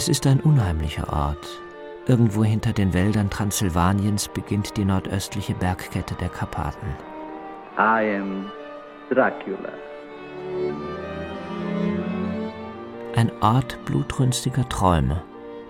Es 0.00 0.08
ist 0.08 0.26
ein 0.26 0.40
unheimlicher 0.40 1.12
Ort. 1.12 1.60
Irgendwo 2.06 2.42
hinter 2.42 2.72
den 2.72 2.94
Wäldern 2.94 3.28
Transsilvaniens 3.28 4.28
beginnt 4.28 4.78
die 4.78 4.86
nordöstliche 4.86 5.52
Bergkette 5.52 6.14
der 6.14 6.30
Karpaten. 6.30 6.86
I 7.76 8.16
am 8.16 8.50
Dracula. 9.10 9.74
Ein 13.14 13.30
Ort 13.42 13.78
blutrünstiger 13.84 14.66
Träume, 14.70 15.22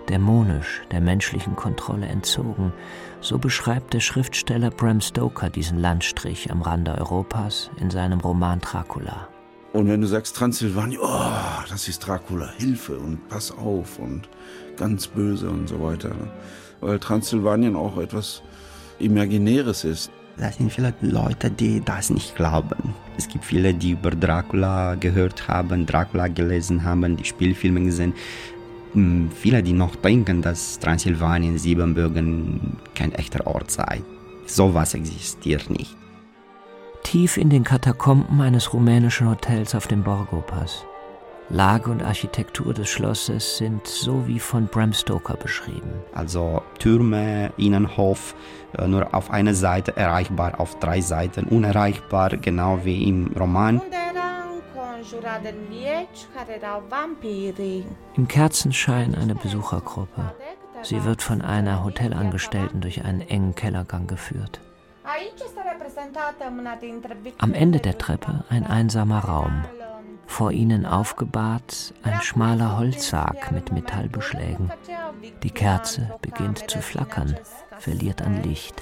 dämonisch 0.07 0.81
der 0.91 1.01
menschlichen 1.01 1.57
Kontrolle 1.57 2.05
entzogen, 2.05 2.71
so 3.19 3.37
beschreibt 3.37 3.93
der 3.93 3.99
Schriftsteller 3.99 4.69
Bram 4.69 5.01
Stoker 5.01 5.49
diesen 5.49 5.77
Landstrich 5.77 6.49
am 6.49 6.61
Rande 6.61 6.95
Europas 6.97 7.69
in 7.81 7.89
seinem 7.89 8.21
Roman 8.21 8.61
Dracula. 8.61 9.27
Und 9.73 9.87
wenn 9.87 10.01
du 10.01 10.07
sagst 10.07 10.35
Transsilvanien, 10.35 10.99
oh, 11.01 11.63
das 11.69 11.87
ist 11.87 12.05
Dracula, 12.05 12.51
Hilfe 12.57 12.97
und 12.97 13.29
pass 13.29 13.51
auf 13.51 13.99
und 13.99 14.27
ganz 14.75 15.07
böse 15.07 15.49
und 15.49 15.69
so 15.69 15.81
weiter. 15.81 16.09
Ne? 16.09 16.27
Weil 16.81 16.99
Transsilvanien 16.99 17.75
auch 17.75 17.97
etwas 17.97 18.41
Imaginäres 18.99 19.85
ist. 19.85 20.11
Da 20.37 20.51
sind 20.51 20.71
viele 20.73 20.93
Leute, 21.01 21.49
die 21.51 21.81
das 21.83 22.09
nicht 22.09 22.35
glauben. 22.35 22.95
Es 23.17 23.27
gibt 23.27 23.45
viele, 23.45 23.73
die 23.73 23.91
über 23.91 24.11
Dracula 24.11 24.95
gehört 24.95 25.47
haben, 25.47 25.85
Dracula 25.85 26.27
gelesen 26.27 26.83
haben, 26.83 27.15
die 27.15 27.25
Spielfilme 27.25 27.81
gesehen. 27.81 28.13
Hm, 28.93 29.29
viele, 29.33 29.63
die 29.63 29.73
noch 29.73 29.95
denken, 29.95 30.41
dass 30.41 30.79
Transsilvanien, 30.79 31.57
Siebenbürgen 31.57 32.77
kein 32.93 33.13
echter 33.13 33.47
Ort 33.47 33.71
sei. 33.71 34.01
Sowas 34.45 34.95
existiert 34.95 35.69
nicht. 35.69 35.95
Tief 37.03 37.37
in 37.37 37.49
den 37.49 37.63
Katakomben 37.63 38.41
eines 38.41 38.73
rumänischen 38.73 39.29
Hotels 39.29 39.75
auf 39.75 39.87
dem 39.87 40.03
Borgo-Pass. 40.03 40.85
Lage 41.49 41.91
und 41.91 42.01
Architektur 42.01 42.73
des 42.73 42.89
Schlosses 42.89 43.57
sind 43.57 43.85
so 43.85 44.25
wie 44.27 44.39
von 44.39 44.67
Bram 44.67 44.93
Stoker 44.93 45.35
beschrieben. 45.35 45.91
Also 46.13 46.61
Türme, 46.79 47.51
Innenhof, 47.57 48.35
äh, 48.77 48.87
nur 48.87 49.13
auf 49.13 49.31
einer 49.31 49.53
Seite 49.53 49.97
erreichbar, 49.97 50.59
auf 50.61 50.79
drei 50.79 51.01
Seiten 51.01 51.45
unerreichbar, 51.45 52.29
genau 52.37 52.79
wie 52.85 53.03
im 53.03 53.33
Roman. 53.37 53.81
Im 58.15 58.27
Kerzenschein 58.27 59.15
eine 59.15 59.35
Besuchergruppe. 59.35 60.33
Sie 60.83 61.03
wird 61.03 61.21
von 61.21 61.41
einer 61.41 61.83
Hotelangestellten 61.83 62.79
durch 62.79 63.03
einen 63.03 63.21
engen 63.21 63.55
Kellergang 63.55 64.07
geführt. 64.07 64.61
Am 67.37 67.53
Ende 67.53 67.79
der 67.79 67.97
Treppe 67.97 68.43
ein 68.49 68.65
einsamer 68.65 69.19
Raum. 69.19 69.65
Vor 70.27 70.51
ihnen 70.51 70.85
aufgebahrt 70.85 71.93
ein 72.03 72.21
schmaler 72.21 72.77
Holzsarg 72.77 73.51
mit 73.51 73.71
Metallbeschlägen. 73.71 74.71
Die 75.43 75.51
Kerze 75.51 76.17
beginnt 76.21 76.69
zu 76.69 76.81
flackern, 76.81 77.35
verliert 77.79 78.21
an 78.21 78.41
Licht. 78.43 78.81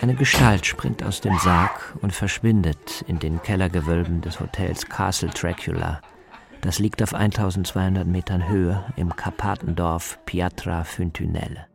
Eine 0.00 0.14
Gestalt 0.14 0.64
springt 0.64 1.02
aus 1.02 1.20
dem 1.20 1.36
Sarg 1.38 1.96
und 2.00 2.14
verschwindet 2.14 3.04
in 3.08 3.18
den 3.18 3.42
Kellergewölben 3.42 4.20
des 4.20 4.40
Hotels 4.40 4.88
Castle 4.88 5.30
Dracula. 5.30 6.00
Das 6.60 6.78
liegt 6.78 7.02
auf 7.02 7.14
1200 7.14 8.06
Metern 8.06 8.48
Höhe 8.48 8.84
im 8.96 9.14
Karpatendorf 9.14 10.18
Piatra 10.24 10.84
Funtunelle. 10.84 11.66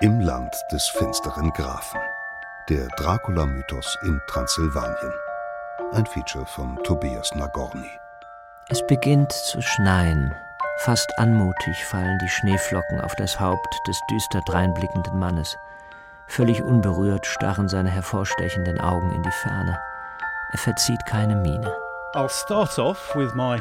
Im 0.00 0.20
Land 0.20 0.54
des 0.70 0.86
finsteren 0.86 1.52
Grafen. 1.54 2.00
Der 2.68 2.86
Dracula-Mythos 2.98 3.98
in 4.02 4.20
Transsilvanien. 4.28 5.12
Ein 5.92 6.06
Feature 6.06 6.46
von 6.46 6.78
Tobias 6.84 7.34
Nagorny. 7.34 7.90
Es 8.68 8.86
beginnt 8.86 9.32
zu 9.32 9.60
schneien. 9.60 10.32
Fast 10.78 11.12
anmutig 11.18 11.84
fallen 11.86 12.16
die 12.22 12.28
Schneeflocken 12.28 13.00
auf 13.00 13.16
das 13.16 13.40
Haupt 13.40 13.66
des 13.88 14.00
düster 14.08 14.40
dreinblickenden 14.42 15.18
Mannes. 15.18 15.56
Völlig 16.28 16.62
unberührt 16.62 17.26
starren 17.26 17.68
seine 17.68 17.90
hervorstechenden 17.90 18.80
Augen 18.80 19.10
in 19.10 19.24
die 19.24 19.32
Ferne. 19.42 19.80
Er 20.52 20.58
verzieht 20.58 21.04
keine 21.06 21.34
Miene. 21.34 21.74
I'll 22.14 22.28
start 22.28 22.78
off 22.78 23.16
with 23.16 23.34
my 23.34 23.60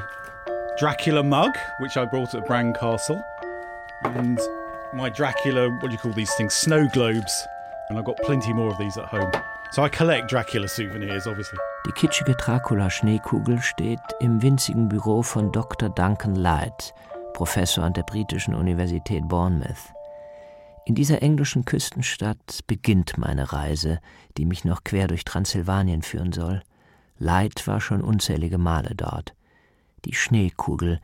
Dracula 0.80 1.24
mug, 1.24 1.56
which 1.80 1.98
I 1.98 2.06
brought 2.06 2.36
at 2.36 2.46
Bran 2.46 2.74
Castle. 2.74 3.24
And 4.04 4.40
my 4.94 5.10
Dracula, 5.10 5.70
what 5.70 5.88
do 5.88 5.92
you 5.92 5.98
call 5.98 6.14
these 6.14 6.34
things? 6.36 6.54
Snow 6.54 6.88
globes. 6.88 7.48
And 7.90 7.98
I've 7.98 8.06
got 8.06 8.18
plenty 8.18 8.54
more 8.54 8.70
of 8.70 8.78
these 8.78 8.98
at 8.98 9.06
home. 9.06 9.32
So 9.72 9.84
I 9.84 9.90
collect 9.90 10.30
Dracula 10.30 10.68
souvenirs, 10.68 11.28
obviously. 11.28 11.60
Die 11.86 11.92
kitschige 11.92 12.36
Dracula-Schneekugel 12.36 13.62
steht 13.62 14.00
im 14.20 14.42
winzigen 14.42 14.90
Büro 14.90 15.22
von 15.22 15.52
Dr. 15.52 15.90
Duncan 15.90 16.36
Light, 16.36 16.94
Professor 17.34 17.84
an 17.84 17.94
der 17.94 18.04
britischen 18.04 18.56
Universität 18.56 19.28
Bournemouth. 19.28 19.94
In 20.86 20.96
dieser 20.96 21.22
englischen 21.22 21.66
Küstenstadt 21.66 22.62
beginnt 22.68 23.18
meine 23.18 23.52
Reise, 23.52 24.00
die 24.38 24.46
mich 24.46 24.64
noch 24.64 24.84
quer 24.84 25.08
durch 25.08 25.26
Transsilvanien 25.26 26.02
führen 26.02 26.32
soll. 26.32 26.62
Light 27.18 27.68
war 27.68 27.82
schon 27.82 28.02
unzählige 28.02 28.58
Male 28.58 28.96
dort. 28.96 29.34
Die 30.06 30.14
Schneekugel, 30.14 31.02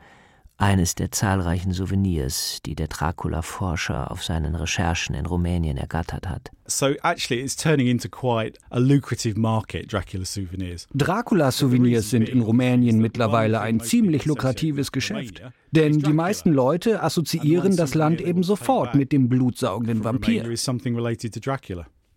eines 0.64 0.96
der 0.96 1.12
zahlreichen 1.12 1.74
Souvenirs, 1.74 2.62
die 2.66 2.74
der 2.74 2.88
Dracula-Forscher 2.88 4.10
auf 4.10 4.24
seinen 4.24 4.56
Recherchen 4.56 5.14
in 5.14 5.26
Rumänien 5.26 5.76
ergattert 5.76 6.30
hat. 6.30 6.52
So 6.68 6.92
actually 7.04 7.44
it's 7.44 7.58
turning 7.58 7.88
into 7.88 8.08
quite 8.08 8.58
a 8.70 8.80
lucrative 8.80 9.38
market, 9.38 9.92
Dracula 9.92 10.24
Souvenirs. 10.24 10.88
Dracula-Souvenirs 10.94 12.10
sind 12.10 12.30
in 12.30 12.40
Rumänien 12.40 13.00
mittlerweile 13.00 13.60
ein 13.60 13.82
ziemlich 13.82 14.24
lukratives 14.24 14.94
Geschäft. 14.94 15.42
Denn 15.72 16.00
die 16.00 16.14
meisten 16.14 16.54
Leute 16.54 17.04
assoziieren 17.04 17.76
das 17.76 17.94
Land 17.94 18.22
eben 18.22 18.44
sofort 18.44 18.96
mit 18.96 19.12
dem 19.12 19.28
blutsaugenden 19.28 20.06
Vampir. 20.06 20.46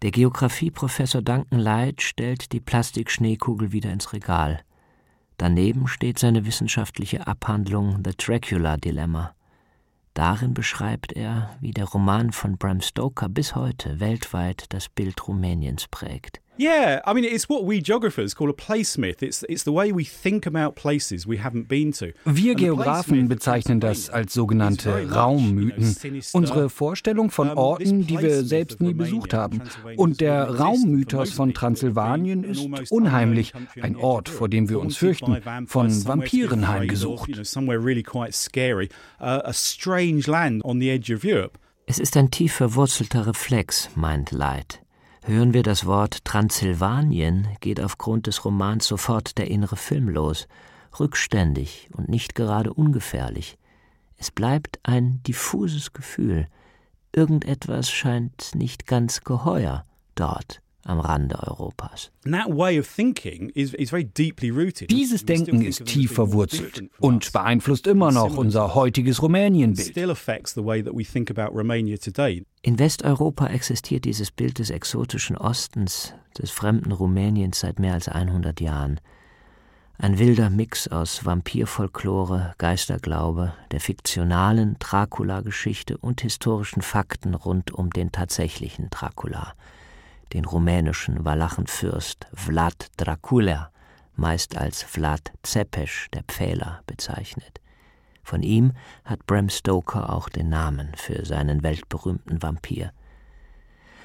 Der 0.02 0.10
Geographieprofessor 0.12 1.22
Duncan 1.22 1.58
Light 1.58 2.00
stellt 2.00 2.52
die 2.52 2.60
Plastikschneekugel 2.60 3.72
wieder 3.72 3.90
ins 3.90 4.12
Regal. 4.12 4.60
Daneben 5.36 5.86
steht 5.86 6.18
seine 6.18 6.46
wissenschaftliche 6.46 7.26
Abhandlung 7.26 8.02
The 8.04 8.12
Dracula 8.16 8.76
Dilemma. 8.76 9.34
Darin 10.14 10.54
beschreibt 10.54 11.12
er, 11.12 11.56
wie 11.60 11.72
der 11.72 11.84
Roman 11.84 12.32
von 12.32 12.56
Bram 12.56 12.80
Stoker 12.80 13.28
bis 13.28 13.54
heute 13.54 14.00
weltweit 14.00 14.64
das 14.70 14.88
Bild 14.88 15.28
Rumäniens 15.28 15.88
prägt. 15.88 16.40
Yeah, 16.58 17.02
I 17.06 17.12
mean, 17.12 17.24
it's 17.24 17.48
what 17.48 17.64
we 17.64 17.82
geographers 17.82 18.34
call 18.34 18.48
a 18.48 18.54
placemyth. 18.54 19.22
It's, 19.22 19.42
it's 19.48 19.64
the 19.64 19.72
way 19.72 19.92
we 19.92 20.04
think 20.04 20.46
about 20.46 20.74
places 20.74 21.26
we 21.26 21.38
haven't 21.38 21.68
been 21.68 21.92
to. 21.92 22.12
Wir 22.24 22.54
Geografen 22.54 23.28
bezeichnen 23.28 23.80
das 23.80 24.08
als 24.08 24.32
sogenannte 24.32 25.10
Raummythen. 25.10 26.22
Unsere 26.32 26.70
Vorstellung 26.70 27.30
von 27.30 27.50
Orten, 27.50 28.06
die 28.06 28.18
wir 28.18 28.42
selbst 28.44 28.80
nie 28.80 28.94
besucht 28.94 29.34
haben. 29.34 29.62
Und 29.96 30.20
der 30.20 30.48
Raummythos 30.58 31.32
von 31.32 31.52
Transsilvanien 31.52 32.44
ist 32.44 32.90
unheimlich. 32.90 33.52
Ein 33.82 33.96
Ort, 33.96 34.28
vor 34.28 34.48
dem 34.48 34.68
wir 34.68 34.80
uns 34.80 34.96
fürchten, 34.96 35.36
von 35.66 36.06
Vampiren 36.06 36.68
heimgesucht. 36.68 37.30
Es 41.88 41.98
ist 41.98 42.16
ein 42.16 42.30
tief 42.30 42.52
verwurzelter 42.52 43.26
Reflex, 43.26 43.90
meint 43.94 44.32
Light. 44.32 44.85
Hören 45.28 45.54
wir 45.54 45.64
das 45.64 45.86
Wort 45.86 46.24
Transsilvanien, 46.24 47.48
geht 47.58 47.80
aufgrund 47.80 48.28
des 48.28 48.44
Romans 48.44 48.86
sofort 48.86 49.38
der 49.38 49.50
innere 49.50 49.74
Film 49.74 50.08
los, 50.08 50.46
rückständig 51.00 51.90
und 51.92 52.08
nicht 52.08 52.36
gerade 52.36 52.72
ungefährlich. 52.72 53.58
Es 54.18 54.30
bleibt 54.30 54.78
ein 54.84 55.24
diffuses 55.24 55.92
Gefühl, 55.92 56.46
irgendetwas 57.10 57.90
scheint 57.90 58.54
nicht 58.54 58.86
ganz 58.86 59.22
geheuer 59.22 59.82
dort 60.14 60.62
am 60.86 61.00
Rande 61.00 61.38
Europas. 61.42 62.10
Dieses 64.88 65.24
Denken 65.24 65.62
ist 65.62 65.84
tief 65.86 66.12
verwurzelt 66.12 66.84
und 66.98 67.32
beeinflusst 67.32 67.86
immer 67.86 68.12
noch 68.12 68.36
unser 68.36 68.74
heutiges 68.74 69.22
Rumänienbild. 69.22 69.96
In 72.62 72.78
Westeuropa 72.78 73.46
existiert 73.46 74.04
dieses 74.04 74.30
Bild 74.30 74.58
des 74.58 74.70
exotischen 74.70 75.36
Ostens, 75.36 76.14
des 76.38 76.50
fremden 76.50 76.92
Rumäniens 76.92 77.60
seit 77.60 77.78
mehr 77.78 77.94
als 77.94 78.08
100 78.08 78.60
Jahren. 78.60 79.00
Ein 79.98 80.18
wilder 80.18 80.50
Mix 80.50 80.88
aus 80.88 81.24
Vampirfolklore, 81.24 82.52
Geisterglaube, 82.58 83.54
der 83.70 83.80
fiktionalen 83.80 84.76
Dracula-Geschichte 84.78 85.96
und 85.96 86.20
historischen 86.20 86.82
Fakten 86.82 87.34
rund 87.34 87.72
um 87.72 87.90
den 87.90 88.12
tatsächlichen 88.12 88.90
Dracula– 88.90 89.54
den 90.32 90.44
rumänischen 90.44 91.24
Walachenfürst 91.24 92.26
Vlad 92.34 92.88
Dracula, 92.96 93.70
meist 94.16 94.56
als 94.56 94.82
Vlad 94.82 95.32
Zepes, 95.42 96.06
der 96.12 96.22
Pfähler, 96.24 96.82
bezeichnet. 96.86 97.60
Von 98.22 98.42
ihm 98.42 98.72
hat 99.04 99.26
Bram 99.26 99.48
Stoker 99.48 100.12
auch 100.12 100.28
den 100.28 100.48
Namen 100.48 100.92
für 100.96 101.24
seinen 101.24 101.62
weltberühmten 101.62 102.42
Vampir. 102.42 102.92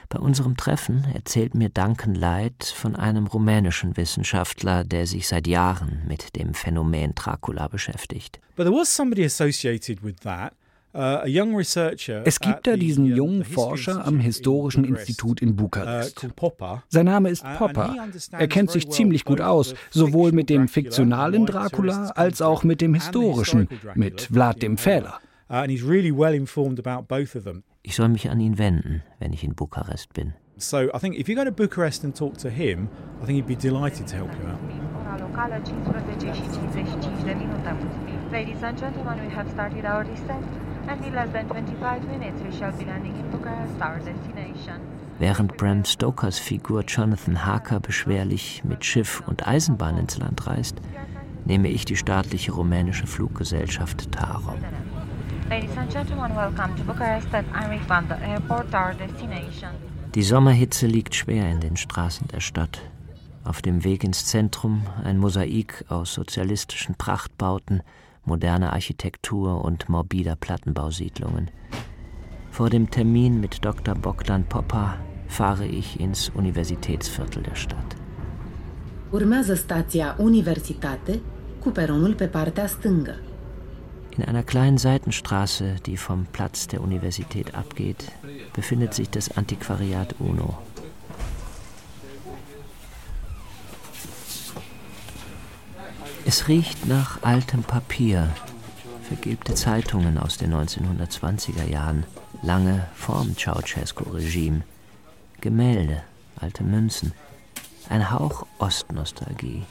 Bei 0.09 0.19
unserem 0.19 0.57
Treffen 0.57 1.07
erzählt 1.13 1.56
mir 1.56 1.69
Duncan 1.69 2.15
Light 2.15 2.65
von 2.65 2.97
einem 2.97 3.27
rumänischen 3.27 3.95
Wissenschaftler, 3.95 4.83
der 4.83 5.07
sich 5.07 5.27
seit 5.27 5.47
Jahren 5.47 6.01
mit 6.06 6.35
dem 6.35 6.53
Phänomen 6.53 7.15
Dracula 7.15 7.69
beschäftigt. 7.69 8.41
But 8.56 8.65
there 8.65 8.77
was 8.77 8.94
somebody 8.94 9.24
associated 9.24 10.03
with 10.03 10.17
that 10.24 10.53
es 10.93 12.39
gibt 12.39 12.67
da 12.67 12.75
diesen 12.75 13.05
jungen 13.05 13.45
Forscher 13.45 14.05
am 14.05 14.19
Historischen 14.19 14.83
Institut 14.83 15.41
in 15.41 15.55
Bukarest. 15.55 16.23
Uh, 16.23 16.79
Sein 16.89 17.05
Name 17.05 17.29
ist 17.29 17.45
Popper. 17.57 17.95
Er 18.31 18.47
kennt 18.47 18.71
sich 18.71 18.89
ziemlich 18.89 19.23
gut 19.23 19.39
aus, 19.39 19.73
sowohl 19.89 20.33
mit 20.33 20.49
dem 20.49 20.67
fiktionalen 20.67 21.45
Dracula 21.45 22.09
als 22.15 22.41
auch 22.41 22.63
mit 22.63 22.81
dem 22.81 22.93
historischen, 22.93 23.69
mit 23.95 24.23
Vlad 24.23 24.61
dem 24.61 24.77
Pfähler. 24.77 25.19
Uh, 25.49 25.63
ich 27.83 27.95
soll 27.95 28.09
mich 28.09 28.29
an 28.29 28.39
ihn 28.39 28.57
wenden, 28.57 29.03
wenn 29.19 29.33
ich 29.33 29.43
in 29.43 29.55
Bukarest 29.55 30.13
bin. 30.13 30.33
So 30.57 30.77
I 30.93 30.99
think 30.99 31.17
if 31.17 31.27
you 31.27 31.35
go 31.35 31.43
to 31.43 31.51
Bucharest 31.51 32.03
and 32.03 32.15
talk 32.15 32.38
to 32.39 32.49
him, 32.49 32.88
I 33.21 33.25
think 33.25 33.38
he'd 33.38 33.47
be 33.47 33.55
delighted 33.55 34.05
to 34.07 34.15
help 34.15 34.29
you 34.39 34.47
out. 34.47 34.59
Ladies 38.31 38.63
and 38.63 38.77
gentlemen, 38.77 39.19
we 39.25 39.29
have 39.33 39.49
started 39.49 39.85
our 39.85 40.03
descent. 40.03 40.70
And 40.87 41.05
in 41.05 41.13
less 41.13 41.31
than 41.31 41.47
25 41.47 42.07
minutes 42.07 42.41
we 42.41 42.51
shall 42.57 42.71
be 42.71 42.85
landing 42.85 43.15
in 43.17 43.29
Bucharest, 43.31 43.81
our 43.81 43.99
destination. 43.99 44.79
Während 45.19 45.55
Bram 45.57 45.85
Stokers 45.85 46.39
Figur 46.39 46.83
Jonathan 46.83 47.45
Harker 47.45 47.79
beschwerlich 47.79 48.63
mit 48.63 48.83
Schiff 48.83 49.21
und 49.27 49.47
Eisenbahn 49.47 49.97
ins 49.97 50.17
Land 50.17 50.47
reist, 50.47 50.77
nehme 51.45 51.67
ich 51.69 51.85
die 51.85 51.95
staatliche 51.95 52.53
rumänische 52.53 53.05
Fluggesellschaft 53.05 54.11
Tarom. 54.11 54.55
Die 60.15 60.23
Sommerhitze 60.23 60.87
liegt 60.87 61.15
schwer 61.15 61.51
in 61.51 61.59
den 61.59 61.77
Straßen 61.77 62.27
der 62.29 62.39
Stadt. 62.39 62.81
Auf 63.43 63.61
dem 63.61 63.83
Weg 63.83 64.03
ins 64.03 64.25
Zentrum 64.25 64.83
ein 65.03 65.17
Mosaik 65.17 65.85
aus 65.89 66.13
sozialistischen 66.13 66.95
Prachtbauten, 66.95 67.81
moderne 68.25 68.71
Architektur 68.73 69.63
und 69.63 69.89
morbider 69.89 70.35
Plattenbausiedlungen. 70.35 71.50
Vor 72.50 72.69
dem 72.69 72.89
Termin 72.89 73.39
mit 73.39 73.63
Dr. 73.65 73.95
Bogdan 73.95 74.44
Popper 74.44 74.97
fahre 75.27 75.65
ich 75.65 76.00
ins 76.00 76.29
Universitätsviertel 76.29 77.44
der 77.44 77.56
Stadt. 77.56 77.95
Urmează 79.12 79.53
stația 79.53 80.15
Universitate 80.19 81.19
cu 81.59 81.69
peronul 81.69 82.13
pe 82.13 82.25
partea 82.25 82.68
stângă. 82.68 83.15
In 84.18 84.24
einer 84.27 84.44
kleinen 84.44 84.77
Seitenstraße, 84.77 85.75
die 85.81 85.95
vom 85.95 86.27
Platz 86.31 86.65
der 86.67 86.81
Universität 86.81 87.56
abgeht, 87.56 88.12
befindet 88.53 88.94
sich 88.94 89.09
das 89.09 89.38
Antiquariat 89.38 90.15
UNO. 90.19 90.70
Es 96.23 96.47
riecht 96.47 96.85
nach 96.85 97.23
altem 97.23 97.63
Papier, 97.63 98.31
vergilbte 99.01 99.56
Zeitungen 99.56 100.19
aus 100.19 100.38
den 100.38 100.53
1920er 100.53 101.68
Jahren, 101.68 102.06
lange 102.44 102.88
vorm 102.94 103.35
Ceausescu-Regime, 103.35 104.62
Gemälde, 105.41 106.03
alte 106.39 106.63
Münzen, 106.63 107.13
ein 107.89 108.12
Hauch 108.12 108.45
Ostnostalgie. 108.59 109.63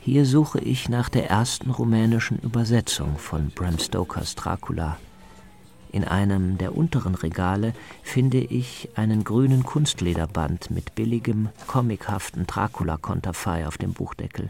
Hier 0.00 0.24
suche 0.24 0.58
ich 0.58 0.88
nach 0.88 1.10
der 1.10 1.28
ersten 1.28 1.70
rumänischen 1.70 2.38
Übersetzung 2.38 3.18
von 3.18 3.50
Bram 3.50 3.78
Stokers 3.78 4.34
Dracula. 4.34 4.96
In 5.92 6.04
einem 6.04 6.56
der 6.56 6.74
unteren 6.74 7.14
Regale 7.14 7.74
finde 8.02 8.38
ich 8.38 8.88
einen 8.96 9.22
grünen 9.22 9.64
Kunstlederband 9.64 10.70
mit 10.70 10.94
billigem, 10.94 11.50
comichaften 11.66 12.46
Dracula-Konterfei 12.46 13.66
auf 13.68 13.76
dem 13.76 13.92
Buchdeckel. 13.92 14.48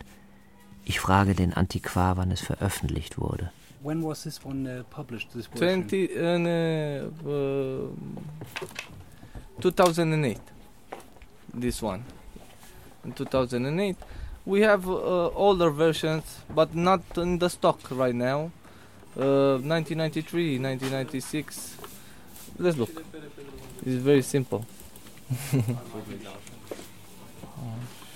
Ich 0.85 1.01
frage 1.01 1.35
den 1.35 1.53
Antiquar, 1.53 2.17
wann 2.17 2.31
es 2.31 2.41
veröffentlicht 2.41 3.19
wurde. 3.19 3.51
When 3.83 4.03
was 4.03 4.23
this 4.23 4.45
one 4.45 4.67
uh, 4.67 4.85
published? 4.91 5.33
This 5.33 5.49
20, 5.51 6.11
uh, 6.17 7.09
uh, 7.29 7.89
2008. 9.61 10.39
This 11.53 11.83
one. 11.83 12.05
In 13.05 13.15
2008. 13.15 13.97
We 14.45 14.63
have 14.65 14.89
uh, 14.89 15.31
older 15.35 15.71
versions, 15.71 16.25
but 16.55 16.75
not 16.75 17.01
in 17.17 17.39
the 17.39 17.49
stock 17.49 17.79
right 17.91 18.15
now. 18.15 18.51
1993, 19.15 20.59
uh, 20.59 20.63
1996. 20.63 21.77
Let's 22.59 22.77
look. 22.77 22.91
It's 23.85 24.03
very 24.03 24.23
simple. 24.23 24.65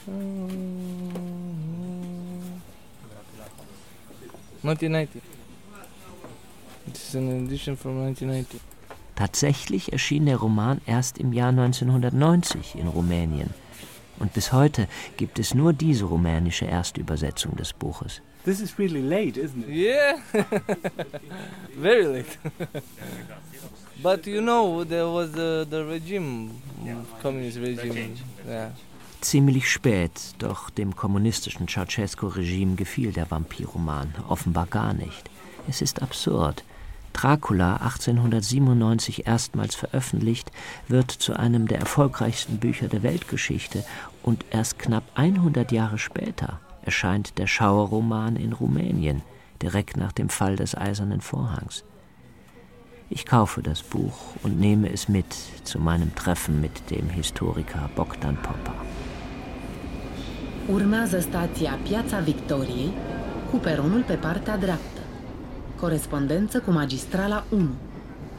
1990. 4.67 5.21
This 6.87 7.09
is 7.09 7.15
an 7.15 7.47
edition 7.47 7.77
from 7.77 8.05
1990. 8.05 8.61
Tatsächlich 9.15 9.93
erschien 9.93 10.27
der 10.27 10.37
Roman 10.37 10.81
erst 10.87 11.19
im 11.19 11.33
Jahr 11.33 11.49
1990 11.49 12.75
in 12.75 12.89
Rumänien. 12.89 13.51
Und 14.19 14.33
bis 14.33 14.53
heute 14.53 14.89
gibt 15.17 15.39
es 15.39 15.55
nur 15.55 15.73
diese 15.73 16.05
rumänische 16.05 16.67
Erstübersetzung 16.67 17.57
des 17.57 17.73
Buches. 17.73 18.21
This 18.45 18.61
is 18.61 18.79
really 18.79 19.01
late, 19.01 19.39
isn't 19.39 19.69
it? 19.69 19.75
Yeah, 19.75 20.19
very 21.81 22.05
late. 22.05 22.39
but 24.03 24.27
you 24.27 24.41
know, 24.41 24.85
there 24.85 25.07
was 25.07 25.33
the, 25.33 25.67
the 25.69 25.85
regime, 25.85 26.51
communist 27.23 27.59
regime. 27.59 28.17
Yeah 28.47 28.71
ziemlich 29.21 29.71
spät, 29.71 30.13
doch 30.39 30.71
dem 30.71 30.97
kommunistischen 30.97 31.69
Ceausescu-Regime 31.69 32.77
gefiel 32.77 33.13
der 33.13 33.31
Vampirroman 33.31 34.15
offenbar 34.29 34.67
gar 34.67 34.93
nicht. 34.93 35.31
Es 35.69 35.83
ist 35.83 36.03
absurd. 36.03 36.65
Dracula, 37.13 37.77
1897 37.77 39.27
erstmals 39.27 39.75
veröffentlicht, 39.75 40.51
wird 40.87 41.11
zu 41.11 41.35
einem 41.35 41.67
der 41.67 41.79
erfolgreichsten 41.79 42.59
Bücher 42.59 42.89
der 42.89 43.03
Weltgeschichte 43.03 43.85
und 44.23 44.45
erst 44.51 44.79
knapp 44.79 45.05
100 45.15 45.73
Jahre 45.73 45.99
später 45.99 46.61
erscheint 46.83 47.39
der 47.39 47.47
Schauerroman 47.47 48.37
in 48.37 48.53
Rumänien, 48.53 49.23
direkt 49.63 49.97
nach 49.97 50.13
dem 50.13 50.29
Fall 50.29 50.57
des 50.57 50.77
Eisernen 50.77 51.20
Vorhangs. 51.20 51.85
Ich 53.08 53.25
kaufe 53.25 53.63
das 53.63 53.82
Buch 53.82 54.19
und 54.43 54.58
nehme 54.58 54.93
es 54.93 55.08
mit 55.08 55.32
zu 55.65 55.79
meinem 55.79 56.15
Treffen 56.15 56.61
mit 56.61 56.91
dem 56.91 57.08
Historiker 57.08 57.89
Bogdan 57.94 58.37
Popper. 58.37 58.75
Urmează 60.73 61.20
stația 61.20 61.79
Piața 61.82 62.19
Victoriei 62.19 62.93
cu 63.51 63.56
peronul 63.56 64.03
pe 64.03 64.15
partea 64.15 64.56
dreaptă. 64.56 65.01
Corespondență 65.81 66.61
cu 66.61 66.70
magistrala 66.70 67.44
1. 67.51 67.69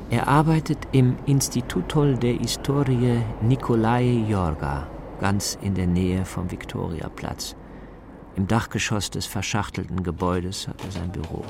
Er 0.10 0.24
arbeitet 0.26 0.88
im 0.92 1.18
Institutul 1.24 2.16
de 2.20 2.38
Historie 2.42 3.26
Nicolae 3.48 4.26
Jorga, 4.30 4.88
ganz 5.20 5.58
in 5.62 5.74
der 5.74 5.86
Nähe 5.86 6.22
vom 6.22 6.46
Viktoriaplatz. 6.46 7.56
Im 8.38 8.46
Dachgeschoss 8.46 9.10
des 9.10 9.26
verschachtelten 9.26 10.04
Gebäudes 10.04 10.68
hat 10.68 10.82
er 10.86 10.92
sein 10.92 11.10
Büro. 11.12 11.46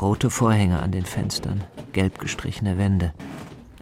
Rote 0.00 0.28
Vorhänge 0.28 0.78
an 0.78 0.90
den 0.90 1.04
Fenstern, 1.04 1.60
gelb 1.92 2.18
gestrichene 2.18 2.76
Wände. 2.76 3.12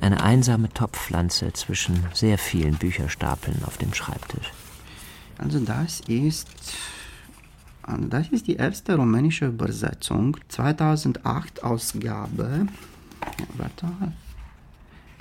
Eine 0.00 0.22
einsame 0.22 0.70
Topfpflanze 0.70 1.52
zwischen 1.52 2.04
sehr 2.14 2.38
vielen 2.38 2.76
Bücherstapeln 2.76 3.62
auf 3.64 3.76
dem 3.76 3.92
Schreibtisch. 3.92 4.50
Also 5.38 5.58
das 5.60 6.00
ist 6.00 6.48
das 7.98 8.28
ist 8.28 8.46
die 8.46 8.56
erste 8.56 8.96
rumänische 8.96 9.46
Übersetzung, 9.46 10.36
2008 10.48 11.64
Ausgabe. 11.64 12.66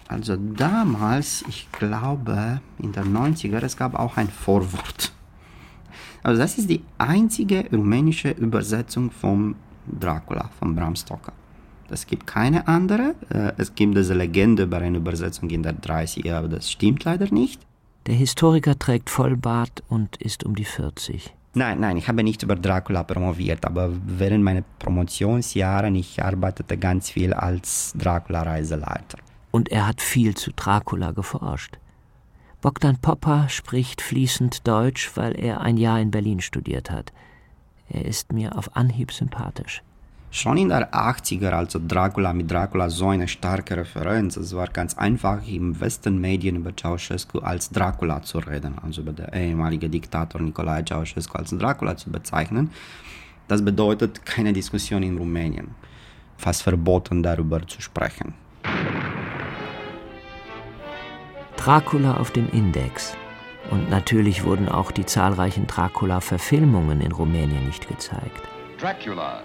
Also 0.07 0.35
damals, 0.35 1.43
ich 1.47 1.71
glaube, 1.71 2.61
in 2.77 2.91
der 2.91 3.05
90er, 3.05 3.63
es 3.63 3.77
gab 3.77 3.95
auch 3.95 4.17
ein 4.17 4.29
Vorwort. 4.29 5.13
Also 6.21 6.41
das 6.41 6.57
ist 6.57 6.69
die 6.69 6.83
einzige 6.97 7.65
rumänische 7.71 8.31
Übersetzung 8.31 9.09
vom 9.09 9.55
Dracula, 9.87 10.49
von 10.59 10.75
Bram 10.75 10.95
Stoker. 10.95 11.33
Es 11.91 12.07
gibt 12.07 12.27
keine 12.27 12.67
andere. 12.67 13.15
Äh, 13.29 13.53
es 13.57 13.75
gibt 13.75 13.97
diese 13.97 14.13
Legende 14.13 14.63
über 14.63 14.77
eine 14.77 14.97
Übersetzung 14.97 15.49
in 15.49 15.63
der 15.63 15.75
30er, 15.75 16.33
aber 16.33 16.47
das 16.47 16.71
stimmt 16.71 17.03
leider 17.03 17.31
nicht. 17.33 17.61
Der 18.07 18.15
Historiker 18.15 18.77
trägt 18.77 19.09
Vollbart 19.09 19.83
und 19.89 20.17
ist 20.17 20.43
um 20.43 20.55
die 20.55 20.65
40. 20.65 21.33
Nein, 21.53 21.79
nein, 21.79 21.97
ich 21.97 22.07
habe 22.07 22.23
nicht 22.23 22.43
über 22.43 22.55
Dracula 22.55 23.03
promoviert, 23.03 23.65
aber 23.65 23.91
während 24.05 24.43
meiner 24.43 24.63
Promotionsjahre 24.77 25.89
ich 25.89 26.21
arbeitete 26.23 26.77
ganz 26.77 27.09
viel 27.09 27.33
als 27.33 27.93
Dracula-Reiseleiter. 27.97 29.17
Und 29.51 29.69
er 29.69 29.87
hat 29.87 30.01
viel 30.01 30.35
zu 30.35 30.51
Dracula 30.55 31.11
geforscht. 31.11 31.77
Bogdan 32.61 32.97
Popper 32.97 33.49
spricht 33.49 34.01
fließend 34.01 34.67
Deutsch, 34.67 35.11
weil 35.15 35.39
er 35.39 35.61
ein 35.61 35.77
Jahr 35.77 35.99
in 35.99 36.11
Berlin 36.11 36.39
studiert 36.39 36.91
hat. 36.91 37.11
Er 37.89 38.05
ist 38.05 38.31
mir 38.31 38.57
auf 38.57 38.75
Anhieb 38.75 39.11
sympathisch. 39.11 39.81
Schon 40.31 40.57
in 40.57 40.69
der 40.69 40.93
80er, 40.93 41.49
also 41.49 41.79
Dracula 41.85 42.33
mit 42.33 42.51
Dracula 42.51 42.89
so 42.89 43.09
eine 43.09 43.27
starke 43.27 43.75
Referenz, 43.75 44.37
es 44.37 44.55
war 44.55 44.67
ganz 44.67 44.95
einfach 44.95 45.39
im 45.47 45.79
Westen 45.81 46.21
Medien 46.21 46.57
über 46.57 46.71
Ceausescu 46.75 47.39
als 47.39 47.71
Dracula 47.71 48.21
zu 48.21 48.37
reden, 48.37 48.75
also 48.83 49.01
über 49.01 49.11
den 49.11 49.33
ehemaligen 49.33 49.89
Diktator 49.89 50.39
Nicolae 50.39 50.85
Ceausescu 50.85 51.35
als 51.35 51.49
Dracula 51.49 51.97
zu 51.97 52.11
bezeichnen. 52.11 52.69
Das 53.47 53.65
bedeutet 53.65 54.23
keine 54.23 54.53
Diskussion 54.53 55.01
in 55.01 55.17
Rumänien, 55.17 55.69
fast 56.37 56.61
verboten 56.61 57.23
darüber 57.23 57.65
zu 57.65 57.81
sprechen. 57.81 58.35
Dracula 61.57 62.17
auf 62.17 62.29
dem 62.29 62.47
Index. 62.51 63.15
Und 63.71 63.89
natürlich 63.89 64.43
wurden 64.43 64.69
auch 64.69 64.91
die 64.91 65.05
zahlreichen 65.05 65.65
Dracula-Verfilmungen 65.65 67.01
in 67.01 67.11
Rumänien 67.11 67.65
nicht 67.65 67.87
gezeigt. 67.87 68.41
Dracula. 68.79 69.41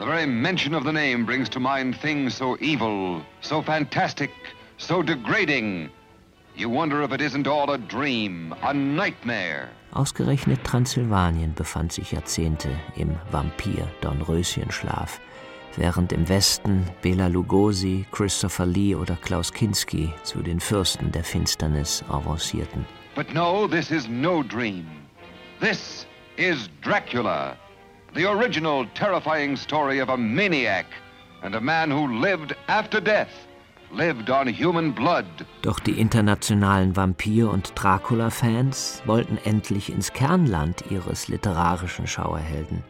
The 0.00 0.06
very 0.06 0.24
mention 0.24 0.72
of 0.72 0.84
the 0.84 0.92
name 0.92 1.26
brings 1.26 1.50
to 1.50 1.60
mind 1.60 1.94
things 1.94 2.34
so 2.34 2.56
evil, 2.58 3.20
so 3.42 3.60
fantastic, 3.60 4.30
so 4.78 5.02
degrading. 5.02 5.90
You 6.56 6.70
wonder 6.70 7.02
if 7.02 7.12
it 7.12 7.20
isn't 7.20 7.46
all 7.46 7.70
a 7.70 7.76
dream, 7.76 8.54
a 8.62 8.72
nightmare. 8.72 9.68
Ausgerechnet 9.92 10.64
Transsilvanien 10.64 11.54
befand 11.54 11.92
sich 11.92 12.12
Jahrzehnte 12.12 12.70
im 12.96 13.14
Vampir-Dornröschenschlaf 13.30 15.20
während 15.76 16.12
im 16.12 16.26
Westen 16.30 16.86
Bela 17.02 17.26
Lugosi, 17.26 18.06
Christopher 18.10 18.64
Lee 18.64 18.94
oder 18.94 19.16
Klaus 19.16 19.52
Kinski 19.52 20.14
zu 20.22 20.40
den 20.40 20.60
Fürsten 20.60 21.12
der 21.12 21.24
Finsternis 21.24 22.02
avancierten. 22.08 22.86
But 23.14 23.34
no, 23.34 23.68
this 23.68 23.90
is 23.90 24.08
no 24.08 24.42
dream. 24.42 24.86
This 25.60 26.06
is 26.38 26.70
Dracula, 26.80 27.58
the 28.14 28.26
original 28.26 28.86
terrifying 28.94 29.56
story 29.56 30.00
of 30.00 30.08
a 30.08 30.16
maniac 30.16 30.86
and 31.42 31.54
a 31.54 31.60
man 31.60 31.90
who 31.90 32.06
lived 32.20 32.54
after 32.68 33.00
death. 33.00 33.46
Lived 33.92 34.30
on 34.30 34.46
human 34.46 34.92
blood. 34.92 35.26
Doch 35.62 35.80
die 35.80 35.98
internationalen 35.98 36.94
Vampir- 36.94 37.50
und 37.50 37.72
Dracula-Fans 37.74 39.02
wollten 39.04 39.36
endlich 39.44 39.90
ins 39.90 40.12
Kernland 40.12 40.84
ihres 40.90 41.26
literarischen 41.26 42.06
Schauerhelden. 42.06 42.84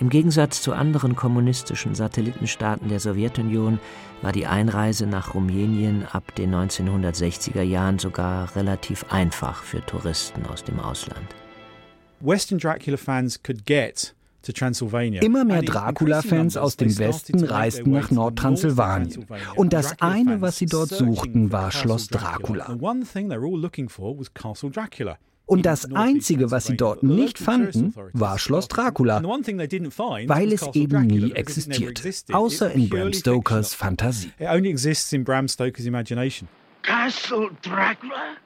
Im 0.00 0.08
Gegensatz 0.08 0.62
zu 0.62 0.72
anderen 0.72 1.14
kommunistischen 1.14 1.94
Satellitenstaaten 1.94 2.88
der 2.88 2.98
Sowjetunion 2.98 3.78
war 4.22 4.32
die 4.32 4.46
Einreise 4.46 5.06
nach 5.06 5.34
Rumänien 5.34 6.06
ab 6.10 6.34
den 6.34 6.54
1960er 6.54 7.62
Jahren 7.62 7.98
sogar 7.98 8.56
relativ 8.56 9.04
einfach 9.10 9.62
für 9.62 9.84
Touristen 9.84 10.46
aus 10.46 10.64
dem 10.64 10.80
Ausland. 10.80 11.28
Western 12.22 12.58
Dracula 12.58 12.96
fans 12.96 13.42
could 13.42 13.66
get 13.66 14.14
Immer 15.20 15.44
mehr 15.44 15.62
Dracula-Fans 15.62 16.56
aus 16.56 16.76
dem 16.76 16.98
Westen 16.98 17.44
reisten 17.44 17.90
nach 17.92 18.10
Nordtranssilvanien. 18.10 19.24
Und 19.54 19.72
das 19.72 20.00
eine, 20.00 20.40
was 20.40 20.58
sie 20.58 20.66
dort 20.66 20.88
suchten, 20.88 21.52
war 21.52 21.70
Schloss 21.70 22.08
Dracula. 22.08 22.76
Und 25.46 25.66
das 25.66 25.92
Einzige, 25.92 26.50
was 26.50 26.66
sie 26.66 26.76
dort 26.76 27.02
nicht 27.02 27.38
fanden, 27.38 27.94
war 28.12 28.38
Schloss 28.38 28.68
Dracula, 28.68 29.22
weil 29.22 30.52
es 30.52 30.68
eben 30.74 31.06
nie 31.06 31.32
existiert, 31.32 32.02
außer 32.32 32.72
in 32.72 32.88
Bram 32.88 33.12
Stokers 33.12 33.74
Fantasie. 33.74 34.32
Castle 36.82 37.50
Dracula? 37.62 38.36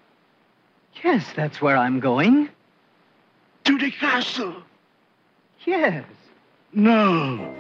Yes, 1.03 1.25
that's 1.35 1.63
where 1.63 1.79
I'm 1.79 2.01
going. 2.01 2.49
To 3.67 3.77
the 3.77 3.91
castle? 3.91 4.53
Yes. 5.67 6.05
No, 6.73 7.53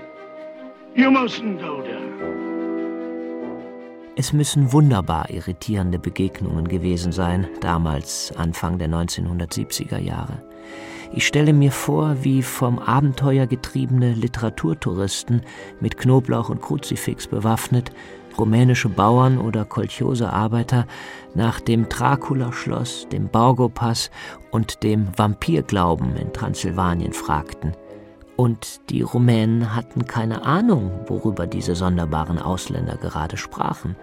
you 0.94 1.10
mustn't 1.10 1.60
go 1.60 1.82
there. 1.82 1.96
Es 4.16 4.32
müssen 4.32 4.72
wunderbar 4.72 5.30
irritierende 5.30 5.98
Begegnungen 5.98 6.68
gewesen 6.68 7.10
sein, 7.10 7.48
damals 7.60 8.32
Anfang 8.36 8.78
der 8.78 8.88
1970er 8.88 9.98
Jahre. 9.98 10.40
Ich 11.12 11.26
stelle 11.26 11.52
mir 11.52 11.72
vor, 11.72 12.16
wie 12.22 12.42
vom 12.42 12.78
Abenteuer 12.78 13.48
getriebene 13.48 14.12
Literaturtouristen 14.12 15.42
mit 15.80 15.96
Knoblauch 15.96 16.50
und 16.50 16.62
Kruzifix 16.62 17.26
bewaffnet, 17.26 17.90
rumänische 18.38 18.88
Bauern 18.88 19.38
oder 19.38 19.64
Kolchose-Arbeiter 19.64 20.86
nach 21.34 21.60
dem 21.60 21.88
Dracula-Schloss, 21.88 23.08
dem 23.10 23.28
Borgo-Pass 23.28 24.10
und 24.50 24.82
dem 24.82 25.06
Vampirglauben 25.16 26.16
in 26.16 26.32
Transsilvanien 26.32 27.12
fragten– 27.12 27.72
und 28.36 28.90
die 28.90 29.00
Rumänen 29.00 29.74
hatten 29.74 30.06
keine 30.06 30.44
Ahnung, 30.44 30.90
worüber 31.06 31.46
diese 31.46 31.74
sonderbaren 31.74 32.38
Ausländer 32.38 32.96
gerade 32.96 33.38
sprachen. 33.38 33.96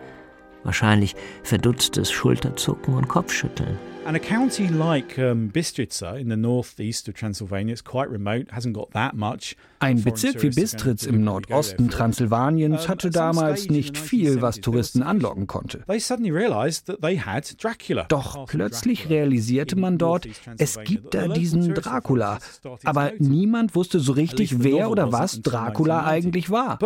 Wahrscheinlich 0.63 1.15
verdutztes 1.43 2.11
Schulterzucken 2.11 2.93
und 2.93 3.07
Kopfschütteln. 3.07 3.77
And 4.05 4.17
a 4.17 4.19
county 4.19 4.67
like 4.67 5.17
um, 5.17 5.49
Bistrica 5.49 6.19
in 6.19 6.29
the 6.29 6.35
northeast 6.35 7.07
of 7.07 7.15
Transylvania, 7.15 7.71
it's 7.71 7.81
quite 7.81 8.09
remote, 8.09 8.51
hasn't 8.51 8.73
got 8.73 8.91
that 8.91 9.13
much. 9.13 9.55
Ein 9.79 10.03
Bezirk 10.03 10.41
wie 10.41 10.49
Bistritz 10.49 11.05
im 11.05 11.23
Nordosten 11.23 11.89
Transsilvaniens 11.89 12.89
hatte 12.89 13.09
damals 13.09 13.69
nicht 13.69 13.97
viel, 13.97 14.41
was 14.41 14.59
Touristen 14.59 15.03
anlocken 15.03 15.47
konnte. 15.47 15.83
Doch 18.09 18.45
plötzlich 18.45 19.09
realisierte 19.09 19.77
man 19.77 19.97
dort, 19.97 20.27
es 20.57 20.79
gibt 20.83 21.13
da 21.13 21.29
diesen 21.29 21.73
Dracula. 21.73 22.39
Aber 22.83 23.13
niemand 23.19 23.73
wusste 23.73 23.99
so 23.99 24.11
richtig, 24.11 24.63
wer 24.63 24.89
oder 24.89 25.13
was 25.13 25.41
Dracula 25.41 26.05
eigentlich 26.05 26.49
war. 26.49 26.77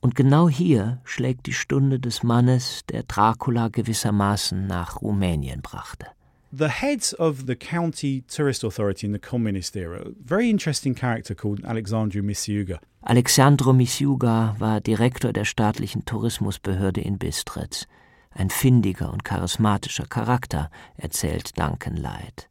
Und 0.00 0.14
genau 0.14 0.48
hier 0.48 1.00
schlägt 1.04 1.46
die 1.46 1.52
Stunde 1.52 1.98
des 1.98 2.22
Mannes, 2.22 2.82
der 2.90 3.02
Dracula 3.02 3.68
gewissermaßen 3.68 4.66
nach 4.66 5.02
Rumänien 5.02 5.62
brachte. 5.62 6.06
The 6.52 6.68
head 6.68 7.14
of 7.18 7.44
the 7.46 7.56
county 7.56 8.22
tourist 8.28 8.64
authority 8.64 9.06
in 9.06 9.12
the 9.12 9.18
communist 9.18 9.76
era, 9.76 10.10
very 10.24 10.48
interesting 10.48 10.94
character 10.94 11.34
called 11.34 11.64
Alexandru 11.64 12.22
Misiuga. 12.22 12.78
Alexandru 13.02 13.72
Misiuga 13.72 14.56
war 14.58 14.80
Direktor 14.80 15.32
der 15.32 15.44
staatlichen 15.44 16.04
Tourismusbehörde 16.04 17.00
in 17.00 17.18
Bistritz. 17.18 17.86
Ein 18.30 18.50
findiger 18.50 19.12
und 19.12 19.24
charismatischer 19.24 20.06
Charakter, 20.06 20.70
erzählt 20.96 21.58
Duncan 21.58 21.96
Light. 21.96 22.48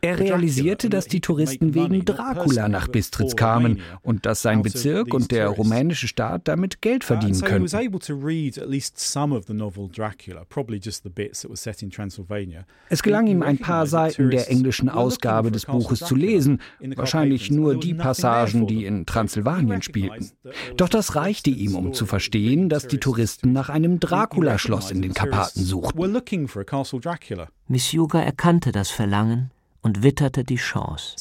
Er 0.00 0.18
realisierte, 0.18 0.88
dass 0.88 1.06
die 1.06 1.20
Touristen 1.20 1.74
wegen 1.74 2.04
Dracula 2.04 2.68
nach 2.68 2.86
Bistritz 2.88 3.34
kamen 3.36 3.80
und 4.02 4.26
dass 4.26 4.42
sein 4.42 4.62
Bezirk 4.62 5.12
und 5.12 5.30
der 5.32 5.48
rumänische 5.48 6.06
Staat 6.06 6.46
damit 6.46 6.80
Geld 6.82 7.02
verdienen 7.02 7.32
könnten. 7.40 7.68
Es 12.88 13.02
gelang 13.02 13.26
ihm, 13.26 13.42
ein 13.42 13.58
paar 13.58 13.86
Seiten 13.86 14.30
der 14.30 14.48
englischen 14.48 14.88
Ausgabe 14.88 15.50
des 15.50 15.66
Buches 15.66 16.00
zu 16.00 16.14
lesen, 16.14 16.60
wahrscheinlich 16.96 17.50
nur 17.50 17.78
die 17.80 17.94
Passagen, 17.94 18.66
die 18.68 18.84
in 18.84 19.04
Transsilvanien 19.06 19.82
spielten. 19.82 20.30
Doch 20.76 20.88
das 20.88 21.16
reichte 21.16 21.50
ihm, 21.50 21.74
um 21.74 21.92
zu 21.92 22.06
verstehen, 22.06 22.68
dass 22.68 22.86
die 22.86 22.98
Touristen 22.98 23.52
nach 23.52 23.68
einem 23.68 23.98
Dracula-Schloss 24.00 24.90
in 24.92 25.02
den 25.02 25.12
Karpaten 25.14 25.64
suchten. 25.64 25.98
Dracula. 27.00 27.48
Miss 27.68 27.92
Yuga 27.92 28.20
erkannte 28.20 28.72
das 28.72 28.90
Verlangen 28.90 29.50
und 29.82 30.02
witterte 30.02 30.44
die 30.44 30.56
Chance. 30.56 31.16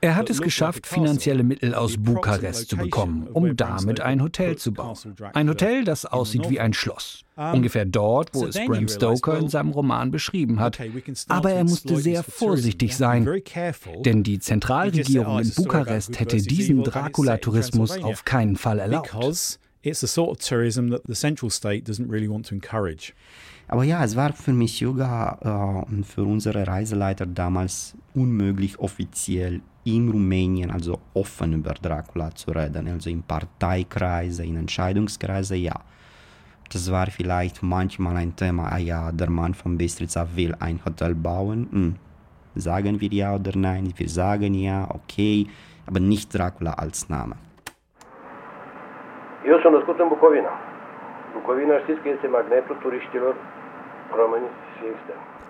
Er 0.00 0.16
hat 0.16 0.30
es 0.30 0.42
geschafft, 0.42 0.86
finanzielle 0.86 1.42
Mittel 1.42 1.74
aus 1.74 1.96
Bukarest 1.96 2.68
zu 2.68 2.76
bekommen, 2.76 3.28
um 3.28 3.56
damit 3.56 4.00
ein 4.00 4.22
Hotel 4.22 4.56
zu 4.56 4.72
bauen. 4.72 4.96
Ein 5.32 5.48
Hotel, 5.48 5.84
das 5.84 6.06
aussieht 6.06 6.50
wie 6.50 6.60
ein 6.60 6.72
Schloss. 6.72 7.24
Ungefähr 7.36 7.86
dort, 7.86 8.34
wo 8.34 8.46
es 8.46 8.56
Bram 8.66 8.88
Stoker 8.88 9.38
in 9.38 9.48
seinem 9.48 9.70
Roman 9.70 10.10
beschrieben 10.10 10.60
hat. 10.60 10.78
Aber 11.28 11.52
er 11.52 11.64
musste 11.64 11.96
sehr 11.96 12.22
vorsichtig 12.22 12.96
sein, 12.96 13.26
denn 14.04 14.22
die 14.22 14.40
Zentralregierung 14.40 15.38
in 15.38 15.54
Bukarest 15.54 16.18
hätte 16.18 16.36
diesen 16.36 16.82
Dracula-Tourismus 16.82 18.02
auf 18.02 18.24
keinen 18.24 18.56
Fall 18.56 18.80
erlaubt. 18.80 19.14
It's 19.82 20.00
the 20.00 20.06
sort 20.06 20.30
of 20.30 20.38
tourism 20.38 20.90
that 20.90 21.06
the 21.06 21.14
central 21.14 21.50
state 21.50 21.84
doesn't 21.84 22.08
really 22.10 22.28
want 22.28 22.46
to 22.46 22.54
encourage. 22.54 23.12
Aber 23.68 23.84
ja, 23.84 24.02
es 24.04 24.16
war 24.16 24.32
für 24.32 24.52
mich 24.52 24.80
Yoga 24.80 25.86
äh, 25.88 26.02
für 26.02 26.24
unsere 26.24 26.66
Reiseleiter 26.66 27.24
damals 27.24 27.94
unmöglich, 28.14 28.78
offiziell 28.80 29.60
in 29.84 30.08
Rumänien, 30.08 30.70
also 30.70 30.98
offen 31.14 31.52
über 31.52 31.74
Dracula 31.74 32.34
zu 32.34 32.50
reden. 32.50 32.88
Also 32.88 33.10
in 33.10 33.22
Parteikreise, 33.22 34.44
in 34.44 34.56
Entscheidungskreise, 34.56 35.56
ja. 35.56 35.80
Das 36.68 36.90
war 36.90 37.06
vielleicht 37.10 37.62
manchmal 37.62 38.16
ein 38.16 38.36
Thema, 38.36 38.70
ah 38.70 38.78
ja, 38.78 39.12
der 39.12 39.30
Mann 39.30 39.54
von 39.54 39.78
Bistrica 39.78 40.28
will 40.34 40.54
ein 40.60 40.84
Hotel 40.84 41.14
bauen. 41.14 41.68
Hm. 41.70 41.96
Sagen 42.56 43.00
wir 43.00 43.12
ja 43.12 43.34
oder 43.34 43.56
nein? 43.56 43.92
Wir 43.96 44.08
sagen 44.08 44.54
ja, 44.54 44.88
okay, 44.90 45.46
aber 45.86 46.00
nicht 46.00 46.34
Dracula 46.34 46.74
als 46.74 47.08
Name. 47.08 47.36
Eu 49.48 49.58
sunt 49.62 49.74
născut 49.74 49.98
în 49.98 50.08
Bucovina. 50.08 50.52
Bucovina 51.32 51.78
știți 51.78 52.00
că 52.00 52.08
este 52.08 52.26
magnetul 52.26 52.76
turiștilor 52.82 53.34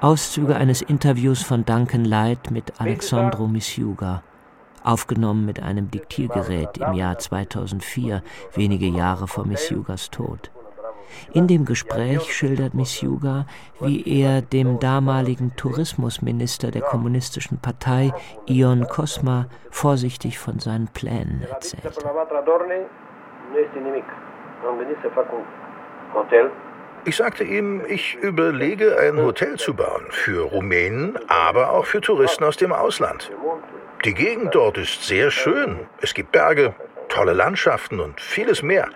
Auszüge 0.00 0.54
eines 0.58 0.80
Interviews 0.86 1.46
von 1.48 1.62
Duncan 1.62 2.02
Light 2.02 2.50
mit 2.50 2.72
Alexandro 2.78 3.46
Misiuga, 3.46 4.22
aufgenommen 4.82 5.44
mit 5.44 5.58
einem 5.60 5.88
Diktiergerät 5.90 6.76
im 6.76 6.92
Jahr 6.92 7.16
2004, 7.18 8.22
wenige 8.54 8.86
Jahre 8.86 9.26
vor 9.26 9.46
Misiugas 9.46 10.10
Tod. 10.10 10.50
In 11.32 11.46
dem 11.46 11.64
Gespräch 11.64 12.32
schildert 12.32 12.74
Misiuga, 12.74 13.46
wie 13.80 14.02
er 14.06 14.42
dem 14.42 14.78
damaligen 14.78 15.52
Tourismusminister 15.56 16.70
der 16.70 16.82
Kommunistischen 16.82 17.58
Partei, 17.58 18.12
Ion 18.46 18.86
Kosma, 18.88 19.46
vorsichtig 19.70 20.38
von 20.38 20.58
seinen 20.58 20.88
Plänen 20.88 21.42
erzählt. 21.50 21.98
Ich 27.04 27.16
sagte 27.16 27.44
ihm, 27.44 27.82
ich 27.86 28.16
überlege, 28.16 28.98
ein 28.98 29.16
Hotel 29.16 29.56
zu 29.56 29.74
bauen 29.74 30.06
für 30.10 30.42
Rumänen, 30.42 31.18
aber 31.28 31.72
auch 31.72 31.86
für 31.86 32.00
Touristen 32.00 32.44
aus 32.44 32.56
dem 32.58 32.72
Ausland. 32.72 33.30
Die 34.04 34.14
Gegend 34.14 34.54
dort 34.54 34.76
ist 34.76 35.04
sehr 35.04 35.30
schön. 35.30 35.80
Es 36.02 36.12
gibt 36.12 36.32
Berge, 36.32 36.74
tolle 37.08 37.32
Landschaften 37.32 38.00
und 38.00 38.20
vieles 38.20 38.62
mehr. 38.62 38.88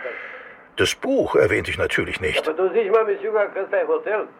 Das 0.77 0.95
Buch 0.95 1.37
erwähnte 1.37 1.71
ich 1.71 1.79
natürlich 1.79 2.21
nicht. 2.21 2.47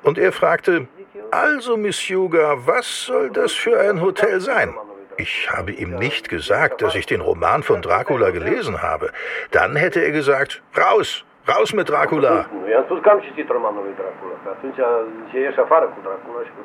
Und 0.03 0.19
er 0.19 0.33
fragte, 0.33 0.89
also 1.31 1.77
Miss 1.77 2.09
Yuga, 2.09 2.57
was 2.67 3.07
soll 3.07 3.31
das 3.31 3.53
für 3.53 3.79
ein 3.79 4.01
Hotel 4.01 4.41
sein? 4.41 4.75
Ich 5.17 5.51
habe 5.51 5.73
ihm 5.73 5.95
nicht 5.97 6.29
gesagt, 6.29 6.83
dass 6.83 6.95
ich 6.95 7.07
den 7.07 7.21
Roman 7.21 7.63
von 7.63 7.83
Dracula 7.83 8.31
gelesen 8.31 8.83
habe. 8.83 9.11
Dann 9.51 9.77
hätte 9.77 10.01
er 10.01 10.11
gesagt, 10.11 10.63
raus, 10.77 11.25
raus 11.49 11.73
mit 11.73 11.89
Dracula. 11.89 12.47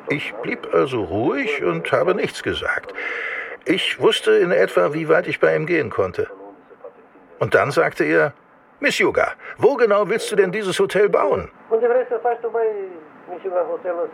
Ich 0.09 0.33
blieb 0.41 0.73
also 0.73 1.03
ruhig 1.03 1.63
und 1.63 1.91
habe 1.91 2.15
nichts 2.15 2.43
gesagt. 2.43 2.93
Ich 3.65 3.99
wusste 3.99 4.31
in 4.31 4.51
etwa, 4.51 4.93
wie 4.93 5.09
weit 5.09 5.27
ich 5.27 5.39
bei 5.39 5.55
ihm 5.55 5.65
gehen 5.65 5.89
konnte. 5.89 6.27
Und 7.39 7.53
dann 7.55 7.71
sagte 7.71 8.03
er, 8.03 8.33
Miss 8.79 8.97
Yuga, 8.97 9.33
wo 9.57 9.75
genau 9.75 10.07
willst 10.07 10.31
du 10.31 10.35
denn 10.37 10.51
dieses 10.51 10.79
Hotel 10.79 11.09
bauen? 11.09 11.51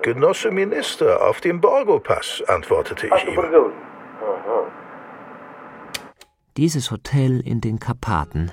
Genosse 0.01 0.51
Minister, 0.51 1.21
auf 1.21 1.39
dem 1.39 1.61
Borgo-Pass, 1.61 2.43
antwortete 2.47 3.07
ich 3.07 3.27
ihm. 3.27 3.39
Dieses 6.57 6.89
Hotel 6.89 7.41
in 7.41 7.59
den 7.59 7.79
Karpaten 7.79 8.51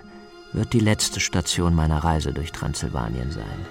wird 0.52 0.72
die 0.72 0.80
letzte 0.80 1.20
Station 1.20 1.74
meiner 1.74 2.02
Reise 2.04 2.32
durch 2.32 2.50
Transsilvanien 2.50 3.30
sein. 3.30 3.66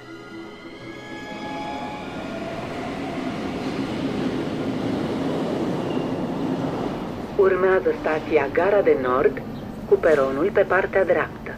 Urmează 7.38 7.94
stația 8.00 8.48
Gara 8.54 8.82
de 8.82 8.98
Nord 9.02 9.42
cu 9.90 9.96
peronul 9.96 10.52
pe 10.54 10.62
partea 10.62 11.06
dreaptă. 11.06 11.52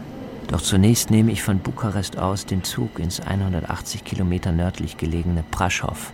Doch 0.47 0.61
zunächst 0.61 1.09
nehme 1.09 1.31
ich 1.31 1.43
von 1.43 1.57
Bukarest 1.57 2.17
aus 2.17 2.45
den 2.45 2.63
Zug 2.63 2.99
ins 2.99 3.19
180 3.19 4.03
Kilometer 4.03 4.51
nördlich 4.51 4.97
gelegene 4.97 5.43
Praschow. 5.49 6.13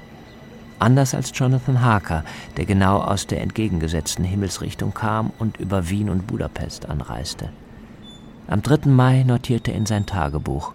Anders 0.80 1.14
als 1.14 1.32
Jonathan 1.34 1.82
Harker, 1.82 2.24
der 2.58 2.66
genau 2.66 3.00
aus 3.00 3.28
der 3.28 3.42
entgegengesetzten 3.42 4.24
Himmelsrichtung 4.24 4.94
kam 4.94 5.32
und 5.38 5.58
über 5.58 5.90
Wien 5.90 6.10
und 6.10 6.26
Budapest 6.26 6.88
anreiste. 6.88 7.50
Am 8.48 8.62
3. 8.62 8.90
Mai 8.90 9.24
notierte 9.24 9.72
er 9.72 9.78
in 9.78 9.86
sein 9.86 10.06
Tagebuch. 10.06 10.74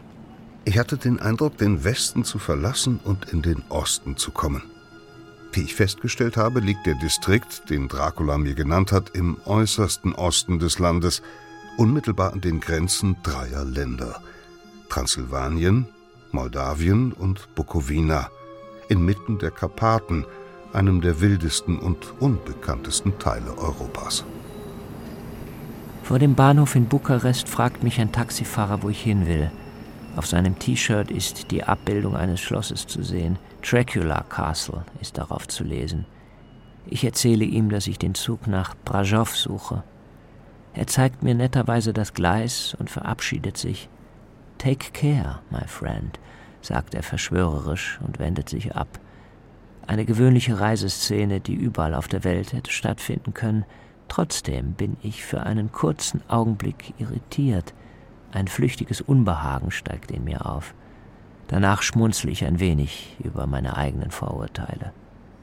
Ich 0.66 0.78
hatte 0.78 0.96
den 0.96 1.20
Eindruck, 1.20 1.58
den 1.58 1.84
Westen 1.84 2.24
zu 2.24 2.38
verlassen 2.38 3.00
und 3.02 3.30
in 3.32 3.42
den 3.42 3.62
Osten 3.70 4.16
zu 4.16 4.30
kommen. 4.30 4.62
Wie 5.52 5.62
ich 5.62 5.74
festgestellt 5.74 6.36
habe, 6.36 6.60
liegt 6.60 6.86
der 6.86 6.94
Distrikt, 6.96 7.70
den 7.70 7.88
Dracula 7.88 8.38
mir 8.38 8.54
genannt 8.54 8.92
hat, 8.92 9.10
im 9.10 9.36
äußersten 9.44 10.14
Osten 10.14 10.58
des 10.58 10.78
Landes, 10.78 11.22
unmittelbar 11.76 12.32
an 12.32 12.40
den 12.40 12.60
Grenzen 12.60 13.16
dreier 13.22 13.64
Länder 13.64 14.20
Transsilvanien, 14.88 15.86
Moldawien 16.32 17.12
und 17.12 17.54
Bukowina, 17.54 18.30
inmitten 18.88 19.38
der 19.38 19.50
Karpaten, 19.50 20.26
einem 20.72 21.00
der 21.00 21.20
wildesten 21.20 21.78
und 21.78 22.14
unbekanntesten 22.20 23.18
Teile 23.18 23.56
Europas. 23.58 24.24
Vor 26.02 26.18
dem 26.18 26.34
Bahnhof 26.34 26.74
in 26.74 26.86
Bukarest 26.86 27.48
fragt 27.48 27.82
mich 27.82 28.00
ein 28.00 28.12
Taxifahrer, 28.12 28.82
wo 28.82 28.90
ich 28.90 29.02
hin 29.02 29.26
will. 29.26 29.50
Auf 30.16 30.26
seinem 30.26 30.58
T-Shirt 30.58 31.10
ist 31.10 31.50
die 31.50 31.64
Abbildung 31.64 32.14
eines 32.14 32.40
Schlosses 32.40 32.86
zu 32.86 33.02
sehen. 33.02 33.38
Dracula 33.62 34.22
Castle 34.28 34.84
ist 35.00 35.18
darauf 35.18 35.48
zu 35.48 35.64
lesen. 35.64 36.06
Ich 36.86 37.04
erzähle 37.04 37.44
ihm, 37.44 37.70
dass 37.70 37.86
ich 37.86 37.98
den 37.98 38.14
Zug 38.14 38.46
nach 38.46 38.74
Brajow 38.84 39.28
suche. 39.34 39.82
Er 40.74 40.86
zeigt 40.86 41.22
mir 41.22 41.34
netterweise 41.34 41.92
das 41.92 42.14
Gleis 42.14 42.76
und 42.78 42.90
verabschiedet 42.90 43.56
sich. 43.56 43.88
Take 44.58 44.90
care, 44.92 45.40
my 45.50 45.66
friend, 45.66 46.18
sagt 46.64 46.94
er 46.94 47.02
verschwörerisch 47.02 48.00
und 48.06 48.18
wendet 48.18 48.48
sich 48.48 48.74
ab. 48.74 48.88
Eine 49.86 50.04
gewöhnliche 50.04 50.58
Reiseszene, 50.60 51.40
die 51.40 51.54
überall 51.54 51.94
auf 51.94 52.08
der 52.08 52.24
Welt 52.24 52.52
hätte 52.52 52.70
stattfinden 52.70 53.34
können. 53.34 53.64
Trotzdem 54.08 54.72
bin 54.72 54.96
ich 55.02 55.24
für 55.24 55.42
einen 55.42 55.72
kurzen 55.72 56.22
Augenblick 56.28 56.94
irritiert. 56.98 57.74
Ein 58.32 58.48
flüchtiges 58.48 59.00
Unbehagen 59.00 59.70
steigt 59.70 60.10
in 60.10 60.24
mir 60.24 60.46
auf. 60.46 60.74
Danach 61.48 61.82
schmunzle 61.82 62.30
ich 62.30 62.44
ein 62.44 62.60
wenig 62.60 63.16
über 63.22 63.46
meine 63.46 63.76
eigenen 63.76 64.10
Vorurteile. 64.10 64.92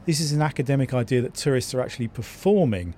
This 0.06 0.20
is 0.20 0.34
an 0.34 0.42
academic 0.42 0.94
idea 0.94 1.22
that 1.22 1.36
tourists 1.36 1.76
are 1.76 1.84
actually 1.84 2.08
performing 2.08 2.96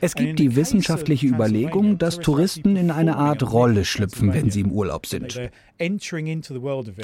es 0.00 0.14
gibt 0.14 0.38
die 0.38 0.56
wissenschaftliche 0.56 1.26
Überlegung, 1.26 1.98
dass 1.98 2.18
Touristen 2.18 2.76
in 2.76 2.90
eine 2.90 3.16
Art 3.16 3.52
Rolle 3.52 3.84
schlüpfen, 3.84 4.32
wenn 4.32 4.50
sie 4.50 4.60
im 4.60 4.72
Urlaub 4.72 5.06
sind. 5.06 5.38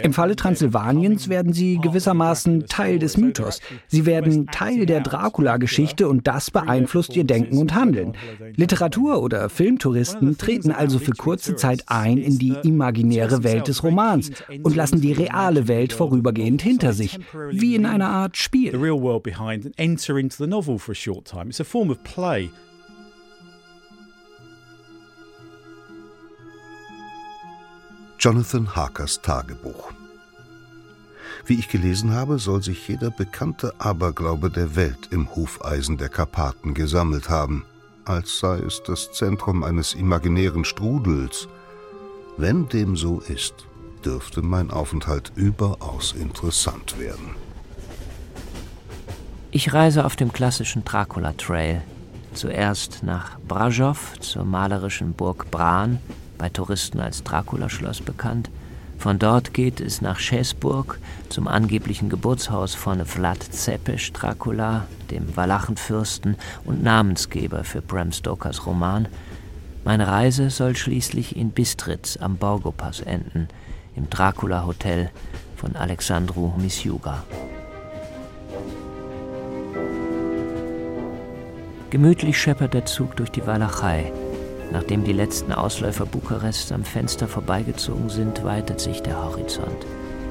Im 0.03 0.13
Falle 0.13 0.37
Transsilvaniens 0.37 1.29
werden 1.29 1.53
sie 1.53 1.79
gewissermaßen 1.79 2.67
Teil 2.67 2.99
des 2.99 3.17
Mythos. 3.17 3.61
Sie 3.87 4.07
werden 4.07 4.47
Teil 4.49 4.87
der 4.87 5.01
Dracula-Geschichte 5.01 6.09
und 6.09 6.27
das 6.27 6.51
beeinflusst 6.51 7.17
ihr 7.17 7.25
Denken 7.25 7.59
und 7.59 7.75
Handeln. 7.75 8.15
Literatur- 8.57 9.23
oder 9.23 9.49
Filmtouristen 9.49 10.37
treten 10.39 10.71
also 10.71 10.99
für 10.99 11.13
kurze 11.13 11.57
Zeit 11.57 11.85
ein 11.87 12.19
in 12.19 12.39
die 12.39 12.55
imaginäre 12.63 13.45
Welt 13.45 13.69
des 13.69 13.83
Romans 13.83 14.31
und 14.63 14.75
lassen 14.75 15.01
die 15.01 15.13
reale 15.13 15.69
Welt 15.69 15.93
vorübergehend 15.93 16.63
hinter 16.63 16.93
sich, 16.93 17.19
wie 17.51 17.75
in 17.75 17.87
einer 17.87 18.09
Art 18.09 18.37
Spiel 18.37 18.75
Jonathan 28.19 28.75
Harkers 28.75 29.21
Tagebuch. 29.21 29.93
Wie 31.47 31.59
ich 31.59 31.69
gelesen 31.69 32.13
habe, 32.13 32.39
soll 32.39 32.63
sich 32.63 32.89
jeder 32.89 33.11
bekannte 33.11 33.75
Aberglaube 33.79 34.51
der 34.51 34.77
Welt 34.77 35.09
im 35.11 35.35
Hufeisen 35.35 35.99
der 35.99 36.09
Karpaten 36.09 36.73
gesammelt 36.73 37.29
haben, 37.29 37.67
als 38.05 38.39
sei 38.39 38.59
es 38.59 38.83
das 38.87 39.13
Zentrum 39.13 39.63
eines 39.63 39.95
imaginären 39.95 40.65
Strudels. 40.65 41.49
Wenn 42.39 42.69
dem 42.69 42.97
so 42.97 43.21
ist, 43.21 43.67
dürfte 44.05 44.43
mein 44.43 44.71
Aufenthalt 44.71 45.33
überaus 45.35 46.13
interessant 46.13 46.99
werden. 46.99 47.37
Ich 49.51 49.73
reise 49.73 50.05
auf 50.05 50.17
dem 50.17 50.33
klassischen 50.33 50.85
Dracula 50.85 51.33
Trail. 51.33 51.83
Zuerst 52.33 53.03
nach 53.03 53.39
Brajow 53.47 53.97
zur 54.19 54.45
malerischen 54.45 55.13
Burg 55.13 55.51
Bran, 55.51 56.01
bei 56.39 56.49
Touristen 56.49 57.01
als 57.01 57.23
Dracula-Schloss 57.23 58.01
bekannt. 58.01 58.51
Von 58.99 59.19
dort 59.19 59.53
geht 59.53 59.81
es 59.81 60.01
nach 60.01 60.19
Schäßburg 60.19 60.99
zum 61.29 61.49
angeblichen 61.49 62.09
Geburtshaus 62.09 62.75
von 62.75 63.05
Vlad 63.05 63.43
Zepes 63.43 64.13
Dracula, 64.13 64.87
dem 65.11 65.37
Walachenfürsten 65.37 66.37
und 66.65 66.83
Namensgeber 66.83 67.65
für 67.65 67.83
Bram 67.83 68.13
Stokers 68.13 68.67
Roman. 68.67 69.09
Meine 69.85 70.09
Reise 70.09 70.49
soll 70.49 70.77
schließlich 70.77 71.37
in 71.37 71.51
Bistritz 71.51 72.17
am 72.17 72.37
Borgopass 72.37 73.01
enden, 73.01 73.49
im 73.97 74.09
Dracula 74.09 74.65
Hotel 74.65 75.11
von 75.57 75.77
Alexandru 75.77 76.53
Misjuga. 76.57 77.25
Gemütlich 81.91 82.41
scheppert 82.41 82.75
der 82.75 82.87
Zug 82.87 83.17
durch 83.17 83.31
die 83.31 83.47
Walachei. 83.47 84.11
Nachdem 84.75 85.05
die 85.05 85.13
letzten 85.13 85.53
Ausläufer 85.53 86.05
Bukarests 86.05 86.73
am 86.73 86.83
Fenster 86.83 87.29
vorbeigezogen 87.29 88.11
sind, 88.11 88.43
weitet 88.43 88.81
sich 88.81 89.01
der 89.03 89.23
Horizont. 89.23 89.87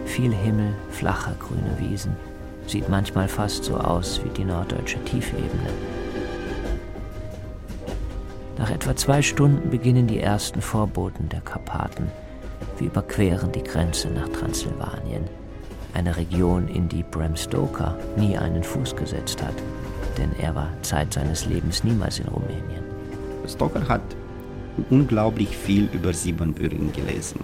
Viel 0.06 0.34
Himmel, 0.34 0.74
flache 0.90 1.34
grüne 1.40 1.78
Wiesen. 1.80 2.18
Sieht 2.68 2.90
manchmal 2.90 3.30
fast 3.30 3.64
so 3.64 3.78
aus 3.78 4.20
wie 4.22 4.30
die 4.30 4.44
norddeutsche 4.44 5.02
Tiefebene. 5.06 5.70
Nach 8.58 8.70
etwa 8.70 8.94
zwei 8.98 9.22
Stunden 9.22 9.70
beginnen 9.70 10.08
die 10.08 10.20
ersten 10.20 10.62
Vorboten 10.62 11.30
der 11.30 11.42
Karpaten. 11.42 12.12
Wir 12.78 12.88
überqueren 12.88 13.50
die 13.54 13.64
Grenze 13.64 14.10
nach 14.10 14.28
Transsilvanien, 14.28 15.24
eine 15.94 16.18
Region, 16.18 16.68
in 16.68 16.90
die 16.90 17.04
Bram 17.04 17.38
Stoker 17.38 17.98
nie 18.18 18.38
einen 18.38 18.64
Fuß 18.64 18.94
gesetzt 18.98 19.42
hat, 19.42 19.56
denn 20.18 20.32
er 20.38 20.54
war 20.54 20.68
Zeit 20.82 21.14
seines 21.14 21.46
Lebens 21.46 21.86
niemals 21.86 22.20
in 22.20 22.28
Rumänien. 22.28 22.84
Stoker 23.48 23.88
hat 23.88 24.02
unglaublich 24.90 25.56
viel 25.56 25.90
über 25.94 26.14
Siebenbürgen 26.14 26.92
gelesen. 26.94 27.40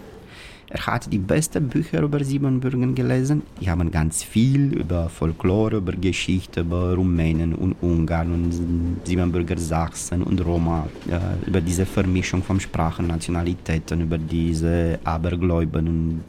Er 0.71 0.85
hat 0.85 1.11
die 1.11 1.17
besten 1.17 1.67
Bücher 1.67 2.01
über 2.01 2.23
Siebenbürgen 2.23 2.93
gelesen. 2.93 3.41
Die 3.59 3.69
haben 3.71 3.89
ganz 3.89 4.21
viel 4.21 4.71
über 4.73 5.09
Folklore, 5.09 5.77
über 5.77 5.93
Geschichte, 5.93 6.61
über 6.61 6.93
Rumänen 6.93 7.55
und 7.55 7.73
Ungarn 7.81 8.31
und 8.31 9.01
Siebenbürger 9.03 9.57
Sachsen 9.57 10.21
und 10.21 10.45
Roma, 10.45 10.87
äh, 11.09 11.47
über 11.47 11.59
diese 11.59 11.87
Vermischung 11.87 12.43
von 12.43 12.59
Sprachen, 12.59 13.07
Nationalitäten, 13.07 14.01
über 14.01 14.19
diese 14.19 14.99
Abergläuben. 15.03 16.23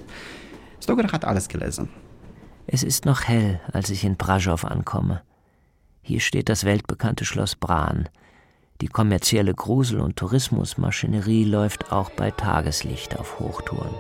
Stoker 0.82 1.12
hat 1.12 1.26
alles 1.26 1.46
gelesen. 1.46 1.90
Es 2.66 2.82
ist 2.82 3.04
noch 3.04 3.24
hell, 3.24 3.60
als 3.72 3.90
ich 3.90 4.04
in 4.04 4.16
Brasov 4.16 4.64
ankomme. 4.64 5.20
Hier 6.00 6.20
steht 6.20 6.48
das 6.48 6.64
weltbekannte 6.64 7.26
Schloss 7.26 7.56
Bran. 7.56 8.08
Die 8.81 8.88
kommerzielle 8.88 9.55
Grusel- 9.55 10.01
und 10.01 10.16
Tourismusmaschinerie 10.16 11.45
läuft 11.45 11.93
auch 11.93 12.11
bei 12.11 12.31
Tageslicht 12.31 13.19
auf 13.19 13.38
Hochtouren. 13.38 13.95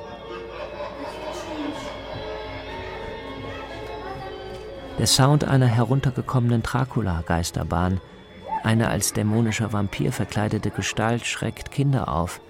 Der 4.98 5.06
Sound 5.06 5.44
einer 5.44 5.66
heruntergekommenen 5.66 6.62
Dracula-Geisterbahn. 6.62 8.00
Eine 8.62 8.88
als 8.88 9.12
dämonischer 9.12 9.72
Vampir 9.72 10.12
verkleidete 10.12 10.70
Gestalt 10.70 11.24
schreckt 11.26 11.70
Kinder 11.70 12.08
auf. 12.08 12.40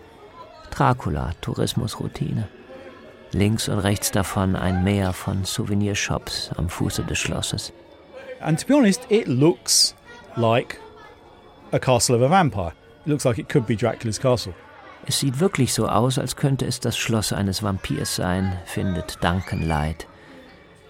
Dracula, 0.70 1.32
Tourismusroutine. 1.40 2.48
Links 3.32 3.68
und 3.68 3.78
rechts 3.78 4.10
davon 4.10 4.56
ein 4.56 4.82
Meer 4.82 5.12
von 5.12 5.44
Souvenirshops 5.44 6.50
am 6.56 6.68
Fuße 6.68 7.04
des 7.04 7.18
Schlosses. 7.18 7.72
And 8.40 8.58
to 8.60 8.66
be 8.66 8.74
honest, 8.74 9.06
it 9.10 9.28
looks 9.28 9.94
like 10.34 10.80
a 11.72 11.78
castle 11.78 12.16
of 12.16 12.22
a 12.22 12.28
vampire. 12.28 12.72
It 13.04 13.10
looks 13.10 13.24
like 13.24 13.38
it 13.38 13.48
could 13.48 13.66
be 13.66 13.76
Dracula's 13.76 14.18
castle. 14.18 14.54
Es 15.06 15.18
sieht 15.20 15.40
wirklich 15.40 15.72
so 15.72 15.88
aus, 15.88 16.18
als 16.18 16.36
könnte 16.36 16.66
es 16.66 16.80
das 16.80 16.98
Schloss 16.98 17.32
eines 17.32 17.62
Vampirs 17.62 18.16
sein, 18.16 18.58
findet 18.66 19.22
Duncan 19.24 19.62
Light. 19.62 20.06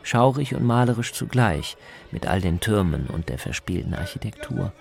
Schaurig 0.02 0.54
und 0.54 0.64
malerisch 0.64 1.12
zugleich, 1.12 1.76
mit 2.10 2.26
all 2.26 2.40
den 2.40 2.58
Türmen 2.58 3.06
und 3.06 3.28
der 3.28 3.38
verspielten 3.38 3.94
Architektur. 3.94 4.72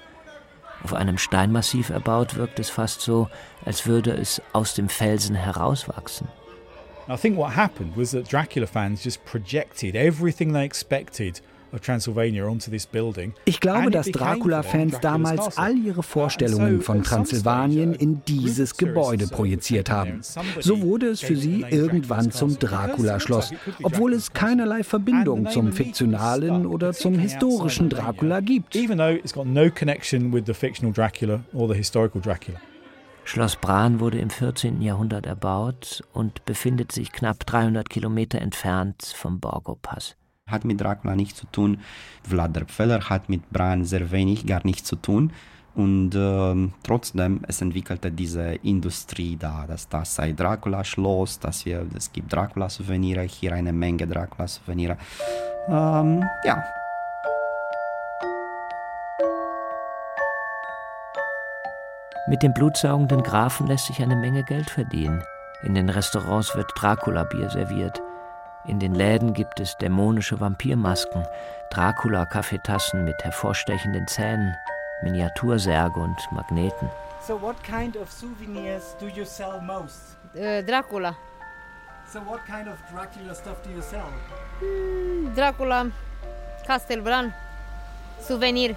Auf 0.83 0.93
einem 0.93 1.17
Steinmassiv 1.17 1.89
erbaut 1.89 2.35
wirkt 2.35 2.59
es 2.59 2.69
fast 2.69 3.01
so, 3.01 3.29
als 3.65 3.85
würde 3.85 4.11
es 4.11 4.41
aus 4.53 4.73
dem 4.73 4.89
Felsen 4.89 5.35
herauswachsen. 5.35 6.27
I 7.09 7.17
think 7.17 7.37
what 7.37 7.55
happened 7.55 7.97
was 7.97 8.11
that 8.11 8.31
Dracula 8.31 8.67
fans 8.67 9.03
just 9.03 9.25
projected 9.25 9.95
everything 9.95 10.53
they 10.53 10.63
expected 10.63 11.41
ich 13.45 13.59
glaube, 13.59 13.91
dass 13.91 14.07
Dracula-Fans 14.07 14.99
damals 15.01 15.57
all 15.57 15.77
ihre 15.77 16.03
Vorstellungen 16.03 16.81
von 16.81 17.03
Transsilvanien 17.03 17.93
in 17.93 18.21
dieses 18.25 18.77
Gebäude 18.77 19.27
projiziert 19.27 19.89
haben. 19.89 20.21
So 20.59 20.81
wurde 20.81 21.07
es 21.07 21.21
für 21.21 21.35
sie 21.35 21.65
irgendwann 21.69 22.31
zum 22.31 22.57
Dracula-Schloss, 22.57 23.53
obwohl 23.83 24.13
es 24.13 24.33
keinerlei 24.33 24.83
Verbindung 24.83 25.49
zum 25.49 25.71
fiktionalen 25.71 26.65
oder 26.65 26.93
zum 26.93 27.19
historischen 27.19 27.89
Dracula 27.89 28.39
gibt. 28.39 28.73
Schloss 33.25 33.57
Bran 33.57 33.99
wurde 33.99 34.17
im 34.17 34.31
14. 34.31 34.81
Jahrhundert 34.81 35.27
erbaut 35.27 36.03
und 36.13 36.45
befindet 36.45 36.91
sich 36.91 37.11
knapp 37.11 37.45
300 37.45 37.87
Kilometer 37.87 38.39
entfernt 38.39 39.13
vom 39.15 39.39
Borgo-Pass 39.39 40.18
hat 40.51 40.65
mit 40.65 40.81
Dracula 40.81 41.15
nichts 41.15 41.39
zu 41.39 41.47
tun. 41.47 41.79
Vlad 42.23 42.55
der 42.55 42.65
Pfeller 42.65 43.09
hat 43.09 43.29
mit 43.29 43.49
Bran 43.49 43.85
sehr 43.85 44.11
wenig, 44.11 44.45
gar 44.45 44.61
nichts 44.63 44.87
zu 44.87 44.95
tun. 44.95 45.31
Und 45.75 46.13
äh, 46.15 46.71
trotzdem, 46.83 47.41
es 47.47 47.61
entwickelte 47.61 48.11
diese 48.11 48.55
Industrie 48.63 49.37
da, 49.37 49.65
dass 49.67 49.87
das 49.87 50.15
sei 50.15 50.33
Dracula-Schloss, 50.33 51.39
dass 51.39 51.65
wir, 51.65 51.85
es 51.95 52.11
gibt 52.11 52.33
Dracula-Souvenire, 52.33 53.21
hier 53.21 53.53
eine 53.53 53.71
Menge 53.71 54.05
Dracula-Souvenire. 54.07 54.97
Ähm, 55.67 56.23
ja. 56.43 56.63
Mit 62.27 62.43
dem 62.43 62.53
blutsaugenden 62.53 63.23
Grafen 63.23 63.67
lässt 63.67 63.87
sich 63.87 64.01
eine 64.01 64.15
Menge 64.15 64.43
Geld 64.43 64.69
verdienen. 64.69 65.23
In 65.63 65.75
den 65.75 65.89
Restaurants 65.89 66.55
wird 66.55 66.71
Dracula-Bier 66.75 67.49
serviert. 67.49 68.01
In 68.65 68.79
den 68.79 68.93
Läden 68.93 69.33
gibt 69.33 69.59
es 69.59 69.77
dämonische 69.77 70.39
Vampirmasken, 70.39 71.25
Dracula-Kaffeetassen 71.71 73.05
mit 73.05 73.15
hervorstechenden 73.23 74.05
Zähnen, 74.07 74.53
Miniatursärge 75.01 75.99
und 75.99 76.17
Magneten. 76.31 76.89
So 77.25 77.41
what 77.41 77.55
kind 77.63 77.95
of 77.95 78.11
souvenirs 78.11 78.95
do 78.99 79.07
you 79.07 79.23
sell 79.25 79.61
most? 79.61 80.17
Uh, 80.35 80.61
Dracula. 80.61 81.15
So 82.11 82.19
what 82.21 82.45
kind 82.45 82.67
of 82.67 82.77
Dracula 82.91 83.33
stuff 83.33 83.61
do 83.63 83.69
you 83.69 83.81
sell? 83.81 84.11
Mm, 84.61 85.33
Dracula, 85.35 85.91
Castelbran, 86.65 87.33
souvenir. 88.19 88.75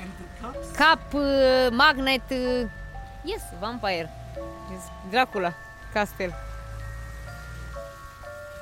And 0.00 0.10
the 0.18 0.42
cups? 0.42 0.72
Cup, 0.72 1.14
uh, 1.14 1.70
magnet, 1.72 2.22
uh, 2.30 2.68
yes, 3.24 3.42
vampire. 3.60 4.08
Yes, 4.70 4.90
Dracula, 5.10 5.54
Castel. 5.94 6.32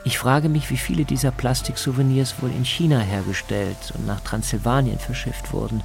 Ich 0.09 0.19
frage 0.19 0.49
mich, 0.49 0.71
wie 0.71 0.79
viele 0.79 1.05
dieser 1.05 1.31
Plastiksouvenirs 1.31 2.41
wohl 2.41 2.49
in 2.49 2.65
China 2.65 2.99
hergestellt 2.99 3.93
und 3.95 4.07
nach 4.07 4.21
Transsilvanien 4.21 4.99
verschifft 4.99 5.53
wurden. 5.53 5.83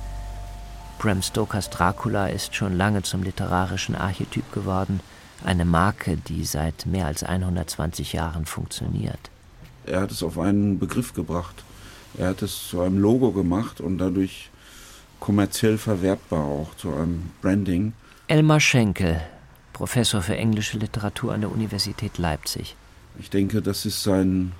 Bram 0.98 1.22
Stokers 1.22 1.70
Dracula 1.70 2.28
ist 2.28 2.56
schon 2.56 2.78
lange 2.78 3.02
zum 3.04 3.22
literarischen 3.22 3.96
Archetyp 3.96 4.50
geworden, 4.54 5.02
eine 5.44 5.66
Marke, 5.66 6.16
die 6.16 6.46
seit 6.46 6.86
mehr 6.86 7.06
als 7.06 7.26
120 7.26 8.14
Jahren 8.14 8.46
funktioniert. 8.46 9.20
Er 9.86 10.00
hat 10.00 10.12
es 10.12 10.24
auf 10.24 10.40
einen 10.40 10.80
Begriff 10.80 11.14
gebracht. 11.14 11.66
Er 12.18 12.30
hat 12.30 12.42
es 12.44 12.70
zu 12.70 12.80
einem 12.80 13.00
Logo 13.00 13.34
gemacht 13.34 13.82
und 13.82 13.98
dadurch 13.98 14.52
kommerziell 15.20 15.78
verwertbar 15.78 16.46
auch 16.46 16.74
zu 16.78 16.94
einem 16.94 17.30
Branding. 17.42 17.92
Elmar 18.28 18.62
Schenkel, 18.62 19.20
Professor 19.74 20.22
für 20.22 20.38
englische 20.38 20.78
Literatur 20.78 21.34
an 21.34 21.42
der 21.42 21.52
Universität 21.52 22.18
Leipzig. 22.18 22.78
Ich 23.20 23.30
denke, 23.30 23.62
das 23.62 23.86
ist 23.86 24.04
sein 24.04 24.54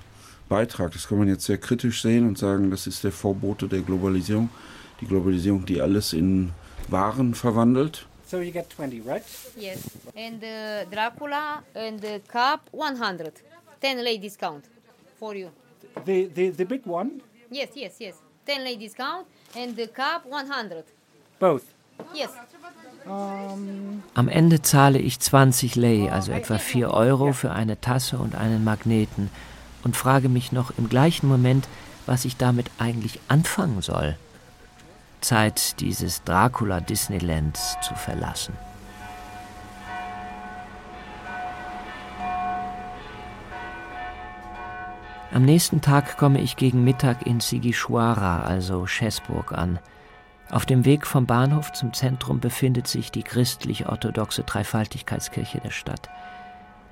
Beitrag. 0.48 0.92
Das 0.92 1.08
kann 1.08 1.18
man 1.18 1.28
jetzt 1.28 1.44
sehr 1.44 1.58
kritisch 1.58 2.02
sehen 2.02 2.26
und 2.28 2.38
sagen, 2.38 2.70
das 2.70 2.86
ist 2.86 3.04
der 3.04 3.12
Vorbote 3.12 3.68
der 3.68 3.80
Globalisierung. 3.80 4.48
Die 5.00 5.06
Globalisierung, 5.06 5.66
die 5.66 5.80
alles 5.80 6.12
in 6.12 6.52
Waren 6.88 7.34
verwandelt. 7.34 8.06
So 8.26 8.40
you 8.40 8.52
get 8.52 8.70
20, 8.70 9.06
right? 9.06 9.22
Yes. 9.56 9.90
And 10.16 10.42
uh, 10.42 10.84
Dracula 10.90 11.62
and 11.74 12.00
the 12.00 12.20
cup 12.26 12.68
100. 12.72 13.32
10 13.80 14.02
lay 14.02 14.18
discount 14.18 14.64
for 15.18 15.34
you. 15.34 15.50
The, 16.04 16.26
the, 16.34 16.50
the 16.50 16.64
big 16.64 16.86
one? 16.86 17.20
Yes, 17.50 17.70
yes, 17.74 18.00
yes. 18.00 18.14
10 18.46 18.64
lay 18.64 18.76
discount 18.76 19.26
and 19.54 19.76
the 19.76 19.88
cup 19.88 20.24
100. 20.26 20.84
Both? 21.38 21.64
Yes. 22.14 22.30
Am 23.06 24.28
Ende 24.28 24.62
zahle 24.62 24.98
ich 24.98 25.20
20 25.20 25.76
Lei, 25.76 26.10
also 26.10 26.32
etwa 26.32 26.58
4 26.58 26.90
Euro 26.90 27.32
für 27.32 27.52
eine 27.52 27.80
Tasse 27.80 28.16
und 28.18 28.34
einen 28.34 28.64
Magneten 28.64 29.30
und 29.82 29.96
frage 29.96 30.28
mich 30.28 30.52
noch 30.52 30.72
im 30.78 30.88
gleichen 30.88 31.28
Moment, 31.28 31.68
was 32.06 32.24
ich 32.24 32.36
damit 32.36 32.70
eigentlich 32.78 33.20
anfangen 33.28 33.82
soll. 33.82 34.16
Zeit, 35.20 35.80
dieses 35.80 36.22
Dracula 36.24 36.80
Disneylands 36.80 37.76
zu 37.82 37.94
verlassen. 37.94 38.54
Am 45.32 45.44
nächsten 45.44 45.80
Tag 45.80 46.16
komme 46.16 46.40
ich 46.40 46.56
gegen 46.56 46.84
Mittag 46.84 47.26
in 47.26 47.40
Sigishwara, 47.40 48.42
also 48.44 48.86
Schäßburg, 48.86 49.52
an. 49.52 49.80
Auf 50.54 50.66
dem 50.66 50.84
Weg 50.84 51.04
vom 51.04 51.26
Bahnhof 51.26 51.72
zum 51.72 51.92
Zentrum 51.92 52.38
befindet 52.38 52.86
sich 52.86 53.10
die 53.10 53.24
christlich-orthodoxe 53.24 54.44
Dreifaltigkeitskirche 54.44 55.58
der 55.58 55.72
Stadt. 55.72 56.08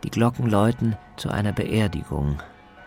Die 0.02 0.10
Glocken 0.10 0.50
läuten 0.50 0.96
zu 1.16 1.30
einer 1.30 1.52
Beerdigung. 1.52 2.42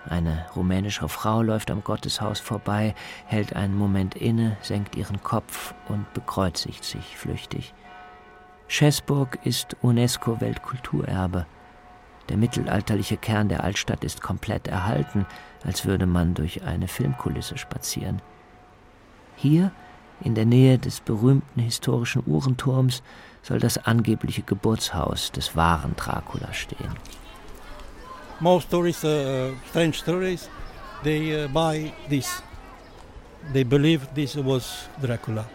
Eine 0.09 0.45
rumänische 0.53 1.07
Frau 1.07 1.41
läuft 1.41 1.71
am 1.71 1.81
Gotteshaus 1.81 2.41
vorbei, 2.41 2.93
hält 3.25 3.55
einen 3.55 3.77
Moment 3.77 4.15
inne, 4.15 4.57
senkt 4.61 4.97
ihren 4.97 5.23
Kopf 5.23 5.73
und 5.87 6.13
bekreuzigt 6.13 6.83
sich 6.83 7.15
flüchtig. 7.15 7.73
Schäßburg 8.67 9.39
ist 9.45 9.77
UNESCO-Weltkulturerbe. 9.81 11.45
Der 12.27 12.35
mittelalterliche 12.35 13.15
Kern 13.15 13.47
der 13.47 13.63
Altstadt 13.63 14.03
ist 14.03 14.21
komplett 14.21 14.67
erhalten, 14.67 15.25
als 15.63 15.85
würde 15.85 16.05
man 16.05 16.33
durch 16.33 16.63
eine 16.63 16.89
Filmkulisse 16.89 17.57
spazieren. 17.57 18.21
Hier 19.37 19.71
in 20.21 20.35
der 20.35 20.45
Nähe 20.45 20.77
des 20.77 21.01
berühmten 21.01 21.61
historischen 21.61 22.23
Uhrenturms 22.25 23.03
soll 23.43 23.59
das 23.59 23.77
angebliche 23.77 24.41
Geburtshaus 24.41 25.31
des 25.31 25.55
wahren 25.55 25.95
Dracula 25.95 26.53
stehen. 26.53 26.95
most 28.39 28.69
tourists, 28.69 29.03
uh, 29.03 29.53
strange 29.69 30.03
tourists, 30.03 30.49
they 31.03 31.43
uh, 31.43 31.47
buy 31.47 31.91
this. 32.09 32.41
They 33.53 33.63
believe 33.63 34.07
this 34.15 34.35
was 34.35 34.89
Dracula. 35.01 35.45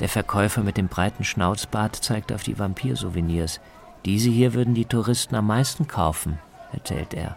Der 0.00 0.08
Verkäufer 0.08 0.62
mit 0.62 0.76
dem 0.76 0.88
breiten 0.88 1.24
Schnauzbart 1.24 1.96
zeigt 1.96 2.32
auf 2.32 2.42
die 2.42 2.58
Vampir-Souvenirs. 2.58 3.60
Diese 4.04 4.28
hier 4.28 4.52
würden 4.52 4.74
die 4.74 4.84
Touristen 4.84 5.34
am 5.36 5.46
meisten 5.46 5.86
kaufen, 5.86 6.38
erzählt 6.72 7.14
er. 7.14 7.36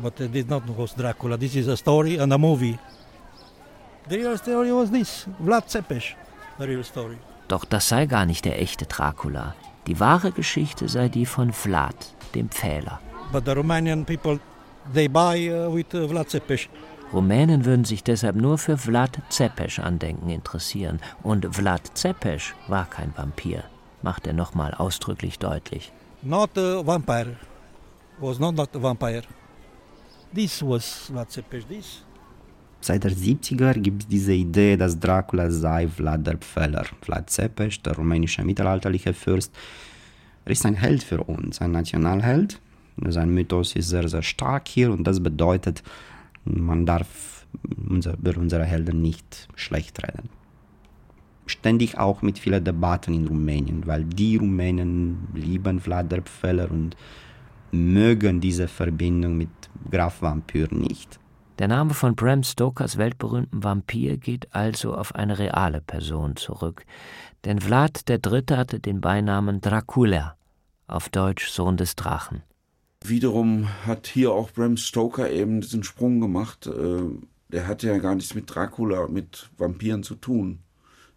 But 0.00 0.20
uh, 0.20 0.28
this 0.28 0.46
not 0.46 0.62
was 0.76 0.94
Dracula. 0.94 1.36
This 1.36 1.56
is 1.56 1.68
a 1.68 1.76
story 1.76 2.18
and 2.20 2.32
a 2.32 2.38
movie. 2.38 2.78
The 4.08 4.16
real 4.16 4.36
story 4.36 4.72
was 4.72 4.90
this, 4.90 5.26
Vlad 5.40 5.68
Zepes. 5.68 6.14
The 6.58 6.66
real 6.66 6.84
story. 6.84 7.18
Doch 7.48 7.64
das 7.64 7.88
sei 7.88 8.06
gar 8.06 8.26
nicht 8.26 8.44
der 8.44 8.60
echte 8.60 8.86
Dracula. 8.86 9.54
Die 9.86 10.00
wahre 10.00 10.32
Geschichte 10.32 10.88
sei 10.88 11.08
die 11.08 11.26
von 11.26 11.52
Vlad, 11.52 11.94
dem 12.34 12.48
Pfähler. 12.48 13.00
But 13.32 13.44
the 13.46 13.52
Romanian 13.52 14.04
people, 14.04 14.40
they 14.92 15.08
buy 15.08 15.50
uh, 15.50 15.72
with 15.72 15.94
uh, 15.94 16.08
Vlad 16.08 16.30
Zepes. 16.30 16.68
Rumänen 17.12 17.64
würden 17.64 17.84
sich 17.84 18.02
deshalb 18.02 18.36
nur 18.36 18.58
für 18.58 18.76
Vlad 18.76 19.20
Zepes 19.28 19.78
Andenken 19.78 20.30
interessieren. 20.30 21.00
Und 21.22 21.46
Vlad 21.54 21.82
Zepes 21.94 22.54
war 22.68 22.86
kein 22.86 23.12
Vampir, 23.16 23.64
macht 24.02 24.26
er 24.26 24.32
nochmal 24.32 24.74
ausdrücklich 24.74 25.38
deutlich. 25.38 25.92
Not 26.22 26.56
a 26.56 26.84
vampire. 26.84 27.36
Was 28.18 28.38
not, 28.38 28.54
not 28.54 28.74
a 28.74 28.82
vampire. 28.82 29.22
This 30.34 30.62
was 30.62 31.10
Vlad 31.10 31.30
Zepes. 31.30 31.66
This 31.68 32.02
Seit 32.84 33.04
der 33.04 33.12
70er 33.12 33.78
gibt 33.78 34.02
es 34.02 34.08
diese 34.08 34.32
Idee, 34.32 34.76
dass 34.76 34.98
Dracula 34.98 35.52
sei 35.52 35.86
Vlad 35.86 36.26
der 36.26 36.36
Pfähler. 36.38 36.84
Vlad 37.00 37.30
Zepes, 37.30 37.80
der 37.80 37.94
rumänische 37.94 38.42
mittelalterliche 38.42 39.14
Fürst, 39.14 39.54
er 40.44 40.50
ist 40.50 40.66
ein 40.66 40.74
Held 40.74 41.04
für 41.04 41.22
uns, 41.22 41.60
ein 41.60 41.70
Nationalheld. 41.70 42.60
Sein 43.06 43.32
Mythos 43.32 43.76
ist 43.76 43.88
sehr, 43.88 44.08
sehr 44.08 44.24
stark 44.24 44.66
hier 44.66 44.90
und 44.90 45.04
das 45.04 45.22
bedeutet, 45.22 45.84
man 46.44 46.84
darf 46.84 47.46
unser, 47.88 48.14
über 48.14 48.36
unsere 48.36 48.64
Helden 48.64 49.00
nicht 49.00 49.48
schlecht 49.54 50.02
reden. 50.02 50.28
Ständig 51.46 51.98
auch 51.98 52.20
mit 52.22 52.40
vielen 52.40 52.64
Debatten 52.64 53.14
in 53.14 53.28
Rumänien, 53.28 53.86
weil 53.86 54.02
die 54.04 54.36
Rumänen 54.36 55.28
lieben 55.34 55.78
Vlad 55.78 56.10
der 56.10 56.22
Pfähler 56.22 56.68
und 56.68 56.96
mögen 57.70 58.40
diese 58.40 58.66
Verbindung 58.66 59.36
mit 59.36 59.50
Graf 59.88 60.20
Vampyr 60.20 60.66
nicht. 60.72 61.20
Der 61.58 61.68
Name 61.68 61.92
von 61.92 62.16
Bram 62.16 62.42
Stokers 62.42 62.96
weltberühmten 62.96 63.62
Vampir 63.62 64.16
geht 64.16 64.54
also 64.54 64.94
auf 64.94 65.14
eine 65.14 65.38
reale 65.38 65.82
Person 65.82 66.36
zurück. 66.36 66.86
Denn 67.44 67.60
Vlad 67.60 68.08
III. 68.08 68.42
hatte 68.52 68.80
den 68.80 69.02
Beinamen 69.02 69.60
Dracula, 69.60 70.36
auf 70.86 71.10
Deutsch 71.10 71.48
Sohn 71.50 71.76
des 71.76 71.94
Drachen. 71.94 72.42
Wiederum 73.04 73.68
hat 73.84 74.06
hier 74.06 74.32
auch 74.32 74.50
Bram 74.50 74.76
Stoker 74.78 75.30
eben 75.30 75.60
diesen 75.60 75.84
Sprung 75.84 76.20
gemacht. 76.20 76.66
Äh, 76.66 77.02
der 77.48 77.66
hatte 77.66 77.88
ja 77.88 77.98
gar 77.98 78.14
nichts 78.14 78.34
mit 78.34 78.52
Dracula, 78.52 79.08
mit 79.08 79.50
Vampiren 79.58 80.02
zu 80.02 80.14
tun. 80.14 80.60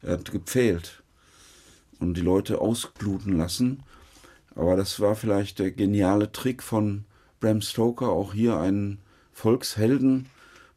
Er 0.02 0.14
hat 0.14 0.32
gepfählt 0.32 1.04
und 2.00 2.18
die 2.18 2.22
Leute 2.22 2.60
ausbluten 2.60 3.38
lassen. 3.38 3.84
Aber 4.54 4.76
das 4.76 5.00
war 5.00 5.16
vielleicht 5.16 5.60
der 5.60 5.72
geniale 5.72 6.32
Trick 6.32 6.62
von 6.62 7.06
Bram 7.40 7.62
Stoker, 7.62 8.10
auch 8.10 8.34
hier 8.34 8.58
einen 8.58 9.00
Volkshelden 9.36 10.28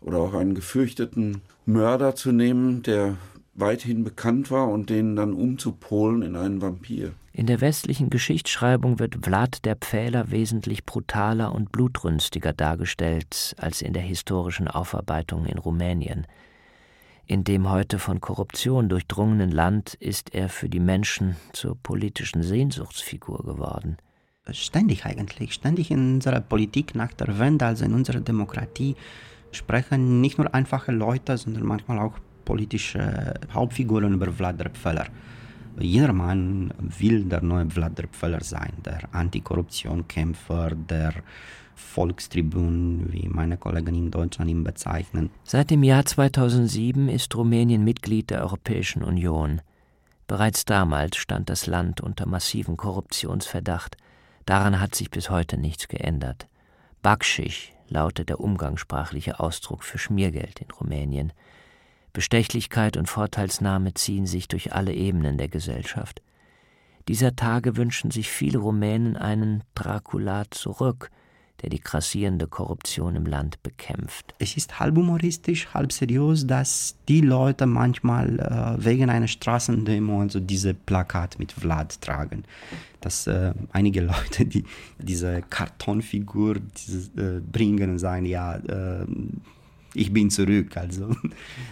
oder 0.01 0.18
auch 0.18 0.35
einen 0.35 0.55
gefürchteten 0.55 1.42
Mörder 1.64 2.16
zu 2.16 2.33
nehmen, 2.33 2.83
der 2.83 3.16
weithin 3.55 4.05
bekannt 4.05 4.51
war 4.51 4.68
und 4.68 4.90
den 4.90 5.16
dann 5.16 5.33
umzupolen 5.33 6.23
in 6.23 6.37
einen 6.37 6.61
Vampir. 6.61 7.12
In 7.33 7.47
der 7.47 7.61
westlichen 7.61 8.11
Geschichtsschreibung 8.11 8.99
wird 8.99 9.25
Vlad 9.25 9.64
der 9.64 9.77
Pfähler 9.77 10.33
wesentlich 10.33 10.85
brutaler 10.85 11.55
und 11.55 11.71
blutrünstiger 11.71 12.53
dargestellt 12.53 13.55
als 13.59 13.81
in 13.81 13.92
der 13.92 14.03
historischen 14.03 14.66
Aufarbeitung 14.66 15.47
in 15.47 15.59
Rumänien. 15.59 16.27
In 17.27 17.44
dem 17.44 17.71
heute 17.71 18.01
von 18.01 18.21
Korruption 18.21 18.88
durchdrungenen 18.88 19.53
Land 19.53 19.94
ist 19.94 20.35
er 20.35 20.49
für 20.49 20.68
die 20.68 20.81
Menschen 20.81 21.37
zur 21.53 21.77
politischen 21.81 22.42
Sehnsuchtsfigur 22.42 23.44
geworden. 23.44 23.99
Ständig 24.52 25.04
eigentlich, 25.04 25.54
ständig 25.54 25.90
in 25.90 26.14
unserer 26.14 26.40
Politik 26.40 26.94
nach 26.94 27.12
der 27.12 27.38
Wende, 27.38 27.66
also 27.66 27.84
in 27.84 27.94
unserer 27.94 28.20
Demokratie, 28.20 28.96
sprechen 29.52 30.20
nicht 30.20 30.38
nur 30.38 30.54
einfache 30.54 30.92
Leute, 30.92 31.37
sondern 31.37 31.64
manchmal 31.64 31.98
auch 31.98 32.18
politische 32.44 33.34
Hauptfiguren 33.52 34.14
über 34.14 34.32
Vlad 34.32 34.58
der 34.58 34.70
Pfähler. 34.70 35.06
Jeder 35.78 36.12
Mann 36.12 36.72
will 36.78 37.24
der 37.24 37.42
neue 37.42 37.70
Vlad 37.70 37.98
der 37.98 38.08
Pfähler 38.08 38.42
sein, 38.42 38.72
der 38.84 39.00
Antikorruptionkämpfer, 39.12 40.72
der 40.74 41.12
Volkstribun, 41.76 43.06
wie 43.12 43.28
meine 43.28 43.56
Kollegen 43.56 43.94
in 43.94 44.11
Deutschland 44.11 44.50
ihn 44.50 44.64
bezeichnen. 44.64 45.30
Seit 45.44 45.70
dem 45.70 45.84
Jahr 45.84 46.04
2007 46.04 47.08
ist 47.08 47.34
Rumänien 47.37 47.84
Mitglied 47.84 48.30
der 48.30 48.42
Europäischen 48.42 49.04
Union. 49.04 49.61
Bereits 50.26 50.64
damals 50.64 51.16
stand 51.16 51.48
das 51.48 51.66
Land 51.66 52.00
unter 52.00 52.26
massiven 52.26 52.76
Korruptionsverdacht. 52.76 53.96
Daran 54.48 54.80
hat 54.80 54.94
sich 54.94 55.11
bis 55.11 55.28
heute 55.28 55.58
nichts 55.58 55.88
geändert. 55.88 56.48
Bakschisch 57.02 57.74
lautet 57.87 58.30
der 58.30 58.40
umgangssprachliche 58.40 59.40
Ausdruck 59.40 59.84
für 59.84 59.98
Schmiergeld 59.98 60.62
in 60.62 60.70
Rumänien. 60.70 61.34
Bestechlichkeit 62.14 62.96
und 62.96 63.11
Vorteilsnahme 63.11 63.92
ziehen 63.92 64.24
sich 64.24 64.48
durch 64.48 64.72
alle 64.72 64.94
Ebenen 64.94 65.37
der 65.37 65.48
Gesellschaft. 65.48 66.22
Dieser 67.08 67.37
Tage 67.37 67.76
wünschen 67.76 68.11
sich 68.11 68.30
viele 68.30 68.61
Rumänen 68.61 69.18
einen 69.18 69.64
Dracula 69.74 70.44
zurück, 70.50 71.11
der 71.62 71.71
die 71.71 71.81
grassierende 71.81 72.47
Korruption 72.47 73.16
im 73.16 73.27
Land 73.27 73.62
bekämpft. 73.62 74.35
Es 74.38 74.57
ist 74.57 74.79
halb 74.79 74.97
humoristisch, 74.97 75.68
halb 75.75 75.92
seriös, 75.92 76.47
dass 76.47 76.97
die 77.09 77.21
Leute 77.21 77.66
manchmal 77.66 78.38
äh, 78.38 78.85
wegen 78.85 79.11
einer 79.11 79.27
Straßendemo 79.27 80.21
also 80.21 80.38
diese 80.38 80.75
Plakat 80.75 81.38
mit 81.38 81.53
Vlad 81.53 82.01
tragen. 82.01 82.44
Dass 83.01 83.27
äh, 83.27 83.55
einige 83.73 84.01
Leute, 84.12 84.47
die 84.47 84.64
diese 84.99 85.42
Kartonfigur 85.42 86.61
dieses, 86.61 87.09
äh, 87.16 87.40
bringen 87.40 87.90
und 87.90 87.99
sagen, 87.99 88.27
ja, 88.27 88.57
äh, 88.57 89.07
ich 89.94 90.12
bin 90.12 90.31
zurück. 90.31 90.77
Also 90.77 91.16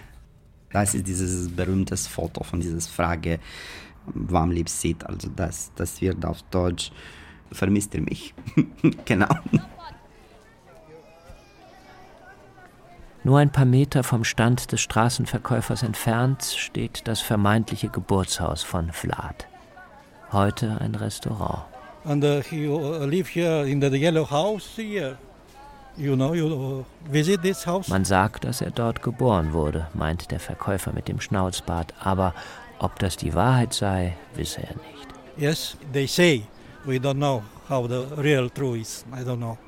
das 0.73 0.95
ist 0.95 1.07
dieses 1.07 1.49
berühmte 1.49 1.97
Foto 1.97 2.43
von 2.43 2.61
dieser 2.61 2.81
Frage, 2.81 3.39
warum 4.07 4.51
lebst 4.51 4.83
du? 4.83 4.95
Also 5.05 5.29
das, 5.35 5.71
das 5.77 6.01
wird 6.01 6.25
auf 6.25 6.43
Deutsch 6.51 6.91
vermisst 7.53 7.95
ihr 7.95 8.03
mich. 8.03 8.35
genau. 9.05 9.29
Nur 13.27 13.39
ein 13.39 13.51
paar 13.51 13.65
Meter 13.65 14.05
vom 14.05 14.23
Stand 14.23 14.71
des 14.71 14.81
Straßenverkäufers 14.83 15.83
entfernt 15.83 16.45
steht 16.45 17.09
das 17.09 17.21
vermeintliche 17.21 17.89
Geburtshaus 17.89 18.63
von 18.63 18.93
Vlad. 18.93 19.49
Heute 20.31 20.81
ein 20.81 20.95
Restaurant. 20.95 21.65
And 22.05 22.23
uh, 22.23 22.41
he 22.41 22.69
uh, 22.69 23.05
live 23.05 23.29
here 23.29 23.69
in 23.69 23.81
the 23.81 23.89
yellow 23.89 24.31
house 24.31 24.77
here. 24.77 25.19
You 25.97 26.15
know, 26.15 26.35
you 26.35 26.47
uh, 26.47 26.85
visit 27.11 27.43
this 27.43 27.67
house. 27.67 27.89
Man 27.89 28.05
sagt, 28.05 28.45
dass 28.45 28.61
er 28.61 28.71
dort 28.71 29.03
geboren 29.03 29.53
wurde, 29.53 29.89
meint 29.95 30.31
der 30.31 30.39
Verkäufer 30.39 30.93
mit 30.93 31.09
dem 31.09 31.21
Schnauzbart, 31.21 31.95
aber 31.99 32.33
ob 32.79 32.97
das 33.01 33.17
die 33.17 33.35
Wahrheit 33.35 33.75
sei, 33.75 34.17
wisse 34.37 34.63
er 34.63 34.75
nicht. 34.77 35.09
Yes, 35.37 35.77
they 35.93 36.07
say. 36.07 36.45
We 36.87 36.99
don't 37.01 37.19
know 37.19 37.43
how 37.69 37.87
the 37.89 38.07
real 38.17 38.49
truth 38.49 38.81
is. 38.81 39.05
I 39.13 39.25
don't 39.25 39.41
know. 39.41 39.59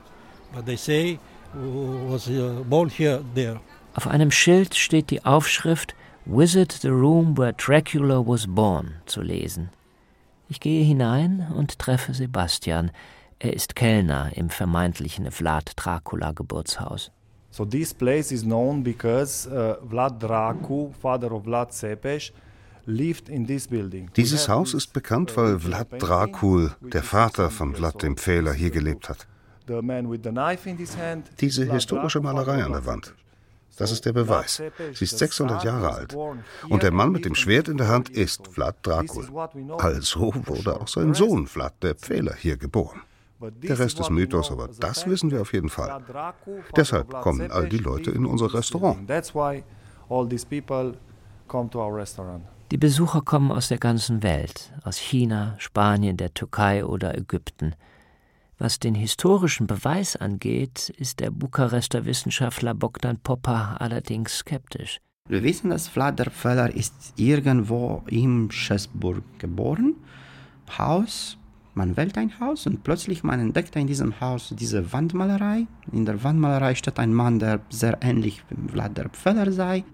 But 0.54 0.66
they 0.66 0.76
say 0.76 1.18
was 1.54 2.28
uh, 2.28 2.62
born 2.64 2.88
here 2.88 3.20
there. 3.34 3.60
Auf 3.94 4.06
einem 4.06 4.30
Schild 4.30 4.74
steht 4.76 5.10
die 5.10 5.24
Aufschrift 5.24 5.94
Visit 6.24 6.72
the 6.82 6.90
room 6.90 7.36
where 7.36 7.52
Dracula 7.54 8.24
was 8.24 8.46
born 8.46 8.94
zu 9.06 9.22
lesen. 9.22 9.70
Ich 10.48 10.60
gehe 10.60 10.84
hinein 10.84 11.48
und 11.54 11.78
treffe 11.78 12.14
Sebastian. 12.14 12.90
Er 13.38 13.54
ist 13.54 13.74
Kellner 13.74 14.30
im 14.34 14.50
vermeintlichen 14.50 15.30
Vlad 15.30 15.72
Dracula 15.76 16.32
Geburtshaus. 16.32 17.10
So 17.50 17.64
this 17.64 17.94
place 17.94 18.30
is 18.30 18.42
known 18.42 18.82
because 18.82 19.48
uh, 19.48 19.76
Vlad 19.88 20.22
Dracu, 20.22 20.92
father 21.00 21.32
of 21.32 21.44
Vlad 21.44 21.72
Cepes, 21.72 22.30
Dieses 24.16 24.48
Haus 24.48 24.72
ist 24.72 24.94
bekannt, 24.94 25.36
weil 25.36 25.58
Vlad 25.58 25.88
Dracul, 25.98 26.72
der 26.80 27.02
Vater 27.02 27.50
von 27.50 27.74
Vlad 27.74 28.02
dem 28.02 28.16
Pfähler, 28.16 28.54
hier 28.54 28.70
gelebt 28.70 29.10
hat. 29.10 29.26
Diese 31.40 31.70
historische 31.70 32.20
Malerei 32.20 32.64
an 32.64 32.72
der 32.72 32.86
Wand. 32.86 33.14
Das 33.76 33.92
ist 33.92 34.06
der 34.06 34.14
Beweis. 34.14 34.62
Sie 34.94 35.04
ist 35.04 35.18
600 35.18 35.64
Jahre 35.64 35.92
alt. 35.92 36.16
Und 36.68 36.82
der 36.82 36.90
Mann 36.90 37.12
mit 37.12 37.26
dem 37.26 37.34
Schwert 37.34 37.68
in 37.68 37.76
der 37.76 37.88
Hand 37.88 38.08
ist 38.08 38.48
Vlad 38.48 38.76
Dracul. 38.82 39.28
Also 39.76 40.32
wurde 40.46 40.80
auch 40.80 40.88
sein 40.88 41.12
Sohn 41.12 41.46
Vlad 41.46 41.74
der 41.82 41.94
Pfähler 41.94 42.34
hier 42.34 42.56
geboren. 42.56 43.02
Der 43.40 43.78
Rest 43.78 44.00
ist 44.00 44.10
Mythos, 44.10 44.50
aber 44.50 44.68
das 44.80 45.06
wissen 45.06 45.30
wir 45.30 45.42
auf 45.42 45.52
jeden 45.52 45.68
Fall. 45.68 46.02
Deshalb 46.74 47.10
kommen 47.20 47.50
all 47.50 47.68
die 47.68 47.78
Leute 47.78 48.10
in 48.10 48.24
unser 48.24 48.52
Restaurant. 48.52 48.98
Die 52.70 52.76
Besucher 52.76 53.22
kommen 53.22 53.50
aus 53.50 53.68
der 53.68 53.78
ganzen 53.78 54.22
Welt, 54.22 54.74
aus 54.84 54.98
China, 54.98 55.54
Spanien, 55.56 56.18
der 56.18 56.34
Türkei 56.34 56.84
oder 56.84 57.16
Ägypten. 57.16 57.74
Was 58.58 58.78
den 58.78 58.94
historischen 58.94 59.66
Beweis 59.66 60.16
angeht, 60.16 60.90
ist 60.98 61.20
der 61.20 61.30
Bukarester 61.30 62.04
Wissenschaftler 62.04 62.74
Bogdan 62.74 63.20
Popper 63.20 63.80
allerdings 63.80 64.36
skeptisch. 64.36 65.00
Wir 65.28 65.42
wissen, 65.42 65.70
dass 65.70 65.88
Vlad 65.88 66.18
der 66.18 66.30
Pfähler 66.30 66.74
ist 66.74 67.14
irgendwo 67.16 68.02
in 68.06 68.50
Schäßburg 68.50 69.22
geboren. 69.38 69.94
Haus, 70.76 71.38
man 71.72 71.96
wählt 71.96 72.18
ein 72.18 72.38
Haus 72.38 72.66
und 72.66 72.84
plötzlich 72.84 73.22
man 73.22 73.40
entdeckt 73.40 73.76
in 73.76 73.86
diesem 73.86 74.20
Haus 74.20 74.52
diese 74.54 74.92
Wandmalerei. 74.92 75.66
In 75.90 76.04
der 76.04 76.22
Wandmalerei 76.22 76.74
steht 76.74 76.98
ein 76.98 77.14
Mann, 77.14 77.38
der 77.38 77.60
sehr 77.70 77.96
ähnlich 78.02 78.44
Vlad 78.70 78.98
der 78.98 79.08
Pfähler 79.08 79.52
sei. 79.52 79.84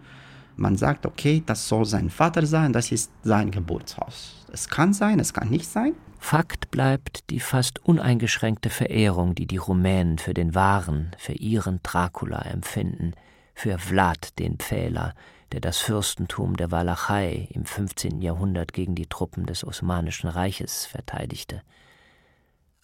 Man 0.56 0.76
sagt, 0.76 1.06
okay, 1.06 1.42
das 1.44 1.68
soll 1.68 1.84
sein 1.84 2.10
Vater 2.10 2.46
sein, 2.46 2.72
das 2.72 2.92
ist 2.92 3.10
sein 3.22 3.50
Geburtshaus. 3.50 4.44
Es 4.52 4.68
kann 4.68 4.92
sein, 4.92 5.18
es 5.18 5.32
kann 5.32 5.50
nicht 5.50 5.66
sein. 5.66 5.94
Fakt 6.18 6.70
bleibt 6.70 7.28
die 7.30 7.40
fast 7.40 7.84
uneingeschränkte 7.84 8.70
Verehrung, 8.70 9.34
die 9.34 9.46
die 9.46 9.58
Rumänen 9.58 10.18
für 10.18 10.32
den 10.32 10.54
wahren, 10.54 11.10
für 11.18 11.34
ihren 11.34 11.80
Dracula 11.82 12.40
empfinden, 12.42 13.12
für 13.54 13.78
Vlad 13.78 14.38
den 14.38 14.56
Pfähler, 14.56 15.14
der 15.52 15.60
das 15.60 15.78
Fürstentum 15.78 16.56
der 16.56 16.70
Walachei 16.70 17.48
im 17.50 17.64
15. 17.64 18.22
Jahrhundert 18.22 18.72
gegen 18.72 18.94
die 18.94 19.06
Truppen 19.06 19.46
des 19.46 19.64
Osmanischen 19.64 20.28
Reiches 20.28 20.86
verteidigte. 20.86 21.62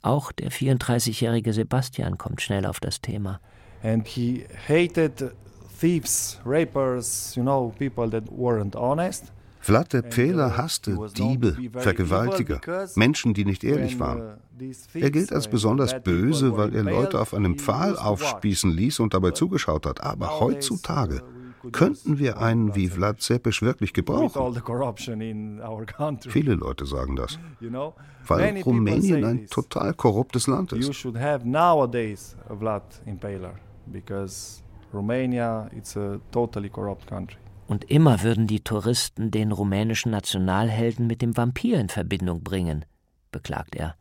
Auch 0.03 0.33
der 0.33 0.51
34-jährige 0.51 1.53
Sebastian 1.53 2.19
kommt 2.19 2.43
schnell 2.43 2.67
auf 2.67 2.81
das 2.81 3.01
Thema. 3.01 3.41
And 3.83 4.07
he 4.07 4.45
hated 4.69 5.33
thieves, 5.81 6.39
rapers, 6.45 7.35
you 7.37 7.43
know, 7.43 7.73
people 7.79 8.09
that 8.11 8.25
weren't 8.31 8.77
honest. 8.77 9.33
Vlad 9.63 9.93
der 9.93 10.03
Pfähler 10.03 10.57
hasste 10.57 10.97
Diebe, 11.17 11.55
Vergewaltiger, 11.75 12.61
Menschen, 12.95 13.35
die 13.35 13.45
nicht 13.45 13.63
ehrlich 13.63 14.01
waren. 14.01 14.39
Er 14.95 15.11
gilt 15.11 15.33
als 15.33 15.49
besonders 15.49 16.01
böse, 16.03 16.57
weil 16.57 16.75
er 16.75 16.83
Leute 16.83 17.21
auf 17.21 17.35
einem 17.35 17.59
Pfahl 17.59 17.99
aufspießen 17.99 18.71
ließ 18.71 19.01
und 19.01 19.13
dabei 19.13 19.33
zugeschaut 19.33 19.85
hat. 19.85 20.03
Aber 20.03 20.41
heutzutage 20.41 21.23
könnten 21.73 22.19
wir 22.19 22.39
einen 22.39 22.75
wie 22.75 22.89
Vlad 22.89 23.21
Zepes 23.21 23.61
wirklich 23.61 23.93
gebrauchen. 23.93 24.63
Viele 26.29 26.55
Leute 26.55 26.87
sagen 26.87 27.17
das, 27.17 27.39
weil 28.27 28.63
Rumänien 28.63 29.25
ein 29.25 29.47
total 29.47 29.93
korruptes 29.93 30.47
Land 30.47 30.73
ist. 30.73 31.07
Romania 34.93 35.71
it's 35.77 35.97
a 35.97 36.21
totally 36.31 36.69
corrupt 36.69 37.07
country. 37.07 37.39
Und 37.67 37.85
immer 37.85 38.23
würden 38.23 38.47
die 38.47 38.61
Touristen 38.61 39.31
den 39.31 39.53
rumänischen 39.53 40.11
Nationalhelden 40.11 41.07
mit 41.07 41.23
dem 41.23 41.37
Vampir 41.37 41.79
in 41.79 41.89
Verbindung 41.89 42.43
bringen, 42.43 42.85
beklagt 43.31 43.77
er. 43.77 43.95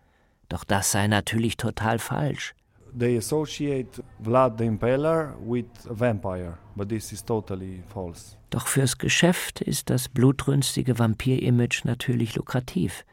Doch 0.49 0.63
das 0.63 0.91
sei 0.91 1.07
natürlich 1.07 1.55
total 1.57 1.99
falsch. 1.99 2.55
They 2.97 3.17
associate 3.17 4.03
Vlad 4.23 4.57
the 4.57 4.65
Impaler 4.65 5.35
with 5.45 5.65
a 5.87 5.93
vampire, 5.93 6.57
but 6.75 6.89
this 6.89 7.11
is 7.11 7.23
totally 7.23 7.83
false. 7.87 8.35
Doch 8.49 8.65
fürs 8.65 8.97
Geschäft 8.97 9.61
ist 9.61 9.91
das 9.91 10.09
blutrünstige 10.09 10.97
Vampir-Image 10.97 11.85
natürlich 11.85 12.35
lukrativ. 12.35 13.05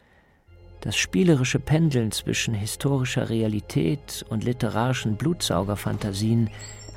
Das 0.81 0.97
spielerische 0.97 1.59
Pendeln 1.59 2.13
zwischen 2.13 2.55
historischer 2.55 3.29
Realität 3.29 4.25
und 4.31 4.45
literarischen 4.45 5.17
Blutsaugerfantasien 5.17 6.49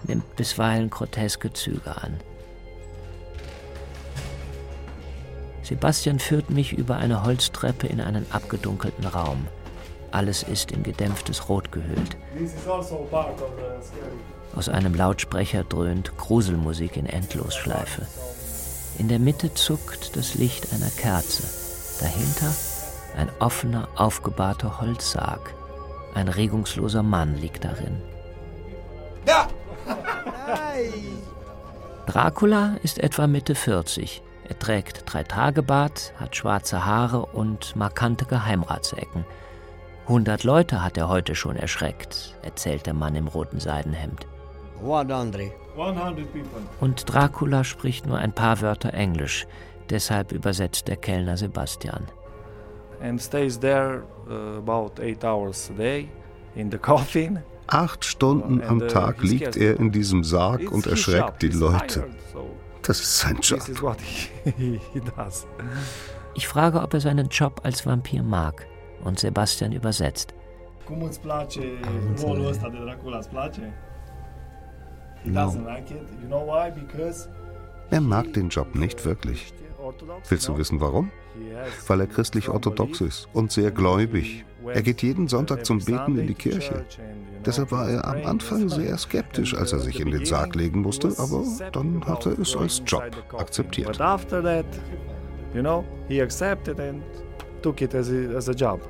nimmt 0.03 0.35
bisweilen 0.35 0.89
groteske 0.89 1.53
Züge 1.53 1.95
an. 2.01 2.19
Sebastian 5.63 6.19
führt 6.19 6.49
mich 6.49 6.73
über 6.73 6.97
eine 6.97 7.23
Holztreppe 7.23 7.87
in 7.87 8.01
einen 8.01 8.25
abgedunkelten 8.31 9.05
Raum. 9.05 9.47
Alles 10.11 10.41
ist 10.41 10.71
in 10.71 10.81
gedämpftes 10.81 11.47
Rot 11.47 11.71
gehüllt. 11.71 12.17
Aus 14.55 14.67
einem 14.67 14.95
Lautsprecher 14.95 15.63
dröhnt 15.63 16.17
Gruselmusik 16.17 16.97
in 16.97 17.05
Endlosschleife. 17.05 18.07
In 18.97 19.07
der 19.07 19.19
Mitte 19.19 19.53
zuckt 19.53 20.15
das 20.15 20.33
Licht 20.33 20.73
einer 20.73 20.89
Kerze. 20.89 21.43
Dahinter 21.99 22.51
ein 23.15 23.29
offener, 23.39 23.87
aufgebahrter 23.95 24.79
Holzsarg. 24.81 25.53
Ein 26.15 26.27
regungsloser 26.27 27.03
Mann 27.03 27.37
liegt 27.37 27.65
darin. 27.65 28.01
Ja! 29.27 29.47
Dracula 32.05 32.77
ist 32.81 32.99
etwa 32.99 33.27
Mitte 33.27 33.55
40. 33.55 34.21
Er 34.47 34.57
trägt 34.57 35.03
Drei-Tage-Bart, 35.05 36.13
hat 36.19 36.35
schwarze 36.35 36.85
Haare 36.85 37.25
und 37.27 37.75
markante 37.75 38.25
Geheimratsecken. 38.25 39.25
Hundert 40.07 40.43
Leute 40.43 40.83
hat 40.83 40.97
er 40.97 41.07
heute 41.07 41.35
schon 41.35 41.55
erschreckt, 41.55 42.35
erzählt 42.41 42.87
der 42.87 42.95
Mann 42.95 43.13
im 43.15 43.27
roten 43.27 43.59
Seidenhemd. 43.59 44.25
100. 44.81 45.51
Und 46.79 47.13
Dracula 47.13 47.63
spricht 47.63 48.07
nur 48.07 48.17
ein 48.17 48.33
paar 48.33 48.59
Wörter 48.61 48.93
Englisch, 48.93 49.45
deshalb 49.89 50.31
übersetzt 50.31 50.87
der 50.87 50.97
Kellner 50.97 51.37
Sebastian. 51.37 52.07
And 53.01 53.21
stays 53.21 53.59
there 53.59 54.03
uh, 54.27 54.57
about 54.57 54.99
eight 55.01 55.23
hours 55.23 55.69
a 55.69 55.73
day 55.73 56.09
in 56.55 56.71
the 56.71 56.77
coffin. 56.81 57.39
Acht 57.71 58.03
Stunden 58.03 58.61
am 58.63 58.87
Tag 58.87 59.21
liegt 59.21 59.55
er 59.55 59.79
in 59.79 59.91
diesem 59.91 60.23
Sarg 60.23 60.71
und 60.71 60.87
erschreckt 60.87 61.41
die 61.41 61.49
Leute. 61.49 62.07
Das 62.81 62.99
ist 62.99 63.19
sein 63.19 63.37
Job. 63.41 63.61
Ich 66.35 66.47
frage, 66.47 66.81
ob 66.81 66.93
er 66.93 67.01
seinen 67.01 67.27
Job 67.27 67.61
als 67.63 67.85
Vampir 67.85 68.23
mag 68.23 68.65
und 69.03 69.19
Sebastian 69.19 69.71
übersetzt. 69.71 70.33
Cum 70.85 71.03
îți 71.03 71.19
place 71.19 71.61
rolul 72.21 72.47
ăsta 72.47 72.69
de 72.69 72.77
Dracula? 72.83 73.17
Îți 73.17 73.29
place? 73.29 73.73
He 75.23 75.29
doesn't 75.29 75.65
like 75.75 75.93
it. 75.93 76.07
You 76.21 76.27
know 76.27 76.43
why? 76.47 76.71
Because 76.71 77.29
Er 77.89 78.01
mag 78.01 78.31
den 78.33 78.49
Job 78.49 78.75
nicht 78.75 79.03
wirklich. 79.05 79.53
Willst 80.27 80.47
du 80.47 80.57
wissen 80.57 80.79
warum? 80.79 81.11
Weil 81.87 82.01
er 82.01 82.07
christlich-orthodox 82.07 83.01
ist 83.01 83.27
und 83.33 83.51
sehr 83.51 83.71
gläubig. 83.71 84.45
Er 84.67 84.81
geht 84.81 85.01
jeden 85.01 85.27
Sonntag 85.27 85.65
zum 85.65 85.79
Beten 85.79 86.17
in 86.17 86.27
die 86.27 86.33
Kirche. 86.33 86.85
Deshalb 87.45 87.71
war 87.71 87.89
er 87.89 88.05
am 88.05 88.25
Anfang 88.25 88.69
sehr 88.69 88.97
skeptisch, 88.97 89.55
als 89.55 89.71
er 89.71 89.79
sich 89.79 89.99
in 89.99 90.11
den 90.11 90.25
Sarg 90.25 90.55
legen 90.55 90.81
musste, 90.81 91.13
aber 91.17 91.43
dann 91.71 92.05
hat 92.05 92.25
er 92.25 92.37
es 92.37 92.55
als 92.55 92.81
Job 92.85 93.03
akzeptiert. 93.37 93.87
But 93.87 94.01
after 94.01 94.43
that, 94.43 94.65
you 95.53 95.61
know, 95.61 95.85
he 96.07 96.21
accepted 96.21 96.79
and 96.79 97.01
took 97.61 97.81
it 97.81 97.95
as 97.95 98.09
a, 98.09 98.35
as 98.35 98.49
a 98.49 98.53
job. 98.53 98.81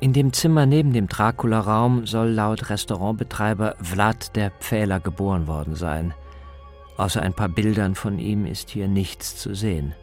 In 0.00 0.12
dem 0.12 0.32
Zimmer 0.32 0.66
neben 0.66 0.92
dem 0.92 1.06
Dracula-Raum 1.06 2.06
soll 2.06 2.30
laut 2.30 2.70
Restaurantbetreiber 2.70 3.76
Vlad 3.80 4.34
der 4.34 4.50
Pfähler 4.50 4.98
geboren 4.98 5.46
worden 5.46 5.76
sein. 5.76 6.12
Außer 6.96 7.22
ein 7.22 7.34
paar 7.34 7.48
Bildern 7.48 7.94
von 7.94 8.18
ihm 8.18 8.44
ist 8.44 8.70
hier 8.70 8.88
nichts 8.88 9.36
zu 9.36 9.54
sehen. 9.54 9.94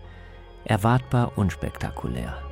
Erwartbar 0.64 1.38
unspektakulär. 1.38 2.49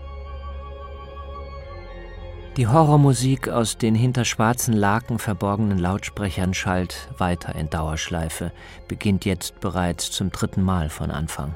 Die 2.57 2.65
Horrormusik 2.65 3.49
aus 3.49 3.77
den 3.77 3.93
hinter 3.93 4.25
schwarzen 4.25 4.73
Laken 4.73 5.19
verborgenen 5.19 5.77
Lautsprechern 5.77 6.55
schallt 6.55 7.07
weiter 7.15 7.53
in 7.53 7.69
Dauerschleife, 7.69 8.51
beginnt 8.87 9.25
jetzt 9.25 9.59
bereits 9.59 10.09
zum 10.09 10.31
dritten 10.31 10.63
Mal 10.63 10.89
von 10.89 11.11
Anfang. 11.11 11.53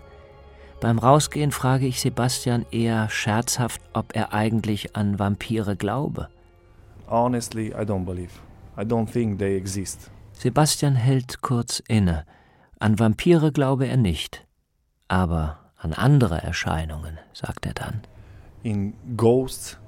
Beim 0.79 0.99
Rausgehen 0.99 1.51
frage 1.51 1.87
ich 1.87 2.01
Sebastian 2.01 2.67
eher 2.69 3.09
scherzhaft, 3.09 3.81
ob 3.93 4.15
er 4.15 4.31
eigentlich 4.31 4.95
an 4.95 5.17
Vampire 5.17 5.75
glaube. 5.75 6.29
Honestly, 7.09 7.69
I 7.69 7.83
don't 7.83 8.05
believe. 8.05 8.33
I 8.77 8.81
don't 8.81 9.11
think 9.11 9.39
they 9.39 9.57
exist. 9.57 10.11
Sebastian 10.33 10.93
hält 10.93 11.41
kurz 11.41 11.81
inne. 11.87 12.25
An 12.77 12.99
Vampire 12.99 13.51
glaube 13.51 13.87
er 13.87 13.97
nicht, 13.97 14.45
aber 15.07 15.57
an 15.77 15.93
andere 15.93 16.43
Erscheinungen, 16.43 17.17
sagt 17.33 17.65
er 17.65 17.73
dann. 17.73 18.01
In 18.61 18.93
ghosts, 19.17 19.80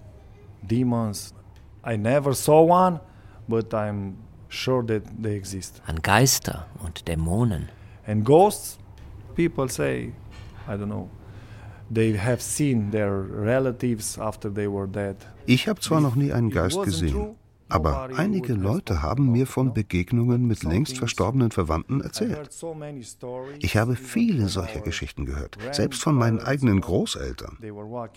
demons, 0.67 1.33
I 1.83 1.97
never 1.97 2.33
saw 2.33 2.63
one, 2.63 2.99
but 3.47 3.73
I'm 3.73 4.17
sure 4.49 4.83
that 4.83 5.03
they 5.21 5.35
exist. 5.35 5.81
An 5.87 6.01
Geister 6.01 6.65
und 6.83 7.05
Dämonen. 7.05 7.69
And 8.07 8.23
ghosts, 8.25 8.77
people 9.35 9.67
say, 9.69 10.13
I 10.67 10.77
don't 10.77 10.89
know, 10.89 11.09
they 11.91 12.13
have 12.13 12.41
seen 12.41 12.91
their 12.91 13.11
relatives 13.11 14.17
after 14.17 14.49
they 14.49 14.67
were 14.67 14.87
dead. 14.87 15.17
Ich 15.45 15.67
habe 15.67 15.79
zwar 15.81 16.01
noch 16.01 16.15
nie 16.15 16.31
einen 16.31 16.49
Geist 16.49 16.81
gesehen, 16.83 17.35
aber 17.73 18.09
einige 18.15 18.53
Leute 18.53 19.01
haben 19.01 19.31
mir 19.31 19.47
von 19.47 19.73
Begegnungen 19.73 20.45
mit 20.45 20.61
längst 20.61 20.99
verstorbenen 20.99 21.49
Verwandten 21.49 22.01
erzählt. 22.01 22.51
Ich 23.59 23.77
habe 23.77 23.95
viele 23.95 24.47
solcher 24.47 24.81
Geschichten 24.81 25.25
gehört, 25.25 25.57
selbst 25.71 26.03
von 26.03 26.13
meinen 26.13 26.39
eigenen 26.39 26.81
Großeltern. 26.81 27.57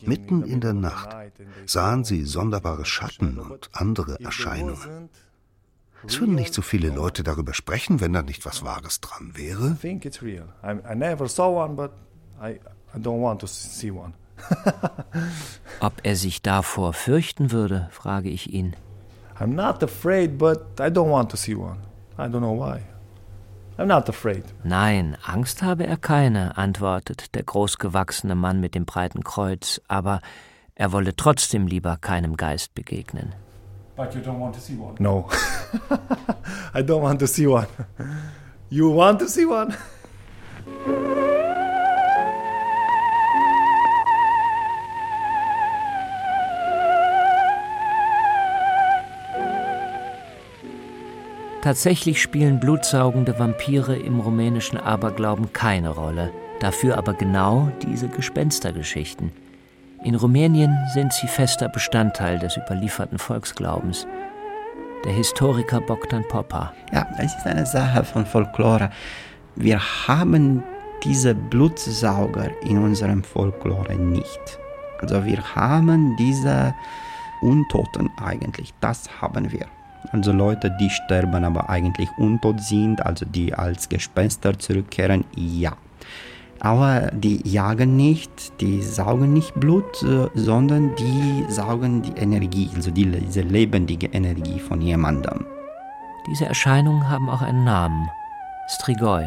Mitten 0.03 0.43
in 0.43 0.61
der 0.61 0.75
Nacht 0.75 1.17
sahen 1.65 2.05
sie 2.05 2.25
sonderbare 2.25 2.85
Schatten 2.85 3.39
und 3.39 3.71
andere 3.73 4.21
Erscheinungen. 4.21 5.09
Es 6.07 6.21
würden 6.21 6.35
nicht 6.35 6.53
so 6.53 6.61
viele 6.61 6.91
Leute 6.91 7.23
darüber 7.23 7.55
sprechen, 7.55 8.01
wenn 8.01 8.13
da 8.13 8.23
nicht 8.23 8.45
was 8.45 8.63
Wahres 8.63 9.01
dran 9.01 9.33
wäre. 9.35 9.71
I 9.71 9.75
think 9.81 10.05
it's 10.05 10.23
real. 10.23 10.49
I, 10.63 10.93
I 10.93 10.95
never 10.95 11.29
saw 11.29 11.65
one, 11.65 11.75
but 11.75 11.93
I, 12.41 12.61
I 12.95 12.99
don't 12.99 13.23
want 13.23 13.41
to 13.41 13.47
see 13.47 13.91
one. 13.91 14.13
Ob 15.81 15.95
er 16.03 16.15
sich 16.15 16.43
davor 16.43 16.93
fürchten 16.93 17.51
würde, 17.53 17.89
frage 17.91 18.29
ich 18.29 18.53
ihn. 18.53 18.77
I'm 19.39 19.55
not 19.55 19.83
afraid, 19.83 20.39
but 20.39 20.81
I 20.81 20.91
don't 20.91 21.11
want 21.11 21.31
to 21.31 21.37
see 21.37 21.55
one. 21.55 21.79
I 22.19 22.29
don't 22.29 22.41
know 22.41 22.53
why. 22.53 22.83
I'm 23.79 23.89
not 23.89 24.09
afraid. 24.09 24.45
Nein, 24.65 25.19
Angst 25.23 25.63
habe 25.63 25.87
er 25.87 25.99
keine, 25.99 26.57
antwortet 26.57 27.35
der 27.35 27.43
großgewachsene 27.43 28.35
Mann 28.35 28.61
mit 28.61 28.75
dem 28.75 28.87
breiten 28.87 29.23
Kreuz, 29.23 29.83
aber 29.87 30.21
er 30.75 30.93
wolle 30.93 31.15
trotzdem 31.15 31.67
lieber 31.67 31.99
keinem 31.99 32.37
Geist 32.37 32.75
begegnen. 32.75 33.35
But 33.97 34.15
you 34.15 34.21
don't 34.21 34.41
want 34.41 34.55
to 34.55 34.61
see 34.61 34.77
one? 34.77 34.95
No. 34.99 35.29
I 36.75 36.83
don't 36.83 37.03
want 37.03 37.19
to 37.21 37.27
see 37.27 37.47
one. 37.47 37.67
You 38.71 38.91
want 38.95 39.21
to 39.21 39.29
see 39.29 39.47
one? 39.47 39.75
Tatsächlich 51.67 52.23
spielen 52.23 52.61
blutsaugende 52.61 53.41
Vampire 53.41 53.97
im 53.97 54.21
rumänischen 54.21 54.79
Aberglauben 54.79 55.53
keine 55.53 55.89
Rolle, 55.89 56.33
dafür 56.61 56.97
aber 56.97 57.13
genau 57.13 57.73
diese 57.83 58.07
Gespenstergeschichten. 58.07 59.33
In 60.05 60.15
Rumänien 60.15 60.79
sind 60.95 61.13
sie 61.13 61.27
fester 61.27 61.69
Bestandteil 61.69 62.39
des 62.39 62.57
überlieferten 62.57 63.19
Volksglaubens. 63.19 64.07
Der 65.05 65.11
Historiker 65.11 65.81
Bogdan 65.81 66.23
Popper. 66.29 66.73
Ja, 66.93 67.05
es 67.19 67.35
ist 67.35 67.47
eine 67.49 67.67
Sache 67.67 68.05
von 68.05 68.25
Folklore. 68.25 68.91
Wir 69.57 69.81
haben 70.07 70.63
diese 71.03 71.35
Blutsauger 71.35 72.49
in 72.63 72.79
unserem 72.79 73.25
Folklore 73.25 73.97
nicht. 73.97 74.61
Also 75.01 75.25
wir 75.25 75.43
haben 75.57 76.15
diese 76.17 76.73
Untoten 77.41 78.09
eigentlich, 78.19 78.73
das 78.81 79.09
haben 79.21 79.51
wir. 79.51 79.67
Also 80.13 80.33
Leute, 80.33 80.71
die 80.81 80.91
sterben, 80.91 81.45
aber 81.45 81.69
eigentlich 81.69 82.09
untot 82.19 82.61
sind, 82.61 83.05
also 83.05 83.25
die 83.27 83.55
als 83.55 83.89
Gespenster 83.89 84.59
zurückkehren, 84.59 85.25
ja. 85.35 85.77
Aber 86.61 87.11
die 87.13 87.47
jagen 87.47 87.97
nicht, 87.97 88.61
die 88.61 88.83
saugen 88.83 89.33
nicht 89.33 89.55
Blut, 89.55 90.03
äh, 90.03 90.29
sondern 90.35 90.95
die 90.97 91.45
saugen 91.49 92.03
die 92.03 92.19
Energie, 92.19 92.71
also 92.75 92.91
die, 92.91 93.05
diese 93.07 93.43
lebendige 93.43 94.07
Energie 94.07 94.59
von 94.59 94.81
jemandem. 94.81 95.45
Diese 96.29 96.47
Erscheinungen 96.47 97.09
haben 97.09 97.29
auch 97.29 97.43
einen 97.43 97.65
Namen, 97.65 98.09
Strigoi. 98.69 99.27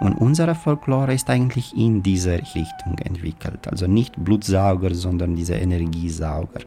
Und 0.00 0.14
unsere 0.14 0.56
Folklore 0.56 1.14
ist 1.14 1.30
eigentlich 1.30 1.76
in 1.76 2.02
diese 2.02 2.38
Richtung 2.38 2.98
entwickelt. 3.04 3.68
Also 3.68 3.86
nicht 3.86 4.16
Blutsauger, 4.16 4.92
sondern 4.94 5.36
diese 5.36 5.54
Energiesauger. 5.54 6.60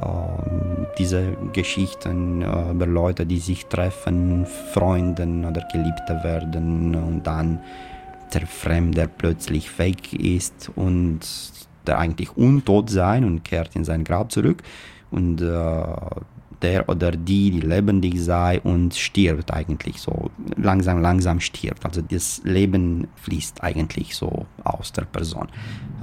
Ähm, 0.00 0.86
diese 0.98 1.36
Geschichten 1.52 2.42
äh, 2.42 2.70
über 2.70 2.86
Leute, 2.86 3.26
die 3.26 3.38
sich 3.38 3.66
treffen, 3.66 4.46
Freunden 4.46 5.44
oder 5.44 5.66
Geliebte 5.70 6.22
werden 6.24 6.94
und 6.94 7.26
dann 7.26 7.60
der 8.32 8.46
Fremde 8.46 9.08
plötzlich 9.08 9.78
weg 9.78 10.14
ist 10.14 10.70
und 10.74 11.20
der 11.86 11.98
eigentlich 11.98 12.36
untot 12.36 12.88
sein 12.88 13.24
und 13.24 13.44
kehrt 13.44 13.76
in 13.76 13.84
sein 13.84 14.04
Grab 14.04 14.32
zurück. 14.32 14.62
Und 15.10 15.42
äh, 15.42 15.84
der 16.62 16.88
oder 16.88 17.10
die, 17.10 17.50
die 17.50 17.60
lebendig 17.60 18.22
sei 18.22 18.60
und 18.60 18.94
stirbt 18.94 19.52
eigentlich 19.52 20.00
so, 20.00 20.30
langsam, 20.56 21.00
langsam 21.00 21.40
stirbt. 21.40 21.84
Also 21.84 22.02
das 22.02 22.40
Leben 22.44 23.08
fließt 23.16 23.62
eigentlich 23.62 24.14
so 24.14 24.46
aus 24.64 24.92
der 24.92 25.02
Person. 25.02 25.48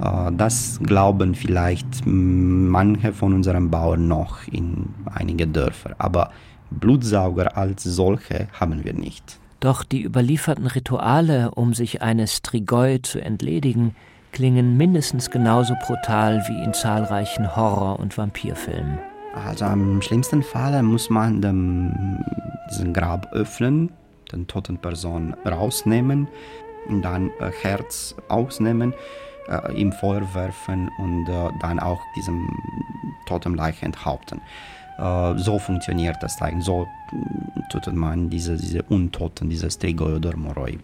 Äh, 0.02 0.32
das 0.36 0.78
glauben 0.82 1.34
vielleicht 1.34 2.04
manche 2.04 3.12
von 3.12 3.34
unseren 3.34 3.70
Bauern 3.70 4.08
noch 4.08 4.46
in 4.48 4.94
einige 5.06 5.46
Dörfer, 5.46 5.94
aber 5.98 6.30
Blutsauger 6.70 7.56
als 7.56 7.82
solche 7.82 8.48
haben 8.52 8.84
wir 8.84 8.94
nicht. 8.94 9.38
Doch 9.58 9.84
die 9.84 10.04
überlieferten 10.04 10.66
Rituale, 10.66 11.50
um 11.50 11.74
sich 11.74 12.00
eines 12.00 12.36
Strigoi 12.36 12.98
zu 13.02 13.20
entledigen, 13.20 13.94
klingen 14.32 14.76
mindestens 14.76 15.30
genauso 15.30 15.74
brutal 15.86 16.42
wie 16.48 16.64
in 16.64 16.72
zahlreichen 16.72 17.56
Horror- 17.56 17.98
und 17.98 18.16
Vampirfilmen. 18.16 19.09
Also 19.34 19.64
am 19.64 20.02
schlimmsten 20.02 20.42
Fall 20.42 20.82
muss 20.82 21.08
man 21.08 21.40
den, 21.40 22.24
diesen 22.70 22.92
Grab 22.92 23.32
öffnen, 23.32 23.90
den 24.32 24.46
toten 24.46 24.78
Person 24.78 25.34
rausnehmen 25.46 26.28
und 26.88 27.02
dann 27.02 27.30
äh, 27.40 27.50
Herz 27.62 28.14
ausnehmen, 28.28 28.94
äh, 29.48 29.80
im 29.80 29.92
Feuer 29.92 30.22
werfen 30.34 30.90
und 30.98 31.28
äh, 31.28 31.48
dann 31.60 31.78
auch 31.78 32.00
diesem 32.16 32.48
toten 33.26 33.54
Leiche 33.54 33.86
enthaupten. 33.86 34.40
Äh, 34.98 35.38
so 35.38 35.58
funktioniert 35.58 36.16
das 36.20 36.40
eigentlich. 36.42 36.64
So 36.64 36.86
tut 37.70 37.92
man 37.92 38.30
diese, 38.30 38.56
diese 38.56 38.82
Untoten, 38.82 39.48
diese 39.48 39.70
Strigoi 39.70 40.16
oder 40.16 40.36
Moroi. 40.36 40.78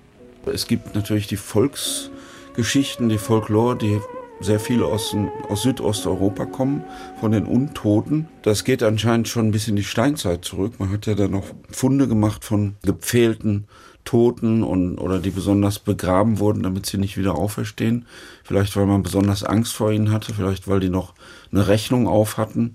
Es 0.46 0.66
gibt 0.66 0.94
natürlich 0.94 1.26
die 1.26 1.36
Volksgeschichten, 1.36 3.08
die 3.08 3.18
Folklore, 3.18 3.76
die 3.76 4.00
sehr 4.40 4.60
viele 4.60 4.86
aus, 4.86 5.16
aus 5.48 5.62
Südosteuropa 5.62 6.46
kommen, 6.46 6.84
von 7.20 7.32
den 7.32 7.46
Untoten. 7.46 8.28
Das 8.42 8.64
geht 8.64 8.82
anscheinend 8.82 9.28
schon 9.28 9.50
bis 9.50 9.68
in 9.68 9.76
die 9.76 9.84
Steinzeit 9.84 10.44
zurück. 10.44 10.74
Man 10.78 10.90
hat 10.90 11.06
ja 11.06 11.14
dann 11.14 11.30
noch 11.30 11.46
Funde 11.70 12.08
gemacht 12.08 12.44
von 12.44 12.76
gepfählten 12.82 13.66
Toten 14.04 14.62
und, 14.62 14.98
oder 14.98 15.18
die 15.18 15.30
besonders 15.30 15.78
begraben 15.78 16.38
wurden, 16.38 16.62
damit 16.62 16.86
sie 16.86 16.96
nicht 16.96 17.18
wieder 17.18 17.34
auferstehen. 17.34 18.06
Vielleicht, 18.44 18.76
weil 18.76 18.86
man 18.86 19.02
besonders 19.02 19.42
Angst 19.42 19.74
vor 19.74 19.90
ihnen 19.90 20.12
hatte, 20.12 20.32
vielleicht, 20.32 20.68
weil 20.68 20.80
die 20.80 20.88
noch 20.88 21.14
eine 21.52 21.68
Rechnung 21.68 22.06
auf 22.06 22.38
hatten. 22.38 22.74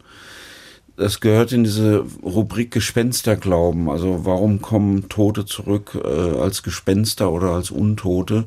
Das 0.97 1.21
gehört 1.21 1.51
in 1.51 1.63
diese 1.63 2.05
Rubrik 2.21 2.69
Gespensterglauben. 2.71 3.89
Also 3.89 4.25
warum 4.25 4.61
kommen 4.61 5.09
Tote 5.09 5.45
zurück 5.45 5.97
äh, 6.03 6.07
als 6.07 6.61
Gespenster 6.61 7.31
oder 7.31 7.51
als 7.51 7.71
Untote? 7.71 8.45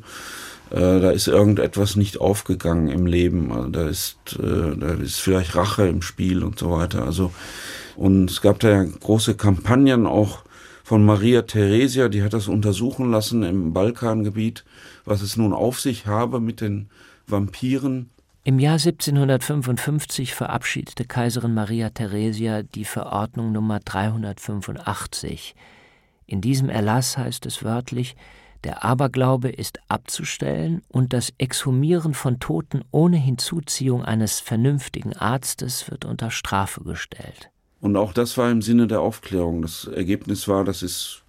Äh, 0.70 1.00
da 1.00 1.10
ist 1.10 1.28
irgendetwas 1.28 1.96
nicht 1.96 2.20
aufgegangen 2.20 2.88
im 2.88 3.06
Leben. 3.06 3.52
Also 3.52 3.68
da 3.68 3.88
ist, 3.88 4.38
äh, 4.38 4.76
da 4.76 4.94
ist 4.94 5.20
vielleicht 5.20 5.54
Rache 5.54 5.86
im 5.86 6.02
Spiel 6.02 6.42
und 6.42 6.58
so 6.58 6.70
weiter. 6.70 7.04
Also, 7.04 7.32
und 7.96 8.30
es 8.30 8.40
gab 8.40 8.60
da 8.60 8.70
ja 8.70 8.84
große 8.84 9.34
Kampagnen 9.34 10.06
auch 10.06 10.42
von 10.82 11.04
Maria 11.04 11.42
Theresia, 11.42 12.08
die 12.08 12.22
hat 12.22 12.34
das 12.34 12.46
untersuchen 12.46 13.10
lassen 13.10 13.42
im 13.42 13.72
Balkangebiet, 13.72 14.64
was 15.06 15.22
es 15.22 15.36
nun 15.36 15.54
auf 15.54 15.80
sich 15.80 16.06
habe 16.06 16.40
mit 16.40 16.60
den 16.60 16.90
Vampiren. 17.26 18.10
Im 18.46 18.58
Jahr 18.58 18.74
1755 18.74 20.34
verabschiedete 20.34 21.06
Kaiserin 21.06 21.54
Maria 21.54 21.88
Theresia 21.88 22.62
die 22.62 22.84
Verordnung 22.84 23.52
Nummer 23.52 23.80
385. 23.80 25.54
In 26.26 26.42
diesem 26.42 26.68
Erlass 26.68 27.16
heißt 27.16 27.46
es 27.46 27.64
wörtlich, 27.64 28.16
der 28.64 28.84
Aberglaube 28.84 29.50
ist 29.50 29.78
abzustellen 29.88 30.82
und 30.88 31.12
das 31.12 31.32
Exhumieren 31.38 32.14
von 32.14 32.40
Toten 32.40 32.82
ohne 32.90 33.18
Hinzuziehung 33.18 34.04
eines 34.04 34.40
vernünftigen 34.40 35.14
Arztes 35.14 35.90
wird 35.90 36.04
unter 36.04 36.30
Strafe 36.30 36.82
gestellt. 36.82 37.50
Und 37.80 37.96
auch 37.96 38.12
das 38.12 38.38
war 38.38 38.50
im 38.50 38.62
Sinne 38.62 38.86
der 38.86 39.00
Aufklärung. 39.00 39.62
Das 39.62 39.86
Ergebnis 39.86 40.48
war, 40.48 40.64
das 40.64 40.82
ist 40.82 41.22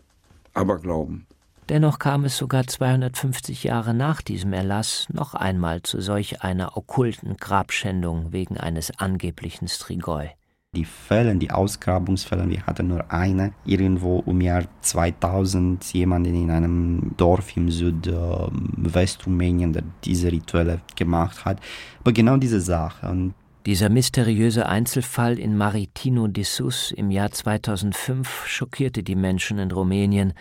Aberglauben. 0.53 1.27
Dennoch 1.67 1.99
kam 1.99 2.25
es 2.25 2.38
sogar 2.38 2.65
250 2.65 3.63
Jahre 3.63 3.93
nach 3.93 4.21
diesem 4.21 4.53
Erlass 4.53 5.07
noch 5.11 5.33
einmal 5.33 5.81
zu 5.81 5.99
solch 5.99 6.41
einer 6.41 6.77
okkulten 6.77 7.38
Grabschändung 7.38 8.31
wegen 8.31 8.57
eines 8.57 8.97
angeblichen 8.99 9.67
Strigoi 9.67 10.29
die 10.76 10.86
Fälle, 10.86 11.36
die 11.36 11.51
Ausgrabungsfälle, 11.51 12.49
wir 12.49 12.65
hatten 12.65 12.88
nur 12.88 13.11
eine, 13.11 13.53
irgendwo 13.65 14.23
im 14.28 14.41
Jahr 14.41 14.63
2000, 14.82 15.93
jemanden 15.93 16.36
in 16.36 16.51
einem 16.51 17.11
Dorf 17.17 17.57
im 17.57 17.71
Südwestrumänien, 17.71 19.73
der 19.73 19.84
diese 20.03 20.32
Rituelle 20.32 20.82
gemacht 20.95 21.45
hat. 21.45 21.59
Aber 22.01 22.11
genau 22.11 22.38
diese 22.38 22.61
Sache. 22.61 23.09
Und 23.09 23.34
dieser 23.65 23.89
mysteriöse 23.89 24.67
Einzelfall 24.67 25.39
in 25.39 25.57
Maritino 25.57 26.28
di 26.28 26.43
Sus 26.43 26.91
im 26.91 27.09
Jahr 27.09 27.32
2005 27.32 28.45
schockierte 28.45 29.01
die 29.01 29.15
Menschen 29.15 29.57
in 29.57 29.71
Rumänien 29.71 30.34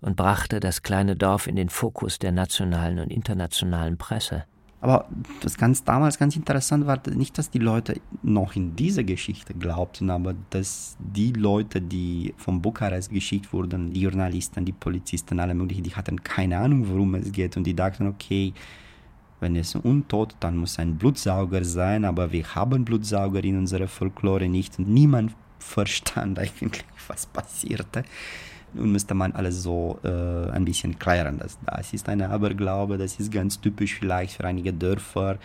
und 0.00 0.16
brachte 0.16 0.58
das 0.58 0.82
kleine 0.82 1.14
Dorf 1.14 1.46
in 1.46 1.54
den 1.54 1.68
Fokus 1.68 2.18
der 2.18 2.32
nationalen 2.32 2.98
und 2.98 3.12
internationalen 3.12 3.98
Presse. 3.98 4.46
Aber 4.82 5.06
was 5.40 5.56
ganz 5.56 5.84
damals 5.84 6.18
ganz 6.18 6.34
interessant 6.34 6.88
war, 6.88 7.00
nicht, 7.14 7.38
dass 7.38 7.50
die 7.50 7.60
Leute 7.60 8.00
noch 8.24 8.56
in 8.56 8.74
diese 8.74 9.04
Geschichte 9.04 9.54
glaubten, 9.54 10.10
aber 10.10 10.34
dass 10.50 10.96
die 10.98 11.32
Leute, 11.32 11.80
die 11.80 12.34
von 12.36 12.60
Bukarest 12.60 13.10
geschickt 13.10 13.52
wurden, 13.52 13.92
die 13.92 14.00
Journalisten, 14.00 14.64
die 14.64 14.72
Polizisten, 14.72 15.38
alle 15.38 15.54
möglichen, 15.54 15.84
die 15.84 15.94
hatten 15.94 16.24
keine 16.24 16.58
Ahnung, 16.58 16.88
worum 16.88 17.14
es 17.14 17.30
geht. 17.30 17.56
Und 17.56 17.64
die 17.64 17.74
dachten, 17.74 18.08
okay, 18.08 18.52
wenn 19.38 19.54
es 19.54 19.76
untot, 19.76 20.34
dann 20.40 20.56
muss 20.56 20.80
ein 20.80 20.98
Blutsauger 20.98 21.64
sein, 21.64 22.04
aber 22.04 22.32
wir 22.32 22.52
haben 22.56 22.84
Blutsauger 22.84 23.44
in 23.44 23.58
unserer 23.58 23.86
Folklore 23.86 24.48
nicht. 24.48 24.80
Und 24.80 24.88
niemand 24.88 25.32
verstand 25.60 26.40
eigentlich, 26.40 26.84
was 27.06 27.26
passierte 27.26 28.02
und 28.74 28.92
müsste 28.92 29.14
man 29.14 29.32
alles 29.32 29.62
so 29.62 29.98
äh, 30.04 30.50
ein 30.50 30.64
bisschen 30.64 30.98
klären. 30.98 31.38
Das, 31.38 31.58
das 31.66 31.92
ist 31.92 32.08
ein 32.08 32.22
Aberglaube, 32.22 32.98
das 32.98 33.18
ist 33.20 33.30
ganz 33.30 33.60
typisch 33.60 33.94
vielleicht 33.94 34.36
für 34.36 34.44
einige 34.44 34.72
Dörfer. 34.72 35.38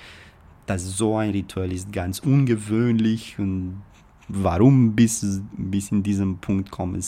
dass 0.66 0.84
so 0.84 1.16
ein 1.16 1.32
Ritual 1.32 1.72
ist 1.72 1.92
ganz 1.94 2.20
ungewöhnlich 2.20 3.40
und 3.40 3.82
warum 4.28 4.94
bis, 4.94 5.42
bis 5.54 5.92
in 5.92 6.04
diesem 6.04 6.38
Punkt 6.40 6.72
kommen, 6.72 7.04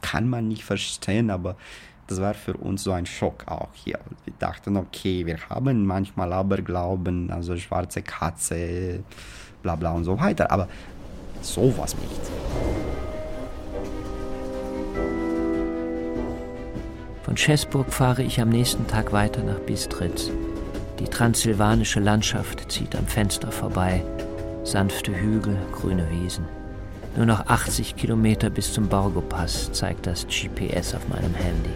kann 0.00 0.28
man 0.28 0.46
nicht 0.48 0.64
verstehen, 0.64 1.30
aber 1.30 1.56
das 2.06 2.20
war 2.20 2.34
für 2.34 2.54
uns 2.54 2.84
so 2.84 2.92
ein 2.92 3.04
Schock 3.04 3.46
auch 3.48 3.68
hier. 3.74 3.98
Wir 4.24 4.32
dachten, 4.38 4.76
okay, 4.76 5.26
wir 5.26 5.38
haben 5.50 5.84
manchmal 5.84 6.32
Aberglauben, 6.32 7.30
also 7.30 7.56
schwarze 7.56 8.02
Katze, 8.02 9.02
bla 9.62 9.76
bla 9.76 9.92
und 9.92 10.04
so 10.04 10.18
weiter, 10.18 10.50
aber 10.50 10.68
sowas 11.42 11.96
nicht. 11.96 12.20
Von 17.28 17.36
Schäßburg 17.36 17.92
fahre 17.92 18.22
ich 18.22 18.40
am 18.40 18.48
nächsten 18.48 18.86
Tag 18.86 19.12
weiter 19.12 19.42
nach 19.42 19.58
Bistritz. 19.58 20.30
Die 20.98 21.04
transsilvanische 21.04 22.00
Landschaft 22.00 22.72
zieht 22.72 22.96
am 22.96 23.06
Fenster 23.06 23.52
vorbei. 23.52 24.02
Sanfte 24.64 25.14
Hügel, 25.14 25.58
grüne 25.70 26.06
Wiesen. 26.10 26.46
Nur 27.18 27.26
noch 27.26 27.44
80 27.46 27.96
Kilometer 27.96 28.48
bis 28.48 28.72
zum 28.72 28.88
Borgo-Pass 28.88 29.70
zeigt 29.72 30.06
das 30.06 30.26
GPS 30.26 30.94
auf 30.94 31.06
meinem 31.10 31.34
Handy. 31.34 31.68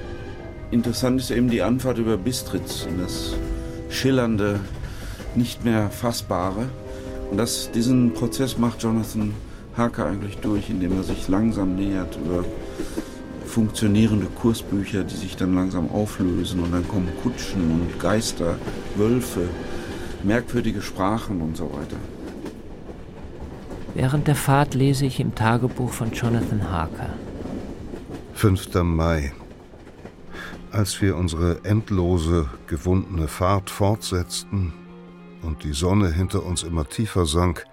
Interessant 0.70 1.20
ist 1.20 1.30
eben 1.30 1.50
die 1.50 1.61
Anfahrt 1.61 1.98
über 1.98 2.16
Bistritz 2.16 2.86
in 2.88 2.98
das 2.98 3.34
schillernde, 3.90 4.59
nicht 5.34 5.66
mehr 5.66 5.90
fassbare. 5.90 6.70
Und 7.30 7.36
das, 7.36 7.70
diesen 7.72 8.14
Prozess 8.14 8.57
macht 8.57 8.82
Jonathan 8.82 9.34
Harker 9.76 10.07
eigentlich 10.07 10.38
durch, 10.38 10.70
indem 10.70 10.96
er 10.96 11.03
sich 11.03 11.28
langsam 11.28 11.76
nähert 11.76 12.16
über 12.24 12.42
funktionierende 13.53 14.26
Kursbücher, 14.26 15.05
die 15.05 15.14
sich 15.14 15.36
dann 15.36 15.55
langsam 15.55 15.90
auflösen 15.90 16.61
und 16.61 16.72
dann 16.72 16.88
kommen 16.88 17.11
Kutschen 17.22 17.70
und 17.70 18.00
Geister, 18.00 18.57
Wölfe, 18.96 19.46
merkwürdige 20.22 20.80
Sprachen 20.80 21.42
und 21.42 21.57
so 21.57 21.64
weiter. 21.64 21.98
Während 23.94 24.26
der 24.26 24.36
Fahrt 24.36 24.74
lese 24.74 25.05
ich 25.05 25.20
im 25.20 25.34
Tagebuch 25.34 25.90
von 25.90 26.12
Jonathan 26.12 26.70
Harker. 26.70 27.11
5. 28.32 28.74
Mai. 28.84 29.32
Als 30.70 31.03
wir 31.03 31.18
unsere 31.18 31.62
endlose, 31.64 32.48
gewundene 32.66 33.28
Fahrt 33.28 33.68
fortsetzten 33.68 34.72
und 35.42 35.62
die 35.62 35.74
Sonne 35.74 36.11
hinter 36.11 36.46
uns 36.46 36.62
immer 36.62 36.88
tiefer 36.88 37.26
sank, 37.26 37.66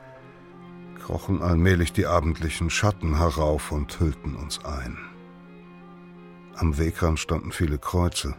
krochen 1.01 1.41
allmählich 1.41 1.93
die 1.93 2.05
abendlichen 2.05 2.69
Schatten 2.69 3.17
herauf 3.17 3.71
und 3.71 3.97
hüllten 4.01 4.35
uns 4.35 4.65
ein. 4.65 5.08
Am 6.59 6.77
Wegrand 6.77 7.17
standen 7.19 7.53
viele 7.53 7.77
Kreuze. 7.77 8.35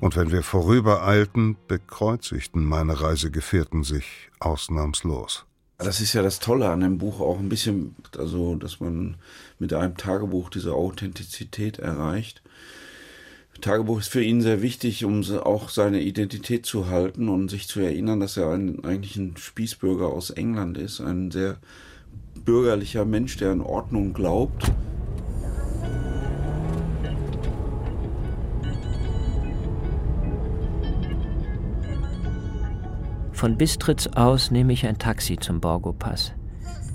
Und 0.00 0.16
wenn 0.16 0.32
wir 0.32 0.42
vorübereilten, 0.42 1.56
bekreuzigten 1.68 2.64
meine 2.64 3.00
Reisegefährten 3.00 3.84
sich 3.84 4.28
ausnahmslos. 4.40 5.44
Das 5.78 6.00
ist 6.00 6.14
ja 6.14 6.22
das 6.22 6.40
Tolle 6.40 6.68
an 6.68 6.80
dem 6.80 6.98
Buch 6.98 7.20
auch 7.20 7.38
ein 7.38 7.48
bisschen, 7.48 7.94
also 8.18 8.56
dass 8.56 8.80
man 8.80 9.18
mit 9.60 9.72
einem 9.72 9.96
Tagebuch 9.96 10.50
diese 10.50 10.72
Authentizität 10.72 11.78
erreicht. 11.78 12.42
Tagebuch 13.60 14.00
ist 14.00 14.08
für 14.08 14.22
ihn 14.22 14.42
sehr 14.42 14.60
wichtig, 14.60 15.04
um 15.04 15.22
auch 15.38 15.68
seine 15.68 16.00
Identität 16.00 16.66
zu 16.66 16.88
halten 16.88 17.28
und 17.28 17.50
sich 17.50 17.68
zu 17.68 17.78
erinnern, 17.78 18.18
dass 18.18 18.36
er 18.36 18.50
ein, 18.50 18.84
eigentlich 18.84 19.14
ein 19.14 19.36
Spießbürger 19.36 20.08
aus 20.08 20.30
England 20.30 20.76
ist, 20.76 21.00
ein 21.00 21.30
sehr 21.30 21.58
bürgerlicher 22.44 23.04
Mensch, 23.04 23.36
der 23.36 23.52
an 23.52 23.60
Ordnung 23.60 24.12
glaubt 24.12 24.72
Von 33.36 33.58
Bistritz 33.58 34.06
aus 34.06 34.50
nehme 34.50 34.72
ich 34.72 34.86
ein 34.86 34.96
Taxi 34.96 35.36
zum 35.36 35.60
Borgo-Pass. 35.60 36.32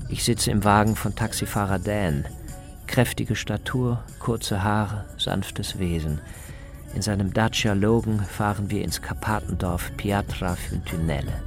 Ich 0.09 0.23
sitze 0.23 0.49
im 0.49 0.63
Wagen 0.63 0.95
von 0.95 1.13
Taxifahrer 1.13 1.77
Dan. 1.77 2.25
Kräftige 2.87 3.35
Statur, 3.35 4.03
kurze 4.17 4.63
Haare, 4.63 5.05
sanftes 5.19 5.77
Wesen. 5.77 6.19
In 6.95 7.03
seinem 7.03 7.31
Dacia 7.31 7.73
Logan 7.73 8.19
fahren 8.21 8.71
wir 8.71 8.83
ins 8.83 9.03
Karpatendorf 9.03 9.91
Piatra 9.97 10.55
Funtunelle. 10.55 11.43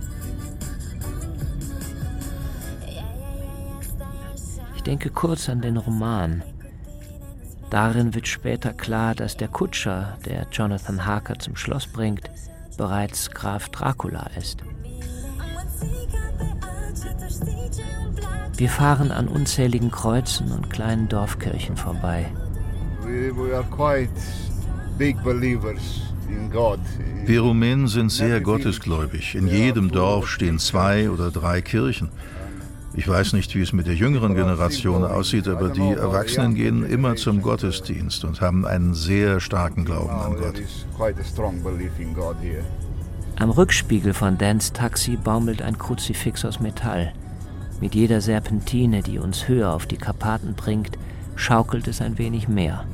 Ich 4.76 4.82
denke 4.84 5.10
kurz 5.10 5.48
an 5.48 5.60
den 5.60 5.76
Roman. 5.76 6.44
Darin 7.68 8.14
wird 8.14 8.28
später 8.28 8.72
klar, 8.72 9.16
dass 9.16 9.36
der 9.36 9.48
Kutscher, 9.48 10.18
der 10.24 10.46
Jonathan 10.52 11.04
Harker 11.04 11.36
zum 11.40 11.56
Schloss 11.56 11.88
bringt, 11.88 12.30
bereits 12.78 13.32
Graf 13.32 13.70
Dracula 13.70 14.30
ist. 14.38 14.62
Wir 18.56 18.68
fahren 18.68 19.10
an 19.10 19.28
unzähligen 19.28 19.90
Kreuzen 19.90 20.52
und 20.52 20.70
kleinen 20.70 21.08
Dorfkirchen 21.08 21.76
vorbei. 21.76 22.26
Wir 27.26 27.40
Rumänen 27.40 27.88
sind 27.88 28.10
sehr 28.10 28.40
gottesgläubig. 28.40 29.34
In 29.34 29.48
jedem 29.48 29.90
Dorf 29.90 30.28
stehen 30.28 30.58
zwei 30.58 31.10
oder 31.10 31.30
drei 31.30 31.60
Kirchen. 31.60 32.10
Ich 32.96 33.08
weiß 33.08 33.32
nicht, 33.32 33.54
wie 33.56 33.60
es 33.60 33.72
mit 33.72 33.88
der 33.88 33.94
jüngeren 33.94 34.34
Generation 34.36 35.04
aussieht, 35.04 35.48
aber 35.48 35.70
die 35.70 35.90
Erwachsenen 35.90 36.54
gehen 36.54 36.84
immer 36.84 37.16
zum 37.16 37.42
Gottesdienst 37.42 38.24
und 38.24 38.40
haben 38.40 38.64
einen 38.64 38.94
sehr 38.94 39.40
starken 39.40 39.84
Glauben 39.84 40.10
an 40.10 40.36
Gott. 40.36 40.62
Am 43.38 43.50
Rückspiegel 43.50 44.14
von 44.14 44.38
Dans 44.38 44.72
Taxi 44.72 45.16
baumelt 45.16 45.62
ein 45.62 45.78
Kruzifix 45.78 46.44
aus 46.44 46.60
Metall. 46.60 47.12
Mit 47.80 47.94
jeder 47.94 48.20
Serpentine, 48.20 49.02
die 49.02 49.18
uns 49.18 49.48
höher 49.48 49.72
auf 49.72 49.86
die 49.86 49.96
Karpaten 49.96 50.54
bringt, 50.54 50.96
schaukelt 51.36 51.88
es 51.88 52.00
ein 52.00 52.18
wenig 52.18 52.48
mehr. 52.48 52.84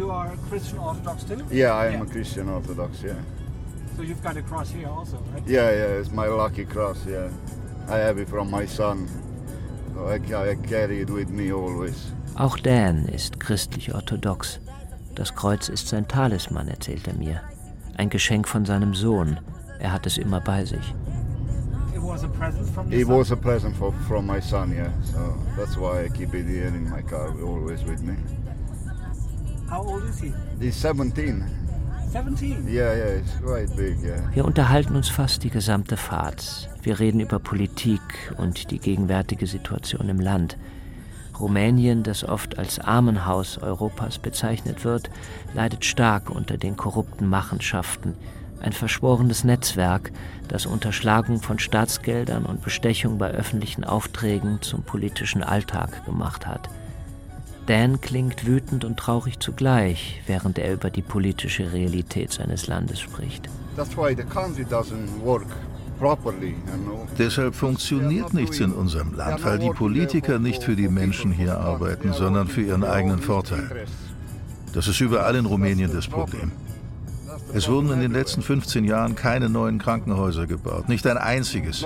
you 0.00 0.10
are 0.10 0.30
Christian 0.48 0.78
Orthodox 0.80 1.24
too? 1.24 1.36
Yeah, 1.50 1.74
I 1.74 1.94
am 1.94 2.02
a 2.02 2.06
Christian 2.06 2.48
Orthodox, 2.48 3.02
yeah. 3.02 3.14
So 3.96 4.02
you've 4.02 4.22
got 4.22 4.36
a 4.36 4.42
cross 4.42 4.70
here 4.70 4.88
also, 4.88 5.16
right? 5.34 5.46
Yeah, 5.46 5.70
yeah, 5.70 6.00
it's 6.00 6.10
my 6.10 6.26
lucky 6.26 6.64
cross, 6.64 6.98
yeah. 7.06 7.28
I 7.88 7.98
have 7.98 8.18
it 8.18 8.28
from 8.28 8.50
my 8.50 8.66
son. 8.66 9.08
So 9.94 10.06
I, 10.06 10.14
I 10.14 10.54
carry 10.68 11.00
it 11.02 11.10
with 11.10 11.28
me 11.30 11.52
always. 11.52 12.12
Auch 12.36 12.56
Dan 12.58 13.06
ist 13.08 13.40
christlich-orthodox. 13.40 14.60
Das 15.14 15.34
Kreuz 15.34 15.68
ist 15.68 15.88
sein 15.88 16.06
Talisman, 16.08 16.68
erzählt 16.68 17.06
er 17.08 17.14
mir. 17.14 17.40
Ein 18.00 18.08
Geschenk 18.08 18.48
von 18.48 18.64
seinem 18.64 18.94
Sohn. 18.94 19.38
Er 19.78 19.92
hat 19.92 20.06
es 20.06 20.16
immer 20.16 20.40
bei 20.40 20.64
sich. 20.64 20.94
It 21.92 22.00
was 22.02 22.24
a 23.30 23.36
present 23.36 23.76
for, 23.76 23.92
from 24.08 24.26
my 24.26 24.40
son, 24.40 24.72
yeah. 24.72 24.90
So 25.02 25.18
that's 25.54 25.76
why 25.76 26.06
I 26.06 26.08
keep 26.08 26.32
it 26.32 26.46
here 26.46 26.68
in 26.68 26.88
my 26.88 27.02
car, 27.02 27.34
always 27.44 27.84
with 27.84 28.00
me. 28.00 28.16
How 29.68 29.82
old 29.82 30.04
is 30.08 30.18
he? 30.18 30.32
He's 30.58 30.76
17. 30.76 31.44
17? 32.10 32.66
Yeah, 32.66 32.96
yeah, 32.96 33.18
it's 33.18 33.36
quite 33.38 33.68
big, 33.76 33.98
yeah. 34.02 34.22
Wir 34.32 34.46
unterhalten 34.46 34.96
uns 34.96 35.10
fast 35.10 35.44
die 35.44 35.50
gesamte 35.50 35.98
Fahrt. 35.98 36.70
Wir 36.82 37.00
reden 37.00 37.20
über 37.20 37.38
Politik 37.38 38.00
und 38.38 38.70
die 38.70 38.78
gegenwärtige 38.78 39.46
Situation 39.46 40.08
im 40.08 40.20
Land. 40.20 40.56
Rumänien, 41.40 42.02
das 42.02 42.24
oft 42.24 42.58
als 42.58 42.78
Armenhaus 42.78 43.58
Europas 43.58 44.18
bezeichnet 44.18 44.84
wird, 44.84 45.10
leidet 45.54 45.84
stark 45.84 46.30
unter 46.30 46.56
den 46.56 46.76
korrupten 46.76 47.26
Machenschaften. 47.28 48.14
Ein 48.60 48.72
verschworenes 48.72 49.42
Netzwerk, 49.44 50.12
das 50.48 50.66
Unterschlagung 50.66 51.40
von 51.40 51.58
Staatsgeldern 51.58 52.44
und 52.44 52.62
Bestechung 52.62 53.18
bei 53.18 53.30
öffentlichen 53.30 53.84
Aufträgen 53.84 54.60
zum 54.60 54.82
politischen 54.82 55.42
Alltag 55.42 56.04
gemacht 56.04 56.46
hat. 56.46 56.68
Dan 57.66 58.00
klingt 58.00 58.46
wütend 58.46 58.84
und 58.84 58.98
traurig 58.98 59.38
zugleich, 59.38 60.22
während 60.26 60.58
er 60.58 60.72
über 60.72 60.90
die 60.90 61.02
politische 61.02 61.72
Realität 61.72 62.32
seines 62.32 62.66
Landes 62.66 63.00
spricht. 63.00 63.48
That's 63.76 63.96
why 63.96 64.14
the 64.14 64.24
country 64.24 64.64
doesn't 64.64 65.08
work. 65.24 65.46
Deshalb 67.18 67.54
funktioniert 67.54 68.32
nichts 68.32 68.60
in 68.60 68.72
unserem 68.72 69.14
Land, 69.14 69.44
weil 69.44 69.58
die 69.58 69.70
Politiker 69.70 70.38
nicht 70.38 70.62
für 70.62 70.76
die 70.76 70.88
Menschen 70.88 71.32
hier 71.32 71.58
arbeiten, 71.58 72.12
sondern 72.12 72.48
für 72.48 72.62
ihren 72.62 72.84
eigenen 72.84 73.20
Vorteil. 73.20 73.86
Das 74.72 74.88
ist 74.88 75.00
überall 75.00 75.34
in 75.34 75.46
Rumänien 75.46 75.92
das 75.92 76.06
Problem. 76.08 76.52
Es 77.52 77.68
wurden 77.68 77.90
in 77.90 78.00
den 78.00 78.12
letzten 78.12 78.42
15 78.42 78.84
Jahren 78.84 79.14
keine 79.16 79.48
neuen 79.48 79.78
Krankenhäuser 79.78 80.46
gebaut, 80.46 80.88
nicht 80.88 81.06
ein 81.06 81.18
einziges. 81.18 81.84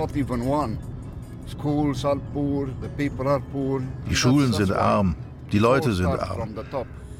Die 4.09 4.15
Schulen 4.15 4.53
sind 4.53 4.71
arm, 4.71 5.15
die 5.51 5.59
Leute 5.59 5.93
sind 5.93 6.07
arm. 6.07 6.49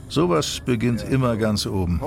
Sowas 0.08 0.62
beginnt 0.64 1.04
immer 1.10 1.36
ganz 1.36 1.66
oben. 1.66 2.00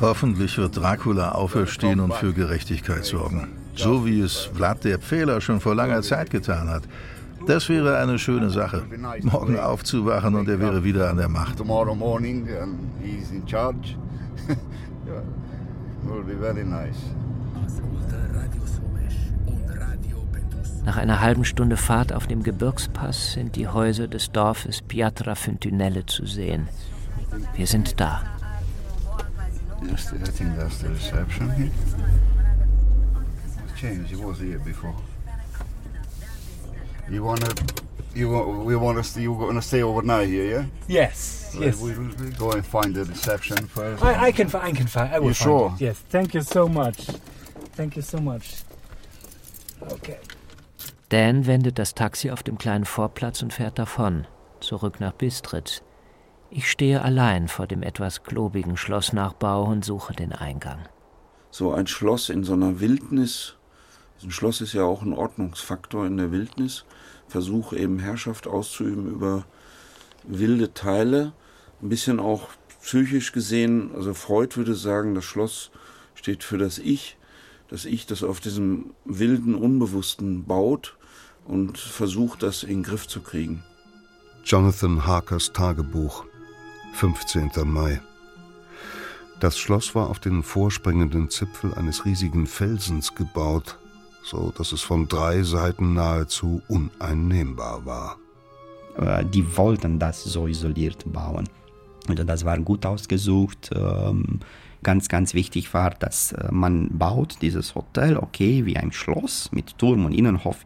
Hoffentlich 0.00 0.56
wird 0.58 0.76
Dracula 0.76 1.32
auferstehen 1.32 2.00
und 2.00 2.14
für 2.14 2.32
Gerechtigkeit 2.32 3.04
sorgen. 3.04 3.48
So 3.74 4.06
wie 4.06 4.20
es 4.20 4.50
Vlad 4.54 4.84
der 4.84 4.98
Pfähler 4.98 5.40
schon 5.40 5.60
vor 5.60 5.74
langer 5.74 6.02
Zeit 6.02 6.30
getan 6.30 6.68
hat. 6.68 6.82
Das 7.46 7.68
wäre 7.68 7.98
eine 7.98 8.18
schöne 8.18 8.50
Sache. 8.50 8.84
Morgen 9.22 9.58
aufzuwachen 9.58 10.34
und 10.34 10.48
er 10.48 10.60
wäre 10.60 10.84
wieder 10.84 11.10
an 11.10 11.16
der 11.16 11.28
Macht. 11.28 11.56
Tomorrow 11.58 11.94
morning 11.94 12.48
and 12.60 12.78
he's 13.02 13.30
in 13.30 13.46
charge. 13.46 13.96
yeah. 14.48 15.22
Will 16.04 16.22
be 16.22 16.34
very 16.34 16.64
nice. 16.64 16.96
Nach 20.84 20.96
einer 20.96 21.20
halben 21.20 21.44
Stunde 21.44 21.76
Fahrt 21.76 22.14
auf 22.14 22.26
dem 22.26 22.42
Gebirgspass 22.42 23.34
sind 23.34 23.56
die 23.56 23.68
Häuser 23.68 24.08
des 24.08 24.32
Dorfes 24.32 24.80
Piatra 24.80 25.34
Fontunelle 25.34 26.06
zu 26.06 26.24
sehen. 26.24 26.66
Wir 27.54 27.66
sind 27.66 28.00
da. 28.00 28.37
Yes, 29.82 30.12
I 30.12 30.18
think 30.30 30.56
that's 30.56 30.78
the 30.78 30.88
reception 30.90 31.50
here. 31.50 31.70
Changed. 33.76 34.12
It 34.12 34.18
was 34.20 34.40
here 34.40 34.58
before. 34.58 34.94
You 37.08 37.22
wanna, 37.22 37.48
you 38.14 38.28
want, 38.30 38.64
we 38.66 38.76
want 38.76 38.98
to 38.98 39.04
stay. 39.04 39.22
You 39.22 39.34
gonna 39.34 39.62
stay 39.62 39.82
overnight 39.82 40.28
here, 40.28 40.44
yeah? 40.44 40.64
Yes. 40.88 41.50
So 41.52 41.60
yes. 41.60 41.80
We 41.80 41.92
will 41.94 42.12
go 42.38 42.50
and 42.52 42.66
find 42.66 42.94
the 42.94 43.04
reception 43.04 43.66
first. 43.68 44.02
I, 44.02 44.26
I 44.26 44.32
can. 44.32 44.48
I 44.54 44.72
can 44.72 44.86
find. 44.86 45.14
I 45.14 45.18
will 45.18 45.28
You 45.28 45.34
find 45.34 45.36
sure? 45.36 45.72
it. 45.76 45.80
Yes. 45.80 45.98
Thank 46.10 46.34
you 46.34 46.42
so 46.42 46.68
much. 46.68 47.06
Thank 47.76 47.96
you 47.96 48.02
so 48.02 48.18
much. 48.18 48.64
Okay. 49.92 50.18
Dan 51.08 51.46
wendet 51.46 51.78
das 51.78 51.94
Taxi 51.94 52.30
auf 52.30 52.42
dem 52.42 52.58
kleinen 52.58 52.84
Vorplatz 52.84 53.42
und 53.42 53.52
fährt 53.54 53.78
davon, 53.78 54.26
zurück 54.60 55.00
nach 55.00 55.12
Bistritz. 55.12 55.82
Ich 56.50 56.70
stehe 56.70 57.02
allein 57.02 57.48
vor 57.48 57.66
dem 57.66 57.82
etwas 57.82 58.22
klobigen 58.22 58.78
Schlossnachbau 58.78 59.64
und 59.64 59.84
suche 59.84 60.14
den 60.14 60.32
Eingang. 60.32 60.78
So 61.50 61.72
ein 61.72 61.86
Schloss 61.86 62.30
in 62.30 62.42
so 62.42 62.54
einer 62.54 62.80
Wildnis, 62.80 63.54
ein 64.22 64.30
Schloss 64.30 64.62
ist 64.62 64.72
ja 64.72 64.84
auch 64.84 65.02
ein 65.02 65.12
Ordnungsfaktor 65.12 66.06
in 66.06 66.16
der 66.16 66.32
Wildnis, 66.32 66.84
Versuch 67.28 67.74
eben 67.74 67.98
Herrschaft 67.98 68.46
auszuüben 68.46 69.10
über 69.10 69.44
wilde 70.24 70.72
Teile, 70.72 71.32
ein 71.82 71.90
bisschen 71.90 72.18
auch 72.18 72.48
psychisch 72.80 73.32
gesehen, 73.32 73.90
also 73.94 74.14
Freud 74.14 74.56
würde 74.56 74.74
sagen, 74.74 75.14
das 75.14 75.24
Schloss 75.24 75.70
steht 76.14 76.42
für 76.44 76.56
das 76.56 76.78
Ich, 76.78 77.18
das 77.68 77.84
Ich, 77.84 78.06
das 78.06 78.22
auf 78.22 78.40
diesem 78.40 78.94
wilden, 79.04 79.54
Unbewussten 79.54 80.44
baut 80.44 80.96
und 81.46 81.76
versucht, 81.76 82.42
das 82.42 82.62
in 82.62 82.78
den 82.78 82.82
Griff 82.84 83.06
zu 83.06 83.20
kriegen. 83.20 83.62
Jonathan 84.44 85.06
Harkers 85.06 85.52
Tagebuch, 85.52 86.24
15. 86.98 87.52
Mai. 87.64 88.00
Das 89.38 89.56
Schloss 89.56 89.94
war 89.94 90.10
auf 90.10 90.18
den 90.18 90.42
vorspringenden 90.42 91.30
Zipfel 91.30 91.72
eines 91.74 92.04
riesigen 92.04 92.48
Felsens 92.48 93.14
gebaut, 93.14 93.78
so 94.24 94.52
dass 94.58 94.72
es 94.72 94.80
von 94.80 95.06
drei 95.06 95.44
Seiten 95.44 95.94
nahezu 95.94 96.60
uneinnehmbar 96.66 97.86
war. 97.86 98.16
Äh, 98.96 99.24
Die 99.26 99.56
wollten 99.56 100.00
das 100.00 100.24
so 100.24 100.48
isoliert 100.48 101.04
bauen. 101.12 101.48
Also 102.08 102.24
das 102.24 102.44
war 102.44 102.58
gut 102.58 102.84
ausgesucht. 102.84 103.70
Ähm, 103.72 104.40
Ganz, 104.84 105.08
ganz 105.08 105.34
wichtig 105.34 105.74
war, 105.74 105.90
dass 105.90 106.32
äh, 106.32 106.48
man 106.52 106.96
baut 106.96 107.38
dieses 107.42 107.74
Hotel, 107.74 108.16
okay, 108.16 108.64
wie 108.64 108.76
ein 108.76 108.92
Schloss 108.92 109.50
mit 109.50 109.76
Turm 109.76 110.04
und 110.04 110.12
Innenhof. 110.12 110.64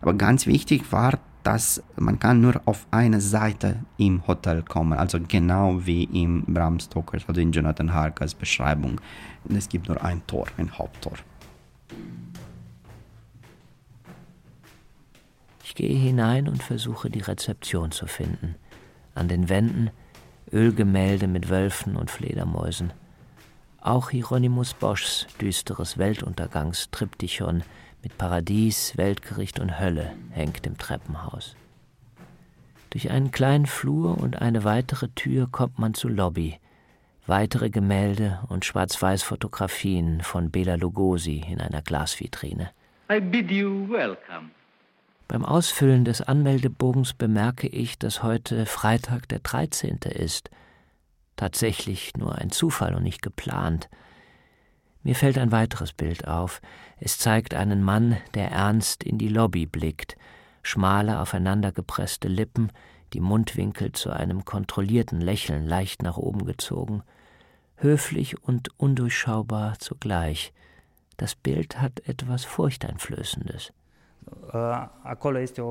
Aber 0.00 0.14
ganz 0.14 0.46
wichtig 0.46 0.90
war, 0.90 1.20
dass 1.42 1.82
man 1.96 2.18
kann 2.18 2.40
nur 2.40 2.60
auf 2.64 2.86
eine 2.90 3.20
Seite 3.20 3.76
im 3.98 4.26
Hotel 4.26 4.62
kommen, 4.62 4.98
also 4.98 5.18
genau 5.26 5.84
wie 5.84 6.04
im 6.04 6.44
Bram 6.46 6.78
Stokers, 6.78 7.24
also 7.26 7.40
in 7.40 7.52
Jonathan 7.52 7.92
Harkers 7.92 8.34
Beschreibung. 8.34 9.00
Es 9.48 9.68
gibt 9.68 9.88
nur 9.88 10.02
ein 10.02 10.26
Tor, 10.26 10.46
ein 10.56 10.76
Haupttor. 10.78 11.14
Ich 15.64 15.74
gehe 15.74 15.96
hinein 15.96 16.48
und 16.48 16.62
versuche 16.62 17.08
die 17.10 17.20
Rezeption 17.20 17.92
zu 17.92 18.06
finden. 18.06 18.56
An 19.14 19.28
den 19.28 19.48
Wänden 19.48 19.90
Ölgemälde 20.52 21.28
mit 21.28 21.48
Wölfen 21.48 21.96
und 21.96 22.10
Fledermäusen. 22.10 22.92
Auch 23.80 24.10
Hieronymus 24.10 24.74
Boschs 24.74 25.26
düsteres 25.40 25.98
Weltuntergangstriptychon 25.98 27.62
mit 28.02 28.18
Paradies, 28.18 28.96
Weltgericht 28.96 29.60
und 29.60 29.78
Hölle 29.78 30.12
hängt 30.30 30.66
im 30.66 30.76
Treppenhaus. 30.76 31.56
Durch 32.90 33.10
einen 33.10 33.30
kleinen 33.30 33.66
Flur 33.66 34.18
und 34.18 34.42
eine 34.42 34.64
weitere 34.64 35.08
Tür 35.08 35.48
kommt 35.50 35.78
man 35.78 35.94
zur 35.94 36.10
Lobby. 36.10 36.58
Weitere 37.26 37.70
Gemälde 37.70 38.40
und 38.48 38.64
Schwarz-Weiß-Fotografien 38.64 40.20
von 40.22 40.50
Bela 40.50 40.74
Lugosi 40.74 41.44
in 41.48 41.60
einer 41.60 41.80
Glasvitrine. 41.80 42.70
I 43.10 43.20
bid 43.20 43.50
you 43.50 43.88
welcome. 43.88 44.50
Beim 45.28 45.44
Ausfüllen 45.44 46.04
des 46.04 46.20
Anmeldebogens 46.20 47.14
bemerke 47.14 47.66
ich, 47.66 47.98
dass 47.98 48.22
heute 48.22 48.66
Freitag 48.66 49.28
der 49.28 49.38
13. 49.38 50.00
ist. 50.10 50.50
Tatsächlich 51.36 52.14
nur 52.18 52.34
ein 52.36 52.50
Zufall 52.50 52.94
und 52.94 53.04
nicht 53.04 53.22
geplant. 53.22 53.88
Mir 55.02 55.14
fällt 55.14 55.38
ein 55.38 55.52
weiteres 55.52 55.92
Bild 55.92 56.28
auf. 56.28 56.60
Es 56.98 57.18
zeigt 57.18 57.54
einen 57.54 57.82
Mann, 57.82 58.16
der 58.34 58.50
ernst 58.50 59.02
in 59.02 59.18
die 59.18 59.28
Lobby 59.28 59.66
blickt, 59.66 60.16
schmale, 60.62 61.20
aufeinandergepresste 61.20 62.28
Lippen, 62.28 62.70
die 63.12 63.20
Mundwinkel 63.20 63.92
zu 63.92 64.10
einem 64.10 64.44
kontrollierten 64.44 65.20
Lächeln 65.20 65.66
leicht 65.66 66.02
nach 66.02 66.16
oben 66.16 66.46
gezogen, 66.46 67.02
höflich 67.76 68.42
und 68.42 68.68
undurchschaubar 68.78 69.78
zugleich. 69.78 70.52
Das 71.16 71.34
Bild 71.34 71.80
hat 71.80 72.00
etwas 72.06 72.44
Furchteinflößendes. 72.44 73.72
Acolo 75.02 75.38
este 75.38 75.60
o, 75.60 75.68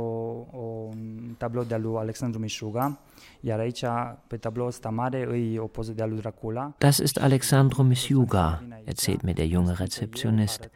o, 0.51 0.89
tablou 1.37 1.63
de-al 1.63 1.81
lui 1.81 1.97
Alexandru 1.97 2.39
Mișuga, 2.39 2.99
iar 3.39 3.59
aici, 3.59 3.85
pe 4.27 4.37
tabloul 4.37 4.67
ăsta 4.67 4.89
mare, 4.89 5.17
e 5.53 5.59
o 5.59 5.67
poză 5.67 5.91
de-a 5.91 6.05
lui 6.05 6.17
Dracula. 6.17 6.73
Das 6.77 6.97
ist 6.97 7.19
Alexandro 7.19 7.83
Misjuga, 7.83 8.63
erzählt 8.83 9.21
mir 9.21 9.33
der 9.33 9.45
junge 9.45 9.73
Rezeptionist. 9.79 10.69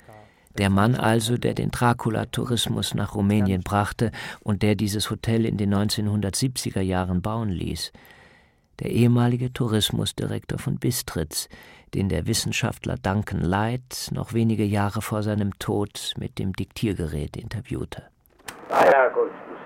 Der 0.57 0.69
Mann 0.69 0.95
also, 0.95 1.38
der 1.38 1.53
den 1.53 1.69
Dracula-Tourismus 1.69 2.93
nach 2.93 3.15
Rumänien 3.15 3.61
brachte 3.61 4.11
und 4.41 4.61
der 4.61 4.76
dieses 4.76 5.09
Hotel 5.09 5.45
in 5.45 5.57
den 5.57 5.73
1970er 5.73 6.82
Jahren 6.82 7.21
bauen 7.21 7.49
ließ. 7.49 7.91
Der 8.80 8.91
ehemalige 8.91 9.51
Tourismusdirektor 9.51 10.57
von 10.59 10.78
Bistritz, 10.78 11.49
den 11.93 12.09
der 12.09 12.27
Wissenschaftler 12.27 12.95
Duncan 12.95 13.41
Light 13.41 14.09
noch 14.11 14.33
wenige 14.33 14.63
Jahre 14.63 15.01
vor 15.01 15.23
seinem 15.23 15.57
Tod 15.59 16.13
mit 16.17 16.39
dem 16.39 16.53
Diktiergerät 16.53 17.38
interviewte. 17.38 18.03
Aia, 18.69 19.11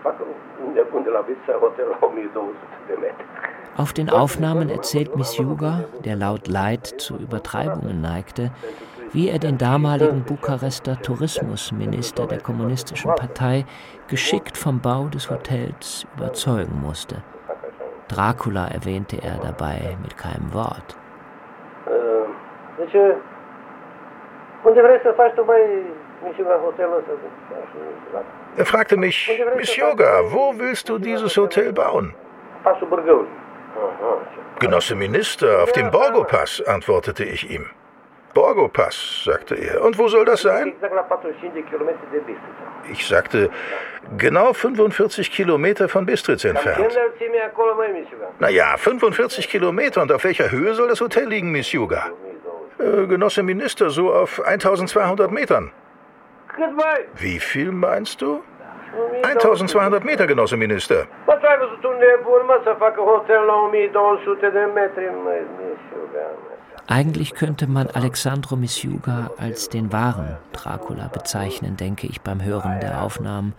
fac 0.04 0.16
unde, 0.66 0.84
unde 0.86 1.12
la 1.12 1.22
Vista 1.28 1.54
Hotel 1.62 1.94
1200 1.94 2.56
de 2.88 2.98
metri. 2.98 3.24
Auf 3.78 3.94
den 3.94 4.10
Aufnahmen 4.10 4.70
erzählt 4.70 5.16
Misjuga, 5.16 5.86
der 6.04 6.18
laut 6.18 6.48
Leid 6.48 6.86
zu 6.86 7.16
Übertreibungen 7.16 8.02
neigte, 8.02 8.52
wie 9.14 9.30
er 9.30 9.40
den 9.40 9.58
damaligen 9.58 10.24
Bukarester 10.24 11.02
Tourismusminister 11.02 12.28
der 12.28 12.42
Kommunistischen 12.42 13.16
Partei 13.16 13.66
geschickt 14.08 14.58
vom 14.58 14.82
Bau 14.82 15.08
des 15.08 15.30
Hotels 15.30 16.06
überzeugen 16.18 16.82
musste. 16.82 17.24
Dracula 18.10 18.68
erwähnte 18.68 19.22
er 19.22 19.38
dabei 19.38 19.98
mit 20.02 20.18
keinem 20.18 20.54
Wort. 20.54 20.98
Zice, 22.90 23.16
unde 24.64 24.82
vrei 24.82 25.00
să 25.04 25.14
faci 25.16 25.34
tu, 25.34 25.44
băi, 25.44 25.84
ăsta? 26.28 27.12
Er 28.56 28.66
fragte 28.66 28.96
mich, 28.96 29.30
Miss 29.56 29.76
Yoga, 29.76 30.12
wo 30.34 30.54
willst 30.60 30.86
du 30.86 30.98
dieses 30.98 31.36
Hotel 31.36 31.72
bauen? 31.72 32.16
Pasul 32.62 32.88
Bârgăului. 32.88 33.28
Genosse 34.60 34.96
Minister, 34.96 35.50
auf 35.60 35.72
dem 35.72 35.90
Borgo-Pass, 35.90 36.62
antwortete 36.66 37.24
ich 37.24 37.44
ihm. 37.50 37.66
Borgo-Pass, 38.34 39.24
sagte 39.24 39.56
er. 39.56 39.84
Und 39.86 39.98
wo 39.98 40.08
soll 40.08 40.26
das 40.26 40.42
sein? 40.42 40.68
Exact 40.68 40.94
la 40.94 41.04
45 41.04 41.54
de 41.54 41.64
kilometri 41.70 42.06
de 42.12 42.20
Bistrița. 42.20 42.64
Ich 42.92 43.08
sagte, 43.08 43.50
genau 44.18 44.54
45 44.54 45.32
Kilometer 45.32 45.88
von 45.88 46.06
Bistritz 46.06 46.44
entfernt. 46.44 46.98
Naja, 48.40 48.78
45 48.78 49.48
Kilometer. 49.50 50.02
Und 50.02 50.12
auf 50.12 50.24
welcher 50.24 50.52
Höhe 50.52 50.74
soll 50.74 50.88
das 50.88 51.02
Hotel 51.02 51.28
liegen, 51.28 51.52
Miss 51.52 51.72
Yoga? 51.72 52.12
Äh, 52.80 53.08
Genosse 53.08 53.44
Minister, 53.44 53.90
so 53.90 54.14
auf 54.14 54.42
1200 54.46 55.32
Metern. 55.32 55.72
Wie 57.16 57.40
viel 57.40 57.72
meinst 57.72 58.22
du? 58.22 58.42
1200 59.24 60.04
Meter, 60.04 60.28
Genosse 60.28 60.58
Minister. 60.58 61.08
Bă, 61.26 61.34
tu 61.42 61.46
ai 61.48 61.58
văzut 61.58 61.84
un 61.84 61.96
nebun, 62.00 62.42
mă, 62.48 62.62
să 62.64 62.76
facă 62.80 63.02
hotel 63.02 63.42
la 63.48 63.54
1200 63.54 64.50
de 64.50 64.60
metri, 64.74 65.06
măi, 65.24 65.42
Mișuga, 65.58 66.26
mă. 66.44 66.50
Eigentlich 66.98 67.34
könnte 67.34 67.66
man 67.68 67.88
Alexandro 67.94 68.56
Misjuga 68.56 69.32
als 69.38 69.68
den 69.68 69.90
wahren 69.92 70.40
Dracula 70.52 71.10
bezeichnen, 71.12 71.76
denke 71.76 72.08
ich 72.08 72.22
beim 72.22 72.42
Hören 72.42 72.80
der 72.80 73.04
Aufnahmen. 73.04 73.54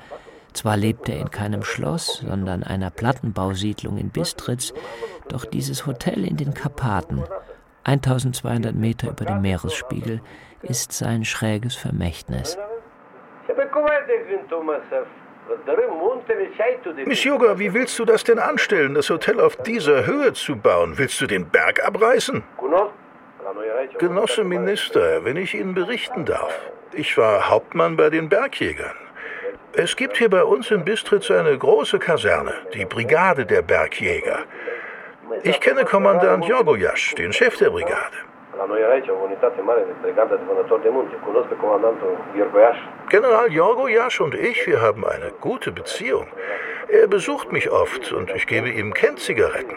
Zwar 0.53 0.77
lebt 0.77 1.09
er 1.09 1.19
in 1.21 1.31
keinem 1.31 1.63
Schloss, 1.63 2.25
sondern 2.27 2.65
einer 2.65 2.91
Plattenbausiedlung 2.91 3.99
in 3.99 4.11
Bistritz, 4.11 4.75
doch 5.29 5.45
dieses 5.45 5.87
Hotel 5.87 6.25
in 6.25 6.37
den 6.37 6.55
Karpaten, 6.55 7.23
1200 7.85 8.75
Meter 8.75 9.11
über 9.11 9.25
dem 9.25 9.43
Meeresspiegel, 9.43 10.21
ist 10.63 10.93
sein 10.93 11.25
schräges 11.25 11.77
Vermächtnis. 11.77 12.59
Miss 17.07 17.25
Yoga, 17.25 17.59
wie 17.59 17.75
willst 17.75 17.99
du 17.99 18.05
das 18.05 18.25
denn 18.25 18.39
anstellen, 18.39 18.95
das 18.95 19.11
Hotel 19.11 19.41
auf 19.41 19.57
dieser 19.57 20.07
Höhe 20.07 20.33
zu 20.33 20.57
bauen? 20.57 20.97
Willst 20.97 21.21
du 21.21 21.27
den 21.27 21.49
Berg 21.49 21.85
abreißen? 21.85 22.43
Genosse 23.99 24.45
Minister, 24.45 25.25
wenn 25.25 25.37
ich 25.37 25.55
Ihnen 25.55 25.75
berichten 25.75 26.25
darf. 26.25 26.55
Ich 26.93 27.17
war 27.17 27.49
Hauptmann 27.49 27.97
bei 27.97 28.11
den 28.11 28.29
Bergjägern. 28.29 28.97
Es 29.73 29.97
gibt 29.97 30.17
hier 30.19 30.29
bei 30.29 30.43
uns 30.45 30.71
in 30.71 30.85
Bistritz 30.85 31.31
eine 31.31 31.57
große 31.57 31.99
Kaserne, 31.99 32.53
die 32.75 32.85
Brigade 32.85 33.47
der 33.47 33.63
Bergjäger. 33.63 34.41
Ich 35.43 35.61
kenne 35.61 35.85
Kommandant 35.85 36.45
Jorgojasch, 36.45 37.15
den 37.15 37.33
Chef 37.33 37.57
der 37.57 37.71
Brigade. 37.71 38.17
General 43.09 43.51
Jorgojasch 43.51 44.21
und 44.21 44.35
ich, 44.35 44.67
wir 44.67 44.81
haben 44.83 45.05
eine 45.05 45.31
gute 45.41 45.73
Beziehung. 45.73 46.27
Er 46.89 47.07
besucht 47.07 47.53
mich 47.53 47.71
oft 47.71 48.13
und 48.13 48.31
ich 48.31 48.47
gebe 48.47 48.69
ihm 48.69 48.93
Kent-Zigaretten. 48.93 49.77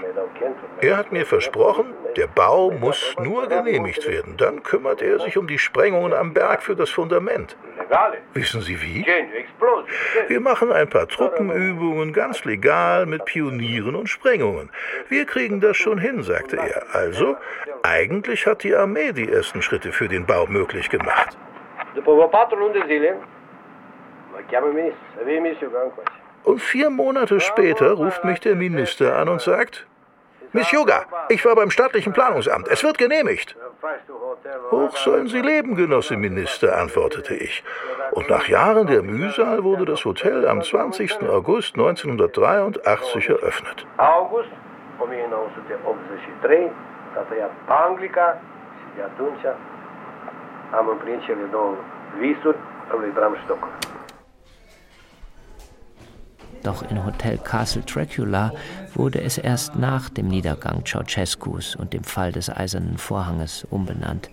Er 0.82 0.98
hat 0.98 1.12
mir 1.12 1.26
versprochen, 1.26 1.94
der 2.18 2.28
Bau 2.28 2.72
muss 2.72 3.16
nur 3.22 3.48
genehmigt 3.48 4.08
werden. 4.08 4.36
Dann 4.38 4.64
kümmert 4.64 5.02
er 5.02 5.20
sich 5.20 5.38
um 5.38 5.48
die 5.48 5.58
Sprengungen 5.58 6.14
am 6.14 6.34
Berg 6.34 6.62
für 6.62 6.76
das 6.76 6.90
Fundament. 6.90 7.56
Wissen 8.34 8.62
Sie 8.62 8.82
wie? 8.82 9.06
Wir 10.28 10.40
machen 10.40 10.72
ein 10.72 10.90
paar 10.90 11.08
Truppenübungen, 11.08 12.12
ganz 12.12 12.44
legal, 12.44 13.06
mit 13.06 13.26
Pionieren 13.26 13.96
und 13.96 14.08
Sprengungen. 14.08 14.72
Wir 15.10 15.26
kriegen 15.26 15.62
das 15.62 15.78
schon 15.78 16.00
hin, 16.00 16.24
sagte 16.24 16.58
er. 16.58 16.96
Also, 16.96 17.38
eigentlich 17.84 18.46
hat 18.46 18.64
die 18.64 18.76
Armee 18.76 19.12
die 19.14 19.32
ersten 19.32 19.62
Schritte 19.62 19.92
für 19.92 20.08
den 20.08 20.26
Bau 20.26 20.48
möglich 20.48 20.90
gemacht. 20.90 21.38
Und 26.44 26.62
vier 26.62 26.90
Monate 26.90 27.40
später 27.40 27.92
ruft 27.92 28.26
mich 28.26 28.40
der 28.40 28.56
Minister 28.56 29.16
an 29.16 29.30
und 29.30 29.42
sagt, 29.42 29.88
Miss 30.56 30.72
Yoga, 30.72 31.06
ich 31.30 31.44
war 31.46 31.56
beim 31.56 31.72
staatlichen 31.72 32.14
Planungsamt. 32.14 32.68
Es 32.68 32.84
wird 32.84 33.00
genehmigt. 33.00 33.56
Hoch 34.70 34.96
sollen 34.98 35.28
Sie 35.28 35.42
leben, 35.42 35.76
Genosse 35.76 36.16
Minister, 36.16 36.78
antwortete 36.78 37.34
ich. 37.34 37.64
Und 38.12 38.30
nach 38.30 38.48
Jahren 38.48 38.86
der 38.86 39.02
Mühsal 39.02 39.64
wurde 39.64 39.86
das 39.86 40.06
Hotel 40.06 40.48
am 40.48 40.62
20. 40.62 41.24
August 41.28 41.74
1983 41.74 43.30
eröffnet. 43.30 43.88
August 43.98 44.52
1983, 45.00 46.72
tata 47.16 47.36
ia 47.36 47.50
Anglica 47.68 48.42
și 48.80 48.96
de 48.96 49.02
atunci 49.04 49.46
am 50.72 50.88
împlinit 50.88 51.22
cele 51.22 51.48
două 51.52 51.76
visuri 52.20 52.58
ale 52.92 53.00
lui 53.00 53.10
Bram 53.10 53.36
Stoker. 53.44 53.70
Doch 56.64 56.90
in 56.90 57.06
Hotel 57.06 57.38
Castle 57.38 57.82
Dracula 57.82 58.54
wurde 58.96 59.22
es 59.22 59.38
erst 59.38 59.76
nach 59.76 60.10
dem 60.10 60.30
Niedergang 60.30 60.86
Ceausescus 60.86 61.76
und 61.76 61.94
dem 61.94 62.06
Fall 62.06 62.32
des 62.32 62.50
Eisernen 62.50 62.98
Vorhanges 62.98 63.68
umbenannt. 63.70 64.30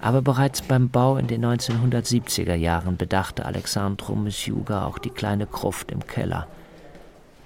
Aber 0.00 0.22
bereits 0.22 0.62
beim 0.62 0.90
Bau 0.90 1.16
in 1.16 1.26
den 1.26 1.44
1970er 1.44 2.54
Jahren 2.54 2.96
bedachte 2.96 3.44
Alexandro 3.44 4.14
Misjuga 4.14 4.84
auch 4.84 4.98
die 4.98 5.10
kleine 5.10 5.46
Gruft 5.46 5.90
im 5.90 6.06
Keller. 6.06 6.46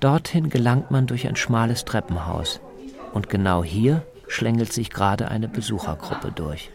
Dorthin 0.00 0.50
gelangt 0.50 0.90
man 0.90 1.06
durch 1.06 1.26
ein 1.26 1.36
schmales 1.36 1.86
Treppenhaus. 1.86 2.60
Und 3.14 3.30
genau 3.30 3.64
hier 3.64 4.02
schlängelt 4.28 4.72
sich 4.72 4.90
gerade 4.90 5.28
eine 5.28 5.48
Besuchergruppe 5.48 6.30
durch. 6.32 6.70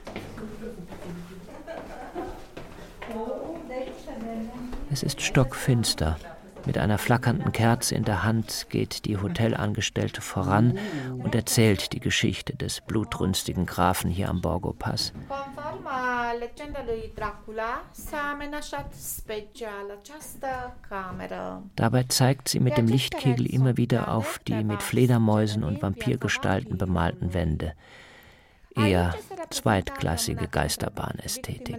Es 4.91 5.03
ist 5.03 5.21
stockfinster. 5.21 6.17
Mit 6.67 6.77
einer 6.77 6.97
flackernden 6.97 7.53
Kerze 7.53 7.95
in 7.95 8.03
der 8.03 8.23
Hand 8.23 8.67
geht 8.69 9.05
die 9.05 9.15
Hotelangestellte 9.15 10.19
voran 10.19 10.77
und 11.17 11.33
erzählt 11.33 11.93
die 11.93 12.01
Geschichte 12.01 12.57
des 12.57 12.81
blutrünstigen 12.81 13.65
Grafen 13.65 14.11
hier 14.11 14.27
am 14.27 14.41
Borgo-Pass. 14.41 15.13
Dabei 21.77 22.03
zeigt 22.03 22.49
sie 22.49 22.59
mit 22.59 22.77
dem 22.77 22.87
Lichtkegel 22.87 23.45
immer 23.45 23.77
wieder 23.77 24.09
auf 24.09 24.37
die 24.39 24.65
mit 24.65 24.83
Fledermäusen 24.83 25.63
und 25.63 25.81
Vampirgestalten 25.81 26.77
bemalten 26.77 27.33
Wände. 27.33 27.75
Eher 28.75 29.15
zweitklassige 29.51 30.49
Geisterbahn-Ästhetik. 30.49 31.77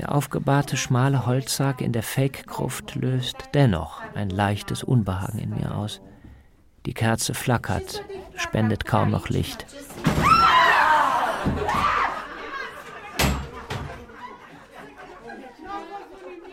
Der 0.00 0.14
aufgebahrte 0.14 0.78
schmale 0.78 1.26
Holzsarg 1.26 1.82
in 1.82 1.92
der 1.92 2.02
Fake-Gruft 2.02 2.94
löst 2.94 3.36
dennoch 3.52 4.00
ein 4.14 4.30
leichtes 4.30 4.82
Unbehagen 4.82 5.38
in 5.38 5.50
mir 5.50 5.76
aus. 5.76 6.00
Die 6.86 6.94
Kerze 6.94 7.34
flackert, 7.34 8.02
spendet 8.34 8.86
kaum 8.86 9.10
noch 9.10 9.28
Licht. 9.28 9.66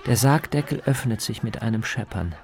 Der 0.06 0.18
Sargdeckel 0.18 0.82
öffnet 0.86 1.22
sich 1.22 1.42
mit 1.42 1.62
einem 1.62 1.84
Scheppern. 1.84 2.36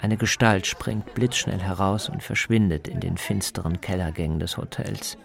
Eine 0.00 0.16
Gestalt 0.16 0.68
springt 0.68 1.12
blitzschnell 1.14 1.60
heraus 1.60 2.08
und 2.08 2.22
verschwindet 2.22 2.86
in 2.86 3.00
den 3.00 3.16
finsteren 3.16 3.80
Kellergängen 3.80 4.38
des 4.38 4.56
Hotels. 4.56 5.18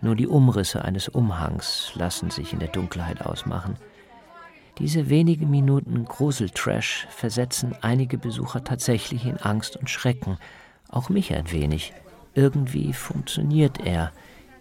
Nur 0.00 0.14
die 0.14 0.28
Umrisse 0.28 0.84
eines 0.84 1.08
Umhangs 1.08 1.90
lassen 1.96 2.30
sich 2.30 2.52
in 2.52 2.60
der 2.60 2.68
Dunkelheit 2.68 3.26
ausmachen. 3.26 3.76
Diese 4.78 5.08
wenigen 5.08 5.50
Minuten 5.50 6.04
Gruseltrash 6.04 7.06
versetzen 7.08 7.76
einige 7.80 8.18
Besucher 8.18 8.64
tatsächlich 8.64 9.24
in 9.24 9.36
Angst 9.36 9.76
und 9.76 9.88
Schrecken, 9.88 10.36
auch 10.88 11.08
mich 11.08 11.32
ein 11.32 11.52
wenig. 11.52 11.92
Irgendwie 12.34 12.92
funktioniert 12.92 13.78
er, 13.86 14.12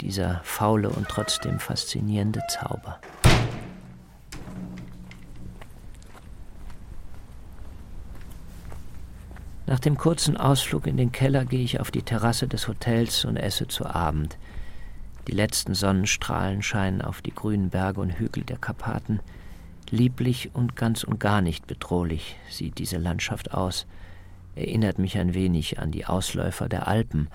dieser 0.01 0.41
faule 0.43 0.89
und 0.89 1.07
trotzdem 1.07 1.59
faszinierende 1.59 2.41
Zauber. 2.47 2.99
Nach 9.65 9.79
dem 9.79 9.97
kurzen 9.97 10.37
Ausflug 10.37 10.85
in 10.85 10.97
den 10.97 11.11
Keller 11.11 11.45
gehe 11.45 11.63
ich 11.63 11.79
auf 11.79 11.89
die 11.89 12.03
Terrasse 12.03 12.47
des 12.47 12.67
Hotels 12.67 13.25
und 13.25 13.37
esse 13.37 13.67
zu 13.67 13.87
Abend. 13.87 14.37
Die 15.27 15.31
letzten 15.31 15.73
Sonnenstrahlen 15.73 16.61
scheinen 16.61 17.01
auf 17.01 17.23
die 17.23 17.33
grünen 17.33 17.71
Berge 17.71 18.01
und 18.01 18.19
Hügel 18.19 18.43
der 18.43 18.57
Karpaten. 18.57 19.19
Lieblich 19.93 20.49
und 20.55 20.75
ganz 20.75 21.03
und 21.03 21.19
gar 21.19 21.41
nicht 21.41 21.67
bedrohlich 21.67 22.35
sieht 22.49 22.79
diese 22.79 22.97
Landschaft 22.97 23.53
aus, 23.53 23.85
erinnert 24.55 24.97
mich 24.97 25.19
ein 25.19 25.35
wenig 25.35 25.77
an 25.77 25.91
die 25.91 26.07
Ausläufer 26.07 26.67
der 26.67 26.87
Alpen, 26.87 27.27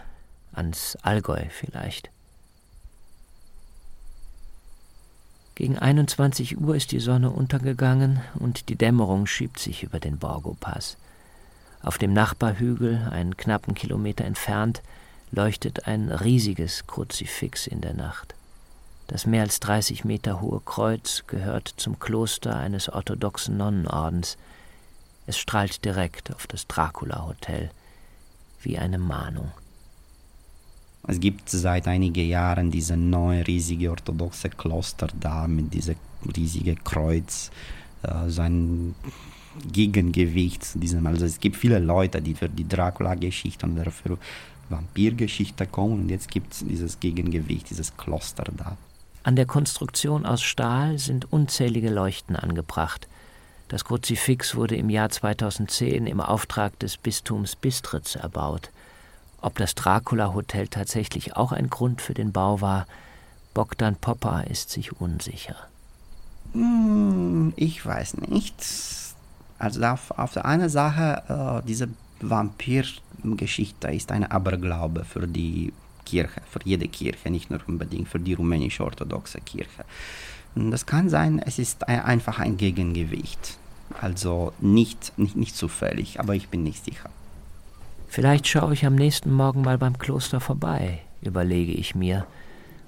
ans 0.50 0.98
Allgäu 1.02 1.44
vielleicht. 1.50 2.10
Gegen 5.54 5.78
21 5.78 6.60
Uhr 6.60 6.74
ist 6.74 6.90
die 6.90 6.98
Sonne 6.98 7.30
untergegangen 7.30 8.22
und 8.34 8.68
die 8.68 8.74
Dämmerung 8.74 9.26
schiebt 9.28 9.60
sich 9.60 9.84
über 9.84 10.00
den 10.00 10.18
Borgo-Pass. 10.18 10.96
Auf 11.80 11.96
dem 11.96 12.12
Nachbarhügel, 12.12 13.08
einen 13.12 13.36
knappen 13.36 13.74
Kilometer 13.74 14.24
entfernt, 14.24 14.82
leuchtet 15.30 15.86
ein 15.86 16.10
riesiges 16.10 16.88
Kruzifix 16.88 17.68
in 17.68 17.82
der 17.82 17.94
Nacht. 17.94 18.34
Das 19.08 19.24
mehr 19.24 19.42
als 19.42 19.58
30 19.60 20.04
Meter 20.04 20.42
hohe 20.42 20.60
Kreuz 20.60 21.24
gehört 21.26 21.72
zum 21.78 21.98
Kloster 21.98 22.56
eines 22.56 22.90
orthodoxen 22.90 23.56
Nonnenordens. 23.56 24.36
Es 25.26 25.38
strahlt 25.38 25.82
direkt 25.84 26.32
auf 26.34 26.46
das 26.46 26.66
Dracula-Hotel, 26.66 27.70
wie 28.62 28.76
eine 28.76 28.98
Mahnung. 28.98 29.50
Es 31.06 31.18
gibt 31.20 31.48
seit 31.48 31.88
einigen 31.88 32.28
Jahren 32.28 32.70
diese 32.70 32.98
neue 32.98 33.46
riesige 33.46 33.90
orthodoxe 33.90 34.50
Kloster 34.50 35.08
da 35.18 35.48
mit 35.48 35.72
diesem 35.72 35.96
riesigen 36.36 36.84
Kreuz, 36.84 37.50
äh, 38.02 38.28
so 38.28 38.42
ein 38.42 38.94
Gegengewicht 39.72 40.64
zu 40.64 40.78
diesem. 40.78 41.06
Also 41.06 41.24
es 41.24 41.40
gibt 41.40 41.56
viele 41.56 41.78
Leute, 41.78 42.20
die 42.20 42.34
für 42.34 42.50
die 42.50 42.68
Dracula-Geschichte 42.68 43.64
und 43.64 43.82
für 43.90 44.18
Vampirgeschichte 44.68 45.66
kommen 45.66 46.02
und 46.02 46.08
jetzt 46.10 46.30
gibt 46.30 46.52
es 46.52 46.58
dieses 46.66 47.00
Gegengewicht, 47.00 47.70
dieses 47.70 47.96
Kloster 47.96 48.44
da. 48.54 48.76
An 49.28 49.36
der 49.36 49.44
Konstruktion 49.44 50.24
aus 50.24 50.40
Stahl 50.40 50.98
sind 50.98 51.30
unzählige 51.30 51.90
Leuchten 51.90 52.34
angebracht. 52.34 53.08
Das 53.68 53.84
Kruzifix 53.84 54.54
wurde 54.54 54.74
im 54.74 54.88
Jahr 54.88 55.10
2010 55.10 56.06
im 56.06 56.22
Auftrag 56.22 56.78
des 56.78 56.96
Bistums 56.96 57.54
Bistritz 57.54 58.14
erbaut. 58.14 58.70
Ob 59.42 59.58
das 59.58 59.74
Dracula-Hotel 59.74 60.68
tatsächlich 60.68 61.36
auch 61.36 61.52
ein 61.52 61.68
Grund 61.68 62.00
für 62.00 62.14
den 62.14 62.32
Bau 62.32 62.62
war, 62.62 62.86
Bogdan 63.52 63.96
Popper 63.96 64.46
ist 64.48 64.70
sich 64.70 64.98
unsicher. 64.98 65.56
Hm, 66.54 67.52
ich 67.54 67.84
weiß 67.84 68.16
nicht. 68.28 68.54
Also 69.58 69.82
auf, 69.82 70.10
auf 70.12 70.32
der 70.32 70.46
einen 70.46 70.70
Sache, 70.70 71.60
äh, 71.60 71.66
diese 71.68 71.90
Vampirgeschichte 72.22 73.88
ist 73.88 74.10
ein 74.10 74.24
Aberglaube 74.24 75.04
für 75.04 75.28
die 75.28 75.74
Kirche, 76.08 76.40
für 76.50 76.60
jede 76.64 76.88
Kirche, 76.88 77.30
nicht 77.30 77.50
nur 77.50 77.60
unbedingt 77.66 78.08
für 78.08 78.18
die 78.18 78.34
rumänische 78.34 78.84
orthodoxe 78.84 79.40
Kirche. 79.40 79.84
Und 80.54 80.70
das 80.70 80.86
kann 80.86 81.08
sein, 81.10 81.38
es 81.38 81.58
ist 81.58 81.86
ein, 81.86 82.00
einfach 82.00 82.38
ein 82.38 82.56
Gegengewicht. 82.56 83.58
Also 84.00 84.52
nicht, 84.60 85.12
nicht, 85.18 85.36
nicht 85.36 85.56
zufällig, 85.56 86.20
aber 86.20 86.34
ich 86.34 86.48
bin 86.48 86.62
nicht 86.62 86.84
sicher. 86.84 87.10
Vielleicht 88.08 88.46
schaue 88.46 88.72
ich 88.72 88.86
am 88.86 88.94
nächsten 88.94 89.32
Morgen 89.32 89.62
mal 89.62 89.78
beim 89.78 89.98
Kloster 89.98 90.40
vorbei, 90.40 91.00
überlege 91.20 91.72
ich 91.72 91.94
mir, 91.94 92.26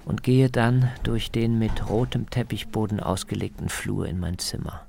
und 0.05 0.23
gehe 0.23 0.49
dann 0.49 0.89
durch 1.03 1.29
den 1.31 1.59
mit 1.59 1.89
rotem 1.89 2.29
Teppichboden 2.29 2.99
ausgelegten 2.99 3.69
Flur 3.69 4.07
in 4.07 4.19
mein 4.19 4.39
Zimmer. 4.39 4.81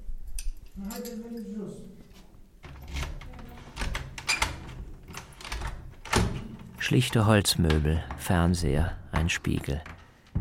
Schlichte 6.82 7.26
Holzmöbel, 7.26 8.02
Fernseher, 8.16 8.96
ein 9.12 9.28
Spiegel. 9.28 9.80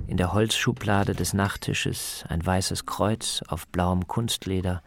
In 0.08 0.18
der 0.18 0.34
Holzschublade 0.34 1.14
des 1.14 1.36
Nachttisches 1.36 2.26
ein 2.30 2.44
weißes 2.44 2.88
Kreuz 2.88 3.44
auf 3.48 3.68
blauem 3.68 4.08
Kunstleder, 4.08 4.82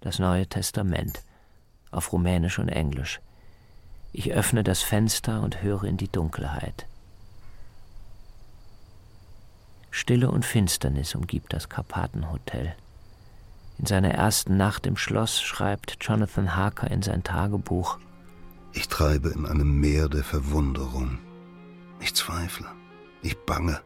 das 0.00 0.18
Neue 0.18 0.48
Testament, 0.48 1.22
auf 1.92 2.12
Rumänisch 2.12 2.58
und 2.58 2.70
Englisch. 2.70 3.20
Ich 4.12 4.32
öffne 4.32 4.64
das 4.64 4.82
Fenster 4.82 5.42
und 5.42 5.62
höre 5.62 5.84
in 5.84 5.96
die 5.96 6.10
Dunkelheit. 6.10 6.86
Stille 9.92 10.28
und 10.28 10.44
Finsternis 10.44 11.14
umgibt 11.14 11.52
das 11.52 11.68
Karpatenhotel. 11.68 12.74
In 13.78 13.86
seiner 13.86 14.10
ersten 14.10 14.56
Nacht 14.56 14.88
im 14.88 14.96
Schloss 14.96 15.40
schreibt 15.40 15.98
Jonathan 16.00 16.56
Harker 16.56 16.90
in 16.90 17.02
sein 17.02 17.22
Tagebuch 17.22 18.00
Ich 18.72 18.88
treibe 18.88 19.30
in 19.30 19.46
einem 19.46 19.80
Meer 19.80 20.08
der 20.08 20.24
Verwunderung. 20.24 21.18
Ich 22.00 22.14
zweifle, 22.14 22.66
ich 23.22 23.36
bange, 23.38 23.80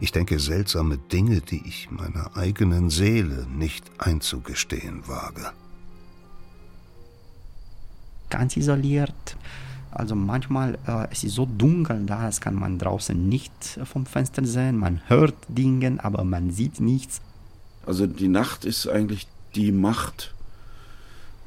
ich 0.00 0.12
denke 0.12 0.38
seltsame 0.38 0.98
Dinge, 0.98 1.40
die 1.40 1.62
ich 1.66 1.90
meiner 1.90 2.36
eigenen 2.36 2.90
Seele 2.90 3.46
nicht 3.46 3.90
einzugestehen 3.98 5.06
wage. 5.06 5.52
Ganz 8.30 8.56
isoliert. 8.56 9.36
Also 9.90 10.14
manchmal 10.14 10.78
äh, 10.86 11.06
es 11.10 11.22
ist 11.22 11.34
so 11.34 11.44
dunkel 11.44 12.06
da, 12.06 12.24
das 12.24 12.40
kann 12.40 12.54
man 12.54 12.78
draußen 12.78 13.28
nicht 13.28 13.52
vom 13.84 14.06
Fenster 14.06 14.44
sehen. 14.44 14.78
Man 14.78 15.02
hört 15.06 15.34
Dinge, 15.48 16.02
aber 16.02 16.24
man 16.24 16.50
sieht 16.50 16.80
nichts. 16.80 17.20
Also 17.84 18.06
die 18.06 18.28
Nacht 18.28 18.64
ist 18.64 18.88
eigentlich 18.88 19.26
die 19.54 19.70
Macht, 19.70 20.34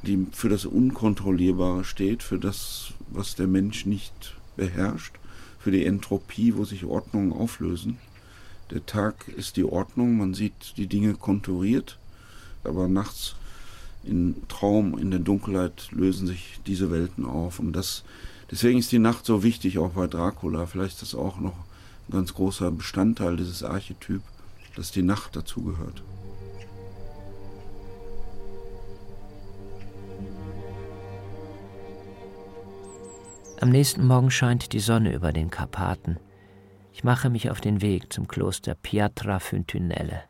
die 0.05 0.27
für 0.31 0.49
das 0.49 0.65
Unkontrollierbare 0.65 1.83
steht, 1.83 2.23
für 2.23 2.39
das, 2.39 2.93
was 3.09 3.35
der 3.35 3.47
Mensch 3.47 3.85
nicht 3.85 4.35
beherrscht, 4.55 5.15
für 5.59 5.71
die 5.71 5.85
Entropie, 5.85 6.55
wo 6.55 6.63
sich 6.63 6.85
Ordnungen 6.85 7.33
auflösen. 7.33 7.97
Der 8.71 8.85
Tag 8.85 9.27
ist 9.27 9.57
die 9.57 9.63
Ordnung, 9.63 10.17
man 10.17 10.33
sieht 10.33 10.77
die 10.77 10.87
Dinge 10.87 11.13
konturiert, 11.13 11.97
aber 12.63 12.87
nachts 12.87 13.35
im 14.03 14.35
Traum, 14.47 14.97
in 14.97 15.11
der 15.11 15.19
Dunkelheit 15.19 15.89
lösen 15.91 16.27
sich 16.27 16.59
diese 16.65 16.91
Welten 16.91 17.25
auf. 17.25 17.59
Und 17.59 17.73
das, 17.73 18.03
deswegen 18.51 18.79
ist 18.79 18.91
die 18.91 18.99
Nacht 18.99 19.25
so 19.25 19.43
wichtig, 19.43 19.77
auch 19.77 19.91
bei 19.91 20.07
Dracula. 20.07 20.65
Vielleicht 20.65 20.93
ist 20.93 21.01
das 21.01 21.15
auch 21.15 21.39
noch 21.39 21.55
ein 22.07 22.11
ganz 22.11 22.33
großer 22.33 22.71
Bestandteil 22.71 23.37
dieses 23.37 23.63
Archetyp, 23.63 24.21
dass 24.75 24.91
die 24.91 25.01
Nacht 25.01 25.35
dazugehört. 25.35 26.03
Am 33.61 33.69
nächsten 33.69 34.05
Morgen 34.05 34.31
scheint 34.31 34.73
die 34.73 34.79
Sonne 34.79 35.13
über 35.13 35.31
den 35.31 35.49
Karpaten. 35.49 36.17
Ich 36.93 37.05
mache 37.05 37.29
mich 37.29 37.49
auf 37.49 37.61
den 37.61 37.81
Weg 37.81 38.11
zum 38.11 38.27
Kloster 38.27 38.75
Piatra 38.75 39.39
Funtunelle, 39.39 40.23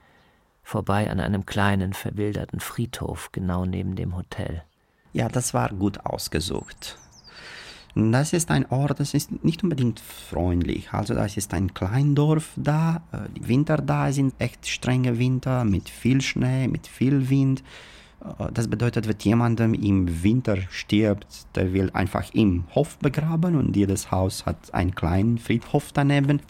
vorbei 0.61 1.09
an 1.09 1.19
einem 1.19 1.45
kleinen, 1.45 1.93
verwilderten 1.93 2.59
Friedhof 2.59 3.32
genau 3.32 3.65
neben 3.65 3.95
dem 3.95 4.15
Hotel. 4.15 4.63
Ja, 5.11 5.28
das 5.28 5.55
war 5.55 5.69
gut 5.69 6.05
ausgesucht. 6.05 6.99
Das 7.95 8.34
ist 8.34 8.51
ein 8.51 8.67
Ort, 8.69 8.99
das 8.99 9.13
ist 9.15 9.43
nicht 9.43 9.63
unbedingt 9.63 9.99
freundlich. 10.01 10.91
Also 10.91 11.15
das 11.15 11.36
ist 11.36 11.53
ein 11.53 11.73
Kleindorf 11.73 12.51
da. 12.55 13.01
Die 13.36 13.47
Winter 13.47 13.78
da 13.78 14.11
sind 14.11 14.36
echt 14.38 14.67
strenge 14.67 15.17
Winter 15.17 15.65
mit 15.65 15.89
viel 15.89 16.21
Schnee, 16.21 16.67
mit 16.67 16.86
viel 16.86 17.30
Wind. 17.30 17.63
Das 18.53 18.67
bedeutet, 18.67 19.07
wenn 19.07 19.17
jemandem 19.19 19.73
im 19.73 20.23
Winter 20.23 20.57
stirbt, 20.69 21.45
der 21.55 21.73
will 21.73 21.91
einfach 21.93 22.34
im 22.34 22.65
Hof 22.73 22.97
begraben 22.97 23.55
und 23.55 23.76
jedes 23.76 24.11
Haus 24.11 24.45
hat 24.45 24.73
einen 24.73 24.95
kleinen 24.95 25.38
Friedhof 25.38 25.91
daneben. 25.93 26.41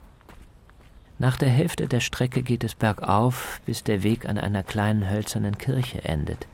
Nach 1.17 1.37
der 1.37 1.49
Hälfte 1.49 1.87
der 1.87 2.01
Strecke 2.01 2.43
geht 2.43 2.63
es 2.63 2.75
bergauf, 2.75 3.61
bis 3.65 3.83
der 3.83 4.03
Weg 4.03 4.27
an 4.27 4.37
einer 4.37 4.63
kleinen 4.63 5.09
hölzernen 5.09 5.57
Kirche 5.57 6.03
endet. 6.03 6.47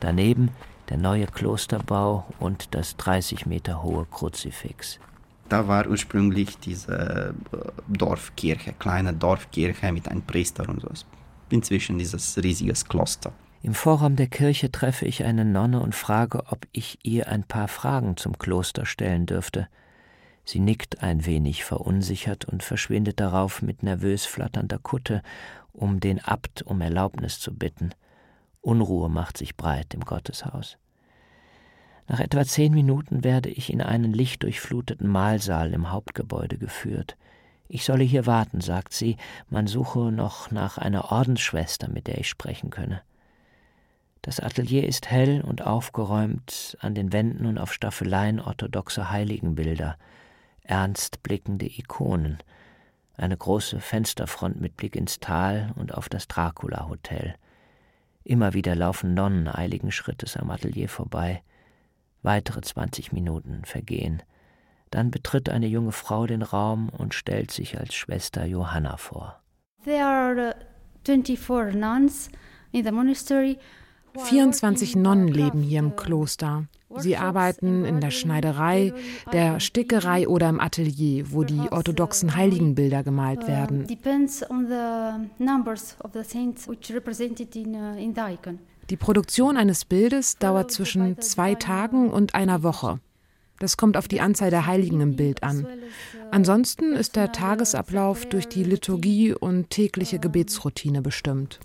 Daneben 0.00 0.50
der 0.88 0.96
neue 0.96 1.26
Klosterbau 1.26 2.26
und 2.38 2.74
das 2.74 2.96
30 2.96 3.46
Meter 3.46 3.82
hohe 3.82 4.06
Kruzifix. 4.06 4.98
Da 5.48 5.66
war 5.68 5.86
ursprünglich 5.86 6.58
diese 6.58 7.34
Dorfkirche, 7.88 8.74
kleine 8.78 9.12
Dorfkirche 9.14 9.92
mit 9.92 10.08
einem 10.08 10.22
Priester 10.22 10.68
und 10.68 10.80
so. 10.80 10.88
Inzwischen 11.50 11.98
dieses 11.98 12.36
riesiges 12.42 12.86
Kloster. 12.86 13.32
Im 13.60 13.74
Vorraum 13.74 14.14
der 14.14 14.28
Kirche 14.28 14.70
treffe 14.70 15.04
ich 15.04 15.24
eine 15.24 15.44
Nonne 15.44 15.80
und 15.80 15.94
frage, 15.94 16.44
ob 16.46 16.66
ich 16.72 16.98
ihr 17.02 17.28
ein 17.28 17.42
paar 17.42 17.66
Fragen 17.66 18.16
zum 18.16 18.38
Kloster 18.38 18.86
stellen 18.86 19.26
dürfte. 19.26 19.68
Sie 20.44 20.60
nickt 20.60 21.02
ein 21.02 21.26
wenig 21.26 21.64
verunsichert 21.64 22.44
und 22.44 22.62
verschwindet 22.62 23.18
darauf 23.20 23.60
mit 23.60 23.82
nervös 23.82 24.26
flatternder 24.26 24.78
Kutte, 24.78 25.22
um 25.72 25.98
den 26.00 26.24
Abt 26.24 26.62
um 26.62 26.80
Erlaubnis 26.80 27.40
zu 27.40 27.52
bitten. 27.52 27.90
Unruhe 28.60 29.08
macht 29.08 29.36
sich 29.36 29.56
breit 29.56 29.92
im 29.92 30.00
Gotteshaus. 30.00 30.78
Nach 32.06 32.20
etwa 32.20 32.44
zehn 32.44 32.72
Minuten 32.72 33.24
werde 33.24 33.50
ich 33.50 33.72
in 33.72 33.82
einen 33.82 34.14
lichtdurchfluteten 34.14 35.08
Mahlsaal 35.08 35.74
im 35.74 35.90
Hauptgebäude 35.90 36.56
geführt. 36.58 37.16
Ich 37.68 37.84
solle 37.84 38.04
hier 38.04 38.24
warten, 38.24 38.62
sagt 38.62 38.94
sie, 38.94 39.16
man 39.50 39.66
suche 39.66 40.10
noch 40.10 40.50
nach 40.50 40.78
einer 40.78 41.12
Ordensschwester, 41.12 41.88
mit 41.90 42.06
der 42.06 42.18
ich 42.18 42.28
sprechen 42.28 42.70
könne. 42.70 43.02
Das 44.22 44.40
Atelier 44.40 44.86
ist 44.86 45.10
hell 45.10 45.40
und 45.40 45.62
aufgeräumt, 45.62 46.76
an 46.80 46.94
den 46.94 47.12
Wänden 47.12 47.46
und 47.46 47.58
auf 47.58 47.72
Staffeleien 47.72 48.40
orthodoxe 48.40 49.10
Heiligenbilder, 49.10 49.96
ernst 50.62 51.22
blickende 51.22 51.66
Ikonen, 51.66 52.38
eine 53.16 53.36
große 53.36 53.80
Fensterfront 53.80 54.60
mit 54.60 54.76
Blick 54.76 54.96
ins 54.96 55.20
Tal 55.20 55.72
und 55.76 55.94
auf 55.94 56.08
das 56.08 56.28
Dracula-Hotel. 56.28 57.34
Immer 58.24 58.52
wieder 58.52 58.74
laufen 58.74 59.14
Nonnen 59.14 59.48
eiligen 59.48 59.90
Schrittes 59.90 60.36
am 60.36 60.50
Atelier 60.50 60.88
vorbei. 60.88 61.42
Weitere 62.22 62.60
zwanzig 62.60 63.12
Minuten 63.12 63.64
vergehen. 63.64 64.22
Dann 64.90 65.10
betritt 65.10 65.48
eine 65.48 65.66
junge 65.66 65.92
Frau 65.92 66.26
den 66.26 66.42
Raum 66.42 66.88
und 66.90 67.14
stellt 67.14 67.50
sich 67.50 67.78
als 67.78 67.94
Schwester 67.94 68.44
Johanna 68.44 68.96
vor. 68.96 69.40
There 69.84 70.04
are 70.04 70.54
24 71.04 71.74
nuns 71.74 72.28
in 72.72 72.84
the 72.84 72.92
monastery 72.92 73.58
24 74.18 74.96
Nonnen 74.96 75.28
leben 75.28 75.62
hier 75.62 75.78
im 75.80 75.96
Kloster. 75.96 76.64
Sie 76.96 77.16
arbeiten 77.16 77.84
in 77.84 78.00
der 78.00 78.10
Schneiderei, 78.10 78.92
der 79.32 79.60
Stickerei 79.60 80.26
oder 80.26 80.48
im 80.48 80.58
Atelier, 80.58 81.32
wo 81.32 81.44
die 81.44 81.70
orthodoxen 81.70 82.34
Heiligenbilder 82.34 83.02
gemalt 83.02 83.46
werden. 83.46 83.86
Die 88.90 88.96
Produktion 88.96 89.56
eines 89.58 89.84
Bildes 89.84 90.38
dauert 90.38 90.70
zwischen 90.70 91.20
zwei 91.20 91.54
Tagen 91.54 92.10
und 92.10 92.34
einer 92.34 92.62
Woche. 92.62 93.00
Das 93.58 93.76
kommt 93.76 93.96
auf 93.96 94.08
die 94.08 94.20
Anzahl 94.20 94.50
der 94.50 94.66
Heiligen 94.66 95.00
im 95.00 95.16
Bild 95.16 95.42
an. 95.42 95.66
Ansonsten 96.30 96.92
ist 96.92 97.16
der 97.16 97.32
Tagesablauf 97.32 98.26
durch 98.26 98.48
die 98.48 98.62
Liturgie 98.62 99.34
und 99.34 99.70
tägliche 99.70 100.18
Gebetsroutine 100.18 101.02
bestimmt. 101.02 101.58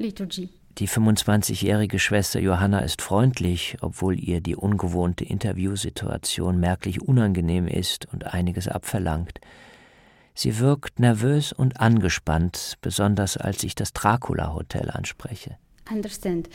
Die 0.00 0.88
25-jährige 0.88 1.98
Schwester 1.98 2.40
Johanna 2.40 2.78
ist 2.78 3.02
freundlich, 3.02 3.76
obwohl 3.82 4.18
ihr 4.18 4.40
die 4.40 4.56
ungewohnte 4.56 5.24
Interviewsituation 5.24 6.58
merklich 6.58 7.02
unangenehm 7.02 7.68
ist 7.68 8.06
und 8.10 8.24
einiges 8.32 8.66
abverlangt. 8.66 9.40
Sie 10.34 10.58
wirkt 10.58 11.00
nervös 11.00 11.52
und 11.52 11.80
angespannt, 11.80 12.78
besonders 12.80 13.36
als 13.36 13.62
ich 13.62 13.74
das 13.74 13.92
Dracula 13.92 14.54
Hotel 14.54 14.90
anspreche. 14.90 15.58
Understand. 15.90 16.48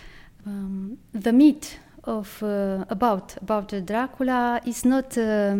Um, 0.43 0.97
the 1.13 1.31
meat 1.31 1.77
of 2.03 2.41
uh, 2.41 2.83
about 2.87 3.37
about 3.41 3.79
Dracula 3.85 4.59
is 4.65 4.85
not 4.85 5.15
uh, 5.17 5.55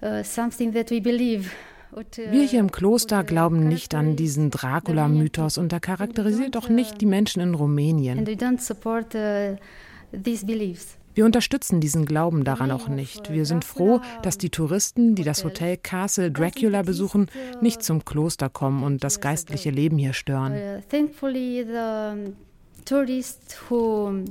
uh, 0.00 0.22
something 0.22 0.72
that 0.74 0.90
we 0.90 1.00
believe. 1.00 1.50
Wir 1.90 2.42
hier 2.42 2.60
im 2.60 2.70
Kloster 2.70 3.24
glauben 3.24 3.68
nicht 3.68 3.94
an 3.94 4.14
diesen 4.14 4.50
Dracula-Mythos 4.50 5.58
und 5.58 5.72
er 5.72 5.80
charakterisiert 5.80 6.56
auch 6.56 6.68
nicht 6.68 7.00
die 7.00 7.06
Menschen 7.06 7.40
in 7.40 7.54
Rumänien. 7.54 8.26
Wir 11.14 11.24
unterstützen 11.24 11.80
diesen 11.80 12.04
Glauben 12.04 12.44
daran 12.44 12.70
auch 12.70 12.88
nicht. 12.88 13.32
Wir 13.32 13.44
sind 13.44 13.64
froh, 13.64 14.00
dass 14.22 14.38
die 14.38 14.50
Touristen, 14.50 15.14
die 15.14 15.24
das 15.24 15.42
Hotel 15.44 15.76
Castle 15.76 16.30
Dracula 16.30 16.82
besuchen, 16.82 17.26
nicht 17.60 17.82
zum 17.82 18.04
Kloster 18.04 18.48
kommen 18.48 18.84
und 18.84 19.02
das 19.02 19.20
geistliche 19.20 19.70
Leben 19.70 19.98
hier 19.98 20.12
stören. 20.12 20.82
Thankfully, 20.88 21.64
the 21.66 22.34
tourists 22.84 23.56
who 23.68 24.24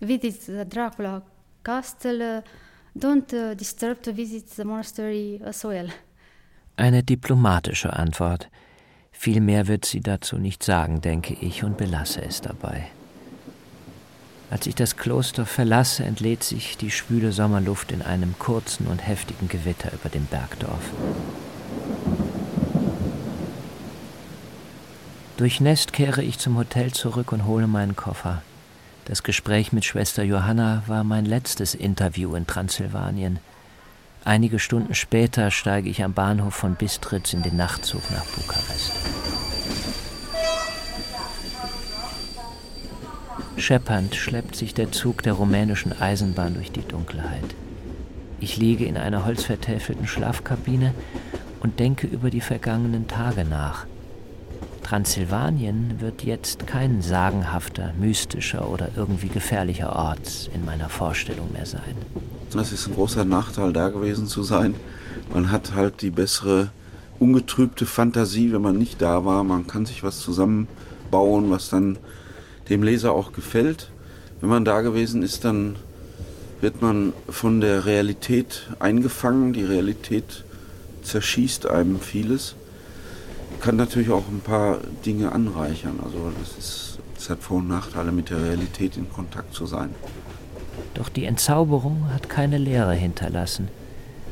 visit 0.00 0.42
the 0.42 0.64
Dracula 0.68 1.22
Castle 1.64 2.42
don't 2.98 3.54
disturb 3.54 4.02
to 4.02 4.12
visit 4.12 4.48
the 4.50 4.64
monastery 4.64 5.40
as 5.44 5.64
well. 5.64 5.88
Eine 6.80 7.02
diplomatische 7.02 7.92
Antwort. 7.92 8.48
Viel 9.12 9.42
mehr 9.42 9.68
wird 9.68 9.84
sie 9.84 10.00
dazu 10.00 10.38
nicht 10.38 10.62
sagen, 10.62 11.02
denke 11.02 11.34
ich, 11.34 11.62
und 11.62 11.76
belasse 11.76 12.22
es 12.22 12.40
dabei. 12.40 12.86
Als 14.48 14.66
ich 14.66 14.76
das 14.76 14.96
Kloster 14.96 15.44
verlasse, 15.44 16.04
entlädt 16.04 16.42
sich 16.42 16.78
die 16.78 16.90
schwüle 16.90 17.32
Sommerluft 17.32 17.92
in 17.92 18.00
einem 18.00 18.34
kurzen 18.38 18.86
und 18.86 19.06
heftigen 19.06 19.46
Gewitter 19.48 19.92
über 19.92 20.08
dem 20.08 20.24
Bergdorf. 20.24 20.80
Durchnässt 25.36 25.92
kehre 25.92 26.22
ich 26.22 26.38
zum 26.38 26.56
Hotel 26.56 26.92
zurück 26.92 27.32
und 27.32 27.44
hole 27.44 27.66
meinen 27.66 27.94
Koffer. 27.94 28.40
Das 29.04 29.22
Gespräch 29.22 29.74
mit 29.74 29.84
Schwester 29.84 30.22
Johanna 30.22 30.82
war 30.86 31.04
mein 31.04 31.26
letztes 31.26 31.74
Interview 31.74 32.34
in 32.34 32.46
Transsilvanien. 32.46 33.38
Einige 34.30 34.60
Stunden 34.60 34.94
später 34.94 35.50
steige 35.50 35.88
ich 35.90 36.04
am 36.04 36.12
Bahnhof 36.12 36.54
von 36.54 36.76
Bistritz 36.76 37.32
in 37.32 37.42
den 37.42 37.56
Nachtzug 37.56 38.00
nach 38.12 38.24
Bukarest. 38.26 38.92
Scheppernd 43.56 44.14
schleppt 44.14 44.54
sich 44.54 44.72
der 44.72 44.92
Zug 44.92 45.24
der 45.24 45.32
rumänischen 45.32 46.00
Eisenbahn 46.00 46.54
durch 46.54 46.70
die 46.70 46.86
Dunkelheit. 46.86 47.56
Ich 48.38 48.56
liege 48.56 48.84
in 48.84 48.96
einer 48.96 49.24
holzvertäfelten 49.24 50.06
Schlafkabine 50.06 50.94
und 51.58 51.80
denke 51.80 52.06
über 52.06 52.30
die 52.30 52.40
vergangenen 52.40 53.08
Tage 53.08 53.44
nach. 53.44 53.86
Transsilvanien 54.84 56.00
wird 56.00 56.22
jetzt 56.22 56.68
kein 56.68 57.02
sagenhafter, 57.02 57.94
mystischer 57.98 58.68
oder 58.68 58.90
irgendwie 58.94 59.26
gefährlicher 59.26 59.96
Ort 59.96 60.52
in 60.54 60.64
meiner 60.64 60.88
Vorstellung 60.88 61.52
mehr 61.52 61.66
sein. 61.66 61.96
Das 62.52 62.72
ist 62.72 62.86
ein 62.86 62.94
großer 62.94 63.24
Nachteil, 63.24 63.72
da 63.72 63.88
gewesen 63.88 64.26
zu 64.26 64.42
sein. 64.42 64.74
Man 65.32 65.50
hat 65.52 65.74
halt 65.74 66.02
die 66.02 66.10
bessere, 66.10 66.70
ungetrübte 67.18 67.86
Fantasie, 67.86 68.52
wenn 68.52 68.62
man 68.62 68.76
nicht 68.76 69.00
da 69.00 69.24
war. 69.24 69.44
Man 69.44 69.66
kann 69.66 69.86
sich 69.86 70.02
was 70.02 70.20
zusammenbauen, 70.20 71.50
was 71.50 71.68
dann 71.68 71.98
dem 72.68 72.82
Leser 72.82 73.12
auch 73.12 73.32
gefällt. 73.32 73.90
Wenn 74.40 74.50
man 74.50 74.64
da 74.64 74.80
gewesen 74.80 75.22
ist, 75.22 75.44
dann 75.44 75.76
wird 76.60 76.82
man 76.82 77.12
von 77.28 77.60
der 77.60 77.86
Realität 77.86 78.68
eingefangen. 78.78 79.52
Die 79.52 79.64
Realität 79.64 80.44
zerschießt 81.02 81.66
einem 81.66 82.00
vieles 82.00 82.54
kann 83.60 83.76
natürlich 83.76 84.10
auch 84.10 84.26
ein 84.28 84.40
paar 84.40 84.78
Dinge 85.04 85.32
anreichern. 85.32 86.00
Also 86.02 86.32
das, 86.40 86.58
ist, 86.58 86.98
das 87.14 87.30
hat 87.30 87.42
Vor- 87.42 87.58
und 87.58 87.68
Nachteile, 87.68 88.10
mit 88.10 88.30
der 88.30 88.42
Realität 88.42 88.96
in 88.96 89.10
Kontakt 89.10 89.54
zu 89.54 89.66
sein. 89.66 89.94
Doch 90.94 91.08
die 91.08 91.24
Entzauberung 91.24 92.12
hat 92.12 92.28
keine 92.28 92.58
Leere 92.58 92.94
hinterlassen. 92.94 93.68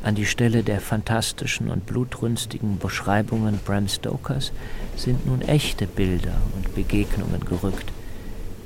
An 0.03 0.15
die 0.15 0.27
Stelle 0.27 0.63
der 0.63 0.81
fantastischen 0.81 1.71
und 1.71 1.87
blutrünstigen 1.87 2.79
Beschreibungen 2.79 3.59
Bram 3.65 3.89
Stokers 3.89 4.53
sind 4.97 5.27
nun 5.27 5.43
echte 5.43 5.87
Bilder 5.87 6.35
und 6.57 6.75
Begegnungen 6.75 7.45
gerückt. 7.45 7.93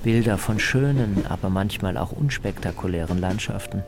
Bilder 0.03 0.36
von 0.36 0.59
schönen, 0.59 1.24
aber 1.28 1.49
manchmal 1.49 1.97
auch 1.97 2.12
unspektakulären 2.12 3.18
Landschaften 3.18 3.82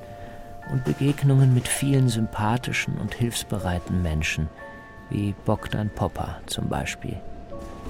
und 0.72 0.84
Begegnungen 0.84 1.52
mit 1.52 1.68
vielen 1.68 2.09
sympathischen 2.09 2.94
und 2.98 3.14
hilfsbereiten 3.14 4.02
Menschen– 4.02 4.48
wie 5.11 5.34
Bogdan 5.44 5.90
Popper 5.94 6.40
zum 6.46 6.68
Beispiel. 6.68 7.16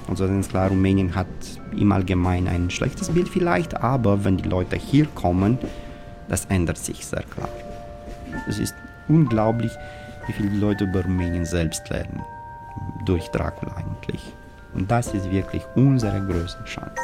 Also 0.07 0.25
ist 0.25 0.51
klar, 0.51 0.69
Rumänien 0.69 1.15
hat 1.15 1.27
im 1.75 1.91
Allgemeinen 1.91 2.47
ein 2.47 2.69
schlechtes 2.69 3.09
Bild 3.09 3.27
vielleicht, 3.27 3.75
aber 3.75 4.23
wenn 4.23 4.37
die 4.37 4.47
Leute 4.47 4.75
hier 4.75 5.07
kommen, 5.15 5.57
das 6.27 6.45
ändert 6.45 6.77
sich 6.77 7.05
sehr 7.05 7.23
klar. 7.23 7.49
Es 8.47 8.59
ist 8.59 8.75
unglaublich, 9.07 9.71
wie 10.27 10.33
viele 10.33 10.55
Leute 10.57 10.85
über 10.85 11.03
Rumänien 11.03 11.45
selbst 11.45 11.89
lernen. 11.89 12.21
Durch 13.05 13.29
Dracula 13.29 13.75
eigentlich. 13.75 14.33
Und 14.73 14.91
das 14.91 15.13
ist 15.13 15.31
wirklich 15.31 15.63
unsere 15.75 16.19
größte 16.21 16.63
Chance. 16.65 17.01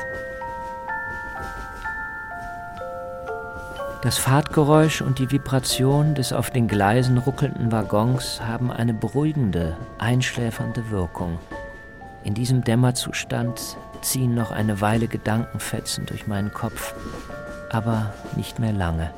Das 4.02 4.18
Fahrtgeräusch 4.18 5.02
und 5.02 5.20
die 5.20 5.30
Vibration 5.30 6.16
des 6.16 6.34
auf 6.34 6.50
den 6.50 6.68
Gleisen 6.68 7.20
ruckelnden 7.20 7.72
Waggons 7.72 8.42
haben 8.42 8.72
eine 8.72 8.96
beruhigende, 8.96 9.78
einschläfernde 10.00 10.90
Wirkung. 10.90 11.38
In 12.24 12.34
diesem 12.34 12.64
Dämmerzustand 12.64 13.78
ziehen 14.02 14.34
noch 14.34 14.50
eine 14.50 14.82
Weile 14.82 15.08
Gedankenfetzen 15.08 16.08
durch 16.08 16.26
meinen 16.26 16.52
Kopf, 16.52 16.96
aber 17.72 18.14
nicht 18.36 18.60
mehr 18.60 18.74
lange. 18.74 19.14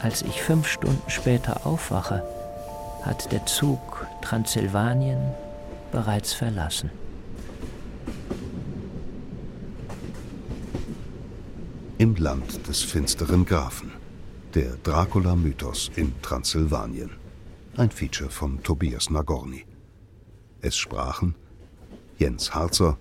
Als 0.00 0.22
ich 0.22 0.42
fünf 0.42 0.68
Stunden 0.68 1.10
später 1.10 1.66
aufwache, 1.66 2.22
hat 3.02 3.32
der 3.32 3.46
Zug 3.46 4.06
Transsilvanien 4.20 5.18
bereits 5.90 6.32
verlassen. 6.32 6.90
Im 11.98 12.14
Land 12.16 12.66
des 12.68 12.82
finsteren 12.82 13.44
Grafen. 13.44 13.92
Der 14.54 14.76
Dracula-Mythos 14.82 15.90
in 15.96 16.20
Transsilvanien. 16.20 17.10
Ein 17.76 17.90
Feature 17.90 18.30
von 18.30 18.62
Tobias 18.62 19.08
Nagorny. 19.08 19.64
Es 20.60 20.76
sprachen 20.76 21.34
Jens 22.18 22.54
Harzer, 22.54 22.98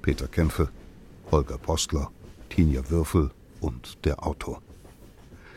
Peter 0.00 0.26
Kämpfe, 0.26 0.70
Holger 1.30 1.58
Postler, 1.58 2.10
Tinja 2.48 2.88
Würfel 2.88 3.30
und 3.60 4.04
der 4.04 4.26
Autor. 4.26 4.62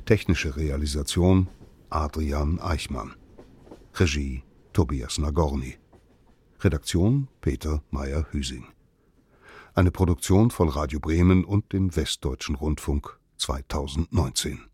Technische 0.05 0.55
Realisation 0.55 1.47
Adrian 1.89 2.59
Eichmann. 2.59 3.15
Regie 3.95 4.43
Tobias 4.73 5.17
Nagorny. 5.17 5.77
Redaktion 6.61 7.27
Peter 7.41 7.81
Meyer-Hüsing. 7.91 8.65
Eine 9.73 9.91
Produktion 9.91 10.51
von 10.51 10.69
Radio 10.69 10.99
Bremen 10.99 11.45
und 11.45 11.71
dem 11.73 11.95
Westdeutschen 11.95 12.55
Rundfunk 12.55 13.19
2019. 13.37 14.68